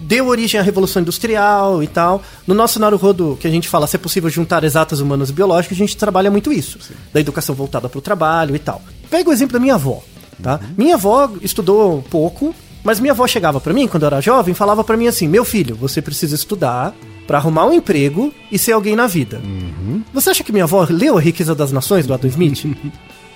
Deu 0.00 0.26
origem 0.28 0.60
à 0.60 0.62
Revolução 0.62 1.02
Industrial 1.02 1.82
e 1.82 1.86
tal. 1.86 2.22
No 2.46 2.54
nosso 2.54 2.78
Naruhodo, 2.78 3.36
que 3.40 3.46
a 3.46 3.50
gente 3.50 3.68
fala 3.68 3.86
se 3.86 3.96
é 3.96 3.98
possível 3.98 4.30
juntar 4.30 4.64
exatas 4.64 5.00
humanas 5.00 5.30
e 5.30 5.32
biológicas, 5.32 5.76
a 5.76 5.80
gente 5.80 5.96
trabalha 5.96 6.30
muito 6.30 6.52
isso. 6.52 6.78
Da 7.12 7.20
educação 7.20 7.54
voltada 7.54 7.88
para 7.88 7.98
o 7.98 8.02
trabalho 8.02 8.54
e 8.54 8.58
tal. 8.58 8.82
Pega 9.10 9.28
o 9.28 9.32
exemplo 9.32 9.54
da 9.54 9.60
minha 9.60 9.74
avó, 9.74 10.02
tá? 10.42 10.60
Minha 10.76 10.94
avó 10.94 11.30
estudou 11.42 12.02
pouco, 12.10 12.54
mas 12.84 13.00
minha 13.00 13.12
avó 13.12 13.26
chegava 13.26 13.60
para 13.60 13.72
mim, 13.72 13.88
quando 13.88 14.02
eu 14.02 14.08
era 14.08 14.20
jovem, 14.20 14.52
e 14.52 14.54
falava 14.54 14.84
para 14.84 14.96
mim 14.96 15.06
assim, 15.06 15.26
meu 15.26 15.44
filho, 15.44 15.74
você 15.74 16.00
precisa 16.00 16.34
estudar 16.34 16.94
para 17.28 17.38
arrumar 17.38 17.66
um 17.66 17.72
emprego 17.74 18.34
e 18.50 18.58
ser 18.58 18.72
alguém 18.72 18.96
na 18.96 19.06
vida. 19.06 19.40
Você 20.12 20.30
acha 20.30 20.42
que 20.42 20.50
minha 20.50 20.64
avó 20.64 20.84
leu 20.90 21.16
A 21.16 21.20
Riqueza 21.20 21.54
das 21.54 21.70
Nações, 21.70 22.06
do 22.06 22.12
Adam 22.14 22.28
Smith? 22.30 22.64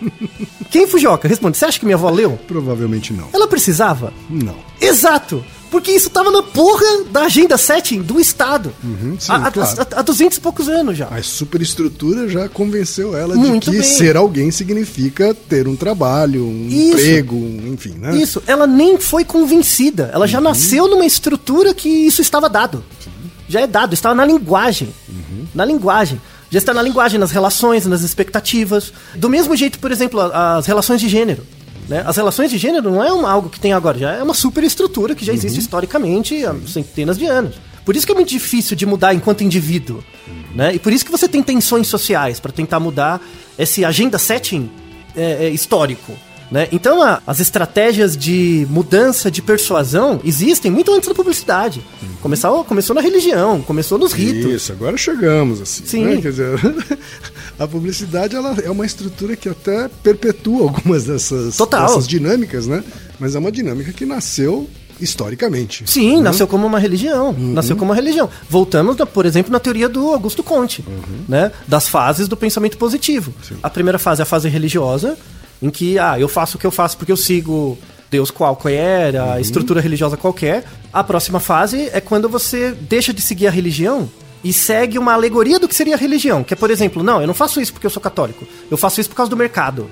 Quem 0.70 0.86
Fujoca? 0.86 1.28
Responde. 1.28 1.56
Você 1.56 1.64
acha 1.64 1.78
que 1.78 1.84
minha 1.84 1.96
avó 1.96 2.10
leu? 2.10 2.38
Provavelmente 2.48 3.12
não. 3.12 3.28
Ela 3.32 3.46
precisava? 3.46 4.12
Não. 4.28 4.56
Exato! 4.80 5.44
Porque 5.70 5.90
isso 5.90 6.10
tava 6.10 6.30
na 6.30 6.42
porra 6.42 7.04
da 7.10 7.22
agenda 7.24 7.56
setting 7.56 8.02
do 8.02 8.20
Estado. 8.20 8.70
Uhum, 8.84 9.16
sim, 9.18 9.32
há, 9.32 9.50
claro. 9.50 9.80
há- 9.80 10.00
há 10.00 10.02
200 10.02 10.36
e 10.36 10.40
poucos 10.42 10.68
anos 10.68 10.98
já. 10.98 11.06
A 11.06 11.22
superestrutura 11.22 12.28
já 12.28 12.46
convenceu 12.46 13.16
ela 13.16 13.34
Muito 13.34 13.70
de 13.70 13.78
que 13.78 13.82
bem. 13.82 13.82
ser 13.96 14.14
alguém 14.16 14.50
significa 14.50 15.32
ter 15.32 15.66
um 15.66 15.74
trabalho, 15.74 16.44
um 16.44 16.68
Isso. 16.68 16.98
emprego, 16.98 17.36
enfim, 17.72 17.94
né? 17.98 18.14
Isso, 18.18 18.42
ela 18.46 18.66
nem 18.66 18.98
foi 18.98 19.24
convencida. 19.24 20.10
Ela 20.12 20.26
Uhum. 20.26 20.30
já 20.30 20.40
nasceu 20.42 20.88
numa 20.88 21.06
estrutura 21.06 21.72
que 21.72 21.88
isso 21.88 22.20
estava 22.20 22.50
dado. 22.50 22.84
Já 23.52 23.60
é 23.60 23.66
dado, 23.66 23.92
estava 23.92 24.14
na 24.14 24.24
linguagem. 24.24 24.88
Uhum. 25.06 25.46
Na 25.54 25.62
linguagem. 25.62 26.18
Já 26.50 26.58
está 26.58 26.72
na 26.72 26.80
linguagem, 26.80 27.18
nas 27.18 27.30
relações, 27.30 27.84
nas 27.86 28.00
expectativas. 28.00 28.92
Do 29.14 29.28
mesmo 29.28 29.54
jeito, 29.54 29.78
por 29.78 29.92
exemplo, 29.92 30.20
as 30.20 30.64
relações 30.64 31.02
de 31.02 31.08
gênero. 31.08 31.46
Né? 31.86 32.02
As 32.06 32.16
relações 32.16 32.50
de 32.50 32.56
gênero 32.56 32.90
não 32.90 33.04
é 33.04 33.12
uma, 33.12 33.30
algo 33.30 33.50
que 33.50 33.60
tem 33.60 33.74
agora, 33.74 33.98
já 33.98 34.12
é 34.12 34.22
uma 34.22 34.32
superestrutura 34.32 35.14
que 35.14 35.22
já 35.22 35.34
existe 35.34 35.60
historicamente 35.60 36.42
há 36.46 36.54
centenas 36.66 37.18
de 37.18 37.26
anos. 37.26 37.56
Por 37.84 37.94
isso 37.94 38.06
que 38.06 38.12
é 38.12 38.14
muito 38.14 38.30
difícil 38.30 38.74
de 38.74 38.86
mudar 38.86 39.12
enquanto 39.12 39.44
indivíduo. 39.44 40.02
Né? 40.54 40.76
E 40.76 40.78
por 40.78 40.92
isso 40.92 41.04
que 41.04 41.10
você 41.10 41.28
tem 41.28 41.42
tensões 41.42 41.88
sociais 41.88 42.40
para 42.40 42.52
tentar 42.52 42.80
mudar 42.80 43.20
esse 43.58 43.84
agenda 43.84 44.18
setting 44.18 44.70
é, 45.14 45.46
é, 45.46 45.50
histórico. 45.50 46.12
Né? 46.52 46.68
Então, 46.70 47.02
a- 47.02 47.22
as 47.26 47.40
estratégias 47.40 48.14
de 48.16 48.66
mudança 48.68 49.30
de 49.30 49.40
persuasão 49.40 50.20
existem 50.22 50.70
muito 50.70 50.92
antes 50.92 51.08
da 51.08 51.14
publicidade. 51.14 51.82
Começou, 52.20 52.62
começou 52.62 52.94
na 52.94 53.00
religião, 53.00 53.62
começou 53.62 53.98
nos 53.98 54.12
ritos. 54.12 54.52
Isso, 54.52 54.70
agora 54.72 54.96
chegamos, 54.98 55.60
assim. 55.62 55.84
Sim. 55.86 56.04
né? 56.04 56.20
Quer 56.20 56.30
dizer, 56.30 56.48
a 57.58 57.66
publicidade 57.66 58.36
ela 58.36 58.54
é 58.62 58.70
uma 58.70 58.84
estrutura 58.84 59.34
que 59.34 59.48
até 59.48 59.88
perpetua 60.02 60.62
algumas 60.64 61.04
dessas, 61.04 61.56
Total. 61.56 61.86
dessas 61.86 62.06
dinâmicas, 62.06 62.66
né? 62.66 62.84
Mas 63.18 63.34
é 63.34 63.38
uma 63.38 63.50
dinâmica 63.50 63.90
que 63.92 64.04
nasceu 64.04 64.68
historicamente. 65.00 65.84
Sim, 65.86 66.20
nasceu 66.20 66.46
como 66.46 66.66
uma 66.66 66.78
religião. 66.78 67.32
Nasceu 67.36 67.76
como 67.76 67.90
uma 67.90 67.96
religião. 67.96 68.28
Voltamos, 68.48 68.96
por 69.12 69.26
exemplo, 69.26 69.50
na 69.50 69.58
teoria 69.58 69.88
do 69.88 70.12
Augusto 70.12 70.42
Conte, 70.42 70.84
né? 71.28 71.50
Das 71.66 71.88
fases 71.88 72.28
do 72.28 72.36
pensamento 72.36 72.76
positivo. 72.78 73.32
A 73.62 73.70
primeira 73.70 73.98
fase 73.98 74.20
é 74.20 74.24
a 74.24 74.26
fase 74.26 74.48
religiosa, 74.48 75.16
em 75.62 75.70
que, 75.70 75.98
ah, 75.98 76.18
eu 76.18 76.28
faço 76.28 76.56
o 76.56 76.60
que 76.60 76.66
eu 76.66 76.70
faço 76.70 76.98
porque 76.98 77.12
eu 77.12 77.16
sigo 77.16 77.78
Deus 78.10 78.30
qualquer, 78.30 79.16
a 79.16 79.40
estrutura 79.40 79.80
religiosa 79.80 80.16
qualquer. 80.16 80.64
A 80.92 81.02
próxima 81.02 81.40
fase 81.40 81.88
é 81.92 82.00
quando 82.00 82.28
você 82.28 82.72
deixa 82.72 83.14
de 83.14 83.22
seguir 83.22 83.46
a 83.46 83.50
religião 83.50 84.10
e 84.44 84.52
segue 84.52 84.98
uma 84.98 85.12
alegoria 85.12 85.58
do 85.58 85.68
que 85.68 85.74
seria 85.74 85.94
a 85.94 85.98
religião. 85.98 86.42
Que 86.44 86.54
é, 86.54 86.56
por 86.56 86.70
exemplo, 86.70 87.02
não, 87.02 87.20
eu 87.20 87.26
não 87.26 87.34
faço 87.34 87.60
isso 87.60 87.72
porque 87.72 87.86
eu 87.86 87.90
sou 87.90 88.02
católico. 88.02 88.46
Eu 88.70 88.76
faço 88.76 89.00
isso 89.00 89.08
por 89.08 89.16
causa 89.16 89.30
do 89.30 89.36
mercado. 89.36 89.88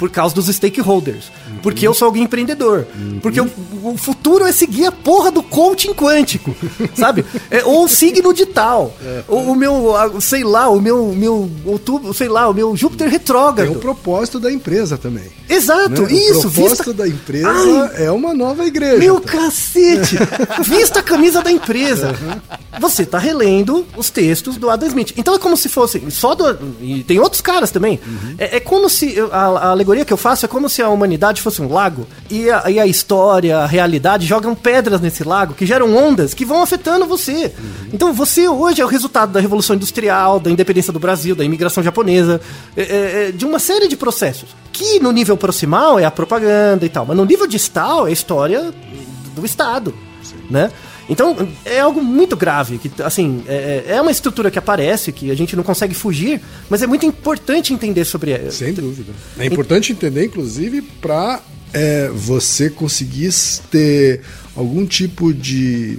Por 0.00 0.10
causa 0.10 0.34
dos 0.34 0.46
stakeholders. 0.46 1.30
Porque 1.62 1.86
eu 1.86 1.92
sou 1.92 2.06
alguém 2.06 2.22
empreendedor. 2.22 2.86
Porque 3.22 3.38
o, 3.38 3.50
o 3.84 3.96
futuro 3.98 4.46
é 4.46 4.50
seguir 4.52 4.86
a 4.86 4.90
porra 4.92 5.30
do 5.30 5.42
coaching 5.42 5.92
quântico. 5.92 6.56
sabe? 6.96 7.22
É, 7.50 7.62
ou 7.64 7.84
o 7.84 7.88
signo 7.88 8.32
de 8.32 8.46
tal. 8.46 8.94
Ou 9.28 9.52
o 9.52 9.54
meu, 9.54 9.94
a- 9.94 10.18
sei 10.20 10.42
lá, 10.42 10.70
o 10.70 10.80
meu, 10.80 11.12
meu 11.14 11.50
outubro, 11.66 12.14
sei 12.14 12.28
lá, 12.28 12.48
o 12.48 12.54
meu 12.54 12.74
Júpiter 12.74 13.08
É 13.08 13.10
retrógrado. 13.10 13.72
o 13.72 13.76
propósito 13.78 14.40
da 14.40 14.50
empresa 14.50 14.96
também. 14.96 15.26
Exato, 15.48 16.02
né? 16.02 16.12
isso. 16.14 16.48
o 16.48 16.50
propósito 16.50 16.84
Vista... 16.84 16.94
da 16.94 17.06
empresa 17.06 17.50
Ai, 17.94 18.04
é 18.06 18.10
uma 18.10 18.32
nova 18.32 18.64
igreja. 18.64 18.96
meu 18.96 19.20
tá? 19.20 19.32
cacete! 19.32 20.16
Vista 20.64 21.00
a 21.00 21.02
camisa 21.02 21.42
da 21.42 21.52
empresa. 21.52 22.16
Você 22.80 23.04
tá 23.04 23.18
relendo 23.18 23.86
os 23.94 24.08
textos 24.08 24.56
do 24.56 24.70
Adam 24.70 24.88
Smith. 24.88 25.12
Então 25.14 25.34
é 25.34 25.38
como 25.38 25.54
se 25.54 25.68
fosse. 25.68 26.02
Só 26.10 26.34
do. 26.34 26.74
E 26.80 27.04
tem 27.04 27.18
outros 27.18 27.42
caras 27.42 27.70
também. 27.70 28.00
É, 28.38 28.56
é 28.56 28.60
como 28.60 28.88
se. 28.88 29.16
A, 29.30 29.36
a 29.36 29.70
alegoria 29.70 30.02
que 30.02 30.12
eu 30.12 30.16
faço 30.16 30.46
é 30.46 30.48
como 30.48 30.66
se 30.66 30.80
a 30.80 30.88
humanidade 30.88 31.42
fosse 31.42 31.60
um 31.60 31.70
lago 31.70 32.06
e 32.30 32.50
a, 32.50 32.70
e 32.70 32.80
a 32.80 32.86
história, 32.86 33.58
a 33.58 33.66
realidade 33.66 34.26
jogam 34.26 34.54
pedras 34.54 34.98
nesse 34.98 35.22
lago 35.22 35.52
que 35.52 35.66
geram 35.66 35.94
ondas 35.94 36.32
que 36.32 36.42
vão 36.42 36.62
afetando 36.62 37.04
você. 37.04 37.52
Então 37.92 38.14
você 38.14 38.48
hoje 38.48 38.80
é 38.80 38.84
o 38.84 38.88
resultado 38.88 39.30
da 39.30 39.40
Revolução 39.40 39.76
Industrial, 39.76 40.40
da 40.40 40.50
independência 40.50 40.92
do 40.92 40.98
Brasil, 40.98 41.36
da 41.36 41.44
imigração 41.44 41.82
japonesa, 41.82 42.40
é, 42.74 42.82
é, 42.82 43.28
é, 43.28 43.32
de 43.32 43.44
uma 43.44 43.58
série 43.58 43.88
de 43.88 43.96
processos. 43.96 44.48
Que 44.72 44.98
no 45.00 45.12
nível 45.12 45.36
proximal 45.36 45.98
é 45.98 46.06
a 46.06 46.10
propaganda 46.10 46.86
e 46.86 46.88
tal, 46.88 47.04
mas 47.04 47.16
no 47.16 47.26
nível 47.26 47.46
distal 47.46 48.06
é 48.06 48.10
a 48.10 48.12
história 48.12 48.72
do 49.34 49.44
Estado, 49.44 49.94
né? 50.48 50.70
Então, 51.10 51.48
é 51.64 51.80
algo 51.80 52.00
muito 52.02 52.36
grave, 52.36 52.78
que, 52.78 53.02
assim, 53.02 53.42
é, 53.48 53.84
é 53.88 54.00
uma 54.00 54.12
estrutura 54.12 54.50
que 54.50 54.58
aparece, 54.58 55.10
que 55.10 55.30
a 55.30 55.34
gente 55.34 55.56
não 55.56 55.64
consegue 55.64 55.92
fugir, 55.92 56.40
mas 56.70 56.82
é 56.82 56.86
muito 56.86 57.04
importante 57.04 57.74
entender 57.74 58.04
sobre 58.04 58.30
ela. 58.30 58.50
Sem 58.52 58.72
dúvida. 58.72 59.12
É 59.36 59.44
importante 59.44 59.90
entender, 59.92 60.24
inclusive, 60.24 60.80
para 60.80 61.42
você 62.14 62.70
conseguir 62.70 63.30
ter 63.70 64.22
algum 64.56 64.86
tipo 64.86 65.34
de 65.34 65.98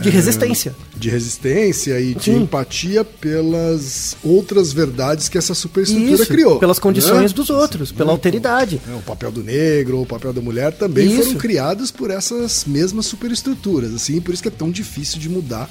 De 0.00 0.10
resistência. 0.10 0.74
de 0.96 1.08
resistência 1.10 2.00
e 2.00 2.14
de 2.14 2.24
Sim. 2.24 2.42
empatia 2.42 3.04
pelas 3.04 4.16
outras 4.22 4.72
verdades 4.72 5.28
que 5.28 5.36
essa 5.38 5.54
superestrutura 5.54 6.14
Isso, 6.14 6.26
criou. 6.26 6.58
pelas 6.58 6.78
condições 6.78 7.30
né? 7.30 7.36
dos 7.36 7.50
outros, 7.50 7.92
pela 7.92 8.10
alteridade. 8.12 8.80
É, 8.90 8.94
O 8.94 9.00
papel 9.02 9.30
do 9.30 9.42
negro 9.42 10.00
o 10.00 10.06
papel 10.06 10.32
da 10.32 10.40
mulher 10.40 10.72
também 10.72 11.06
Isso. 11.12 11.24
foram 11.24 11.38
criados 11.38 11.90
por 11.90 12.10
essas 12.10 12.64
mesmas 12.66 13.06
superestruturas, 13.06 13.94
assim, 13.94 14.20
por 14.20 14.32
isso 14.32 14.42
que 14.42 14.48
é 14.48 14.52
tão 14.52 14.70
difícil 14.70 15.18
de 15.18 15.28
mudar, 15.28 15.68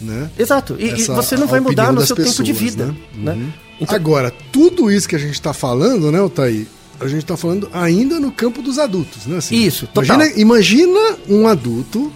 né? 0.00 0.30
Exato. 0.38 0.76
E, 0.78 0.90
Essa- 0.90 1.14
você 1.14 1.36
não 1.36 1.46
vai 1.46 1.60
mudar 1.60 1.92
no 1.92 2.04
seu 2.04 2.16
tempo 2.16 2.28
de 2.42 2.52
pessoas, 2.52 2.58
vida. 2.58 2.86
né? 3.14 3.34
Né? 3.34 3.52
Então, 3.80 3.94
Agora, 3.94 4.32
tudo 4.52 4.90
isso 4.90 5.08
que 5.08 5.16
a 5.16 5.18
gente 5.18 5.34
está 5.34 5.52
falando, 5.52 6.10
né, 6.12 6.20
Otaí? 6.20 6.66
A 7.00 7.08
gente 7.08 7.22
está 7.24 7.36
falando 7.36 7.68
ainda 7.72 8.20
no 8.20 8.30
campo 8.30 8.62
dos 8.62 8.78
adultos, 8.78 9.26
né? 9.26 9.38
assim? 9.38 9.56
Isso, 9.56 9.88
total. 9.88 10.04
Imagina, 10.16 10.40
imagina 10.40 11.16
um 11.28 11.48
adulto 11.48 12.12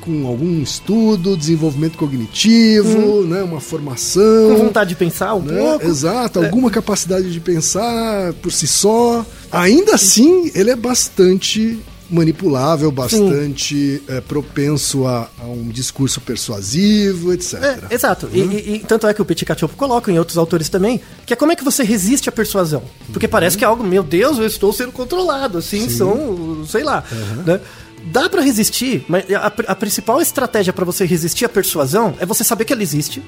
com 0.00 0.26
algum 0.26 0.60
estudo, 0.62 1.36
desenvolvimento 1.36 1.96
cognitivo, 1.98 3.24
né, 3.26 3.42
uma 3.42 3.60
formação. 3.60 4.22
Hum. 4.50 4.54
com 4.56 4.64
vontade 4.66 4.90
de 4.90 4.96
pensar 4.96 5.34
um 5.34 5.42
né? 5.42 5.58
pouco. 5.60 5.86
Exato, 5.86 6.42
alguma 6.42 6.70
capacidade 6.70 7.30
de 7.32 7.40
pensar 7.40 8.32
por 8.34 8.50
si 8.52 8.66
só. 8.66 9.24
Ainda 9.52 9.94
assim, 9.94 10.50
ele 10.54 10.70
é 10.70 10.76
bastante 10.76 11.78
manipulável, 12.12 12.90
bastante 12.90 14.02
é, 14.08 14.20
propenso 14.20 15.06
a, 15.06 15.30
a 15.40 15.44
um 15.46 15.68
discurso 15.68 16.20
persuasivo, 16.20 17.32
etc. 17.32 17.54
É, 17.62 17.94
exato. 17.94 18.28
E, 18.32 18.40
e- 18.40 18.74
e 18.74 18.78
tanto 18.80 19.06
é 19.06 19.14
que 19.14 19.22
o 19.22 19.24
Petit 19.24 19.44
Cachopo 19.44 19.76
coloca, 19.76 20.10
em 20.10 20.18
outros 20.18 20.36
autores 20.36 20.68
também, 20.68 21.00
que 21.24 21.32
é 21.32 21.36
como 21.36 21.52
é 21.52 21.56
que 21.56 21.62
você 21.62 21.84
resiste 21.84 22.28
à 22.28 22.32
persuasão. 22.32 22.82
Porque 23.12 23.28
parece 23.28 23.56
que 23.56 23.62
é 23.64 23.66
algo, 23.68 23.84
meu 23.84 24.02
Deus, 24.02 24.38
eu 24.38 24.46
estou 24.46 24.72
sendo 24.72 24.90
controlado, 24.90 25.58
assim, 25.58 25.88
são, 25.88 26.64
sei 26.66 26.82
lá. 26.82 27.04
né? 27.46 27.60
Dá 28.04 28.28
pra 28.28 28.40
resistir, 28.40 29.04
mas 29.08 29.24
a, 29.32 29.46
a 29.46 29.74
principal 29.74 30.20
estratégia 30.20 30.72
pra 30.72 30.84
você 30.84 31.04
resistir 31.04 31.44
à 31.44 31.48
persuasão 31.48 32.14
é 32.18 32.26
você 32.26 32.42
saber 32.42 32.64
que 32.64 32.72
ela 32.72 32.82
existe 32.82 33.22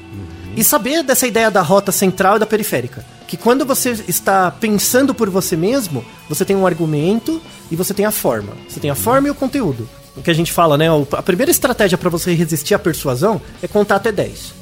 e 0.56 0.62
saber 0.64 1.02
dessa 1.02 1.26
ideia 1.26 1.50
da 1.50 1.62
rota 1.62 1.92
central 1.92 2.36
e 2.36 2.38
da 2.40 2.46
periférica. 2.46 3.04
Que 3.26 3.36
quando 3.36 3.64
você 3.64 3.90
está 4.06 4.50
pensando 4.50 5.14
por 5.14 5.30
você 5.30 5.56
mesmo, 5.56 6.04
você 6.28 6.44
tem 6.44 6.56
um 6.56 6.66
argumento 6.66 7.40
e 7.70 7.76
você 7.76 7.94
tem 7.94 8.04
a 8.04 8.10
forma. 8.10 8.52
Você 8.68 8.80
tem 8.80 8.90
a 8.90 8.94
forma 8.94 9.28
e 9.28 9.30
o 9.30 9.34
conteúdo. 9.34 9.88
O 10.16 10.22
que 10.22 10.30
a 10.30 10.34
gente 10.34 10.52
fala, 10.52 10.76
né? 10.76 10.86
A 11.12 11.22
primeira 11.22 11.50
estratégia 11.50 11.96
pra 11.96 12.10
você 12.10 12.34
resistir 12.34 12.74
à 12.74 12.78
persuasão 12.78 13.40
é 13.62 13.68
contar 13.68 13.96
até 13.96 14.12
10. 14.12 14.54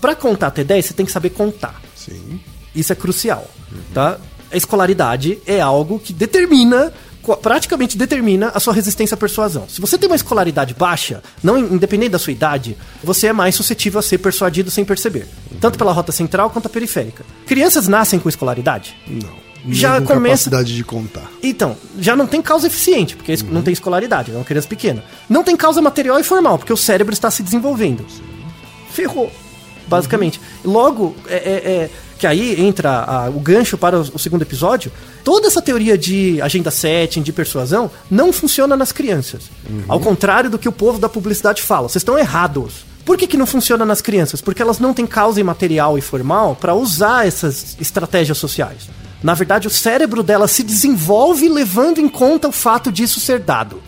Pra 0.00 0.14
contar 0.14 0.48
até 0.48 0.64
10, 0.64 0.86
você 0.86 0.94
tem 0.94 1.06
que 1.06 1.12
saber 1.12 1.30
contar. 1.30 1.80
Sim. 1.96 2.40
Isso 2.74 2.92
é 2.92 2.96
crucial, 2.96 3.48
tá? 3.92 4.18
A 4.52 4.56
escolaridade 4.56 5.38
é 5.46 5.60
algo 5.60 5.98
que 5.98 6.12
determina, 6.12 6.92
praticamente 7.42 7.96
determina 7.96 8.50
a 8.54 8.60
sua 8.60 8.72
resistência 8.72 9.14
à 9.14 9.18
persuasão. 9.18 9.68
Se 9.68 9.80
você 9.80 9.96
tem 9.98 10.08
uma 10.08 10.16
escolaridade 10.16 10.74
baixa, 10.74 11.22
não 11.42 11.58
in- 11.58 11.74
independente 11.74 12.10
da 12.12 12.18
sua 12.18 12.32
idade, 12.32 12.76
você 13.04 13.28
é 13.28 13.32
mais 13.32 13.54
suscetível 13.54 14.00
a 14.00 14.02
ser 14.02 14.18
persuadido 14.18 14.70
sem 14.70 14.84
perceber, 14.84 15.26
tanto 15.60 15.78
pela 15.78 15.92
rota 15.92 16.12
central 16.12 16.50
quanto 16.50 16.66
a 16.66 16.70
periférica. 16.70 17.24
Crianças 17.46 17.86
nascem 17.86 18.18
com 18.18 18.28
escolaridade? 18.28 18.96
Não. 19.06 19.50
Já 19.68 20.00
começa- 20.00 20.48
capacidade 20.50 20.74
de 20.74 20.82
contar. 20.82 21.30
Então, 21.42 21.76
já 21.98 22.16
não 22.16 22.26
tem 22.26 22.40
causa 22.40 22.66
eficiente, 22.66 23.14
porque 23.14 23.30
isso 23.32 23.44
não 23.44 23.60
tem 23.60 23.72
escolaridade, 23.72 24.30
é 24.30 24.34
uma 24.34 24.44
criança 24.44 24.66
pequena. 24.66 25.04
Não 25.28 25.44
tem 25.44 25.54
causa 25.54 25.82
material 25.82 26.18
e 26.18 26.24
formal, 26.24 26.56
porque 26.56 26.72
o 26.72 26.76
cérebro 26.78 27.12
está 27.12 27.30
se 27.30 27.42
desenvolvendo. 27.42 28.06
Ferrou, 28.90 29.30
basicamente. 29.86 30.40
Logo, 30.64 31.14
é, 31.28 31.34
é- 31.36 31.70
é 31.84 31.90
que 32.20 32.26
aí 32.26 32.60
entra 32.60 32.90
a- 33.04 33.30
o 33.30 33.40
gancho 33.40 33.78
para 33.78 33.98
o, 33.98 34.02
o 34.14 34.18
segundo 34.18 34.42
episódio. 34.42 34.92
Toda 35.24 35.46
essa 35.46 35.62
teoria 35.62 35.96
de 35.96 36.40
agenda 36.42 36.70
setting, 36.70 37.22
de 37.22 37.32
persuasão, 37.32 37.90
não 38.10 38.30
funciona 38.32 38.76
nas 38.76 38.92
crianças. 38.92 39.44
Ao 39.88 39.98
contrário 39.98 40.50
do 40.50 40.58
que 40.58 40.68
o 40.68 40.72
povo 40.72 40.98
da 40.98 41.08
publicidade 41.08 41.62
fala. 41.62 41.88
Vocês 41.88 42.02
estão 42.02 42.18
errados. 42.18 42.84
Por 43.06 43.16
que, 43.16 43.26
que 43.26 43.36
não 43.38 43.46
funciona 43.46 43.84
nas 43.86 44.02
crianças? 44.02 44.42
Porque 44.42 44.60
elas 44.60 44.78
não 44.78 44.92
têm 44.92 45.06
causa 45.06 45.42
material 45.42 45.96
e 45.96 46.02
formal 46.02 46.54
para 46.54 46.74
usar 46.74 47.26
essas 47.26 47.76
estratégias 47.80 48.36
sociais. 48.36 48.88
Na 49.22 49.32
verdade, 49.34 49.66
o 49.66 49.70
cérebro 49.70 50.22
dela 50.22 50.46
se 50.46 50.62
desenvolve 50.62 51.48
levando 51.48 51.98
em 51.98 52.08
conta 52.08 52.48
o 52.48 52.52
fato 52.52 52.92
disso 52.92 53.18
ser 53.18 53.40
dado. 53.40 53.82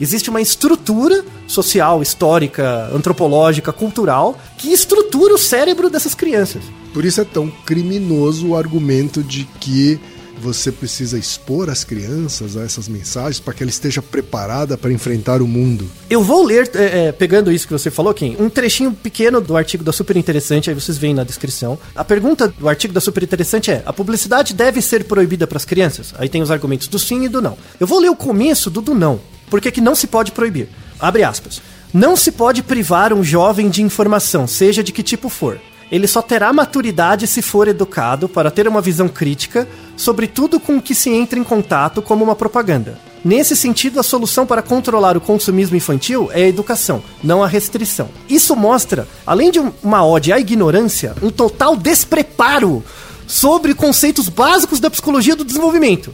Existe 0.00 0.30
uma 0.30 0.40
estrutura 0.40 1.24
social, 1.46 2.00
histórica, 2.00 2.88
antropológica, 2.94 3.72
cultural, 3.72 4.38
que 4.56 4.72
estrutura 4.72 5.34
o 5.34 5.38
cérebro 5.38 5.90
dessas 5.90 6.14
crianças. 6.14 6.62
Por 6.94 7.04
isso 7.04 7.20
é 7.20 7.24
tão 7.24 7.50
criminoso 7.66 8.48
o 8.48 8.56
argumento 8.56 9.22
de 9.22 9.44
que 9.60 10.00
você 10.40 10.72
precisa 10.72 11.18
expor 11.18 11.68
as 11.68 11.84
crianças 11.84 12.56
a 12.56 12.62
essas 12.62 12.88
mensagens 12.88 13.38
para 13.38 13.52
que 13.52 13.62
ela 13.62 13.70
esteja 13.70 14.00
preparada 14.00 14.76
para 14.78 14.90
enfrentar 14.90 15.42
o 15.42 15.46
mundo. 15.46 15.88
Eu 16.08 16.22
vou 16.22 16.42
ler, 16.42 16.70
é, 16.74 17.08
é, 17.08 17.12
pegando 17.12 17.52
isso 17.52 17.66
que 17.66 17.72
você 17.72 17.90
falou, 17.90 18.14
Kim, 18.14 18.36
um 18.40 18.48
trechinho 18.48 18.92
pequeno 18.92 19.40
do 19.40 19.56
artigo 19.56 19.84
da 19.84 19.92
Super 19.92 20.16
Interessante, 20.16 20.70
aí 20.70 20.74
vocês 20.74 20.96
veem 20.96 21.14
na 21.14 21.24
descrição. 21.24 21.78
A 21.94 22.02
pergunta 22.02 22.48
do 22.48 22.68
artigo 22.68 22.94
da 22.94 23.00
Super 23.00 23.22
Interessante 23.22 23.70
é: 23.70 23.82
a 23.84 23.92
publicidade 23.92 24.54
deve 24.54 24.80
ser 24.80 25.04
proibida 25.04 25.46
para 25.46 25.58
as 25.58 25.64
crianças? 25.64 26.14
Aí 26.18 26.28
tem 26.28 26.40
os 26.40 26.50
argumentos 26.50 26.88
do 26.88 26.98
sim 26.98 27.24
e 27.24 27.28
do 27.28 27.42
não. 27.42 27.56
Eu 27.78 27.86
vou 27.86 28.00
ler 28.00 28.10
o 28.10 28.16
começo 28.16 28.70
do 28.70 28.80
do 28.80 28.94
não. 28.94 29.20
Por 29.50 29.60
que, 29.60 29.70
que 29.70 29.80
não 29.80 29.94
se 29.94 30.06
pode 30.06 30.32
proibir? 30.32 30.68
Abre 30.98 31.24
aspas. 31.24 31.60
Não 31.92 32.14
se 32.16 32.30
pode 32.30 32.62
privar 32.62 33.12
um 33.12 33.22
jovem 33.24 33.68
de 33.68 33.82
informação, 33.82 34.46
seja 34.46 34.82
de 34.82 34.92
que 34.92 35.02
tipo 35.02 35.28
for. 35.28 35.60
ele 35.90 36.06
só 36.06 36.22
terá 36.22 36.52
maturidade 36.52 37.26
se 37.26 37.42
for 37.42 37.66
educado 37.66 38.28
para 38.28 38.48
ter 38.48 38.68
uma 38.68 38.80
visão 38.80 39.08
crítica 39.08 39.66
sobre 39.96 40.28
tudo 40.28 40.60
com 40.60 40.76
o 40.76 40.80
que 40.80 40.94
se 40.94 41.10
entra 41.10 41.36
em 41.36 41.42
contato 41.42 42.00
como 42.00 42.22
uma 42.22 42.36
propaganda. 42.36 42.96
Nesse 43.24 43.56
sentido, 43.56 43.98
a 43.98 44.02
solução 44.04 44.46
para 44.46 44.62
controlar 44.62 45.16
o 45.16 45.20
consumismo 45.20 45.76
infantil 45.76 46.30
é 46.32 46.44
a 46.44 46.48
educação, 46.48 47.02
não 47.24 47.42
a 47.42 47.48
restrição. 47.48 48.08
Isso 48.28 48.54
mostra, 48.54 49.08
além 49.26 49.50
de 49.50 49.58
um- 49.58 49.72
uma 49.82 50.06
ode 50.06 50.32
à 50.32 50.38
ignorância, 50.38 51.12
um 51.20 51.28
total 51.28 51.76
despreparo 51.76 52.84
sobre 53.30 53.74
conceitos 53.74 54.28
básicos 54.28 54.80
da 54.80 54.90
psicologia 54.90 55.36
do 55.36 55.44
desenvolvimento. 55.44 56.12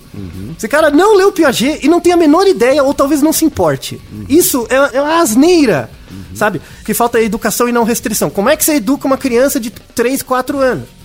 Esse 0.57 0.69
cara 0.69 0.91
não 0.91 1.17
leu 1.17 1.33
Piaget 1.33 1.81
e 1.83 1.89
não 1.89 2.01
tem 2.01 2.13
a 2.13 2.17
menor 2.17 2.47
ideia, 2.47 2.85
ou 2.85 2.93
talvez 2.93 3.23
não 3.23 3.33
se 3.33 3.45
importe. 3.45 4.01
Isso 4.29 4.67
é, 4.69 4.99
é 4.99 5.03
uma 5.03 5.21
asneira, 5.21 5.91
sabe? 6.35 6.61
Que 6.85 6.93
falta 6.93 7.21
educação 7.21 7.69
e 7.69 7.73
não 7.73 7.85
restrição. 7.85 8.29
Como 8.29 8.51
é 8.51 8.57
que 8.57 8.65
você 8.65 8.75
educa 8.75 9.07
uma 9.07 9.17
criança 9.17 9.59
de 9.59 9.71
3, 9.71 10.23
4 10.23 10.59
anos? 10.59 10.97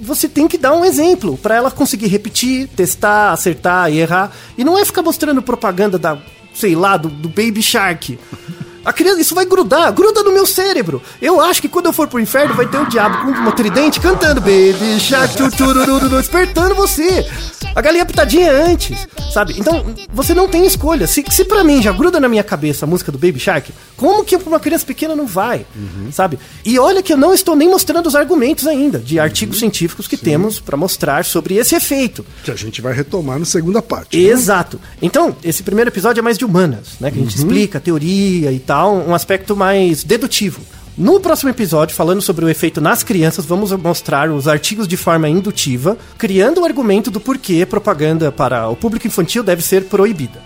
você 0.00 0.28
tem 0.28 0.46
que 0.46 0.58
dar 0.58 0.74
um 0.74 0.84
exemplo 0.84 1.38
para 1.38 1.54
ela 1.54 1.70
conseguir 1.70 2.08
repetir, 2.08 2.68
testar, 2.68 3.32
acertar 3.32 3.90
e 3.90 4.00
errar. 4.00 4.30
E 4.58 4.62
não 4.62 4.78
é 4.78 4.84
ficar 4.84 5.02
mostrando 5.02 5.40
propaganda 5.40 5.98
da, 5.98 6.18
sei 6.52 6.76
lá, 6.76 6.98
do, 6.98 7.08
do 7.08 7.28
Baby 7.30 7.62
Shark. 7.62 8.18
A 8.84 8.92
criança, 8.92 9.20
isso 9.20 9.34
vai 9.34 9.44
grudar, 9.46 9.92
gruda 9.92 10.22
no 10.22 10.32
meu 10.32 10.46
cérebro. 10.46 11.02
Eu 11.20 11.40
acho 11.40 11.60
que 11.60 11.68
quando 11.68 11.86
eu 11.86 11.92
for 11.92 12.06
pro 12.08 12.20
inferno 12.20 12.54
vai 12.54 12.66
ter 12.66 12.78
o 12.78 12.86
diabo 12.86 13.18
com 13.24 13.30
uma 13.30 13.52
tridente 13.52 14.00
cantando 14.00 14.40
Baby 14.40 14.98
Shark, 15.00 15.34
tururururu, 15.56 16.08
despertando 16.18 16.74
você. 16.74 17.26
A 17.74 17.80
galinha 17.80 18.06
pitadinha 18.06 18.52
antes, 18.52 18.96
sabe? 19.32 19.54
Então, 19.58 19.84
você 20.12 20.32
não 20.32 20.46
tem 20.48 20.64
escolha. 20.64 21.06
Se, 21.08 21.24
se 21.28 21.44
pra 21.44 21.64
mim 21.64 21.82
já 21.82 21.90
gruda 21.90 22.20
na 22.20 22.28
minha 22.28 22.44
cabeça 22.44 22.84
a 22.84 22.88
música 22.88 23.10
do 23.10 23.18
Baby 23.18 23.40
Shark, 23.40 23.72
como 23.96 24.24
que 24.24 24.38
pra 24.38 24.48
uma 24.48 24.60
criança 24.60 24.86
pequena 24.86 25.16
não 25.16 25.26
vai, 25.26 25.66
sabe? 26.12 26.38
E 26.64 26.78
olha 26.78 27.02
que 27.02 27.12
eu 27.12 27.16
não 27.16 27.34
estou 27.34 27.56
nem 27.56 27.68
mostrando 27.68 28.06
os 28.06 28.14
argumentos 28.14 28.66
ainda 28.66 28.98
de 29.00 29.18
artigos 29.18 29.58
científicos 29.58 30.06
que 30.06 30.16
temos 30.16 30.60
pra 30.60 30.76
mostrar 30.76 31.24
sobre 31.24 31.56
esse 31.56 31.74
efeito. 31.74 32.24
Que 32.44 32.50
a 32.52 32.54
gente 32.56 32.80
vai 32.80 32.92
retomar 32.92 33.38
na 33.40 33.44
segunda 33.44 33.82
parte. 33.82 34.16
né? 34.16 34.22
Exato. 34.22 34.80
Então, 35.02 35.34
esse 35.42 35.62
primeiro 35.64 35.90
episódio 35.90 36.20
é 36.20 36.22
mais 36.22 36.38
de 36.38 36.44
humanas, 36.44 36.90
né? 37.00 37.10
Que 37.10 37.18
a 37.18 37.22
gente 37.22 37.36
explica 37.36 37.78
a 37.78 37.80
teoria 37.80 38.52
e 38.52 38.60
tal, 38.60 38.73
um 38.82 39.14
aspecto 39.14 39.54
mais 39.54 40.02
dedutivo. 40.02 40.60
No 40.96 41.18
próximo 41.18 41.50
episódio, 41.50 41.94
falando 41.94 42.22
sobre 42.22 42.44
o 42.44 42.48
efeito 42.48 42.80
nas 42.80 43.02
crianças, 43.02 43.44
vamos 43.44 43.72
mostrar 43.72 44.30
os 44.30 44.46
artigos 44.46 44.86
de 44.86 44.96
forma 44.96 45.28
indutiva, 45.28 45.98
criando 46.16 46.60
o 46.60 46.64
argumento 46.64 47.10
do 47.10 47.18
porquê 47.18 47.66
propaganda 47.66 48.30
para 48.30 48.68
o 48.68 48.76
público 48.76 49.06
infantil 49.06 49.42
deve 49.42 49.60
ser 49.60 49.84
proibida. 49.86 50.40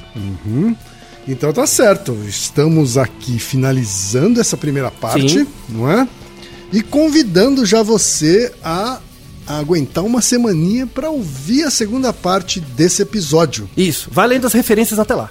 Então 1.26 1.52
tá 1.52 1.66
certo. 1.66 2.16
Estamos 2.26 2.96
aqui 2.96 3.38
finalizando 3.38 4.40
essa 4.40 4.56
primeira 4.56 4.90
parte, 4.90 5.40
Sim. 5.40 5.46
não 5.68 5.90
é? 5.90 6.08
E 6.72 6.82
convidando 6.82 7.66
já 7.66 7.82
você 7.82 8.50
a 8.64 9.00
aguentar 9.46 10.04
uma 10.04 10.22
semaninha 10.22 10.86
para 10.86 11.10
ouvir 11.10 11.64
a 11.64 11.70
segunda 11.70 12.12
parte 12.12 12.60
desse 12.60 13.02
episódio. 13.02 13.68
Isso, 13.76 14.08
vai 14.10 14.26
lendo 14.26 14.46
as 14.46 14.52
referências 14.54 14.98
até 14.98 15.14
lá. 15.14 15.30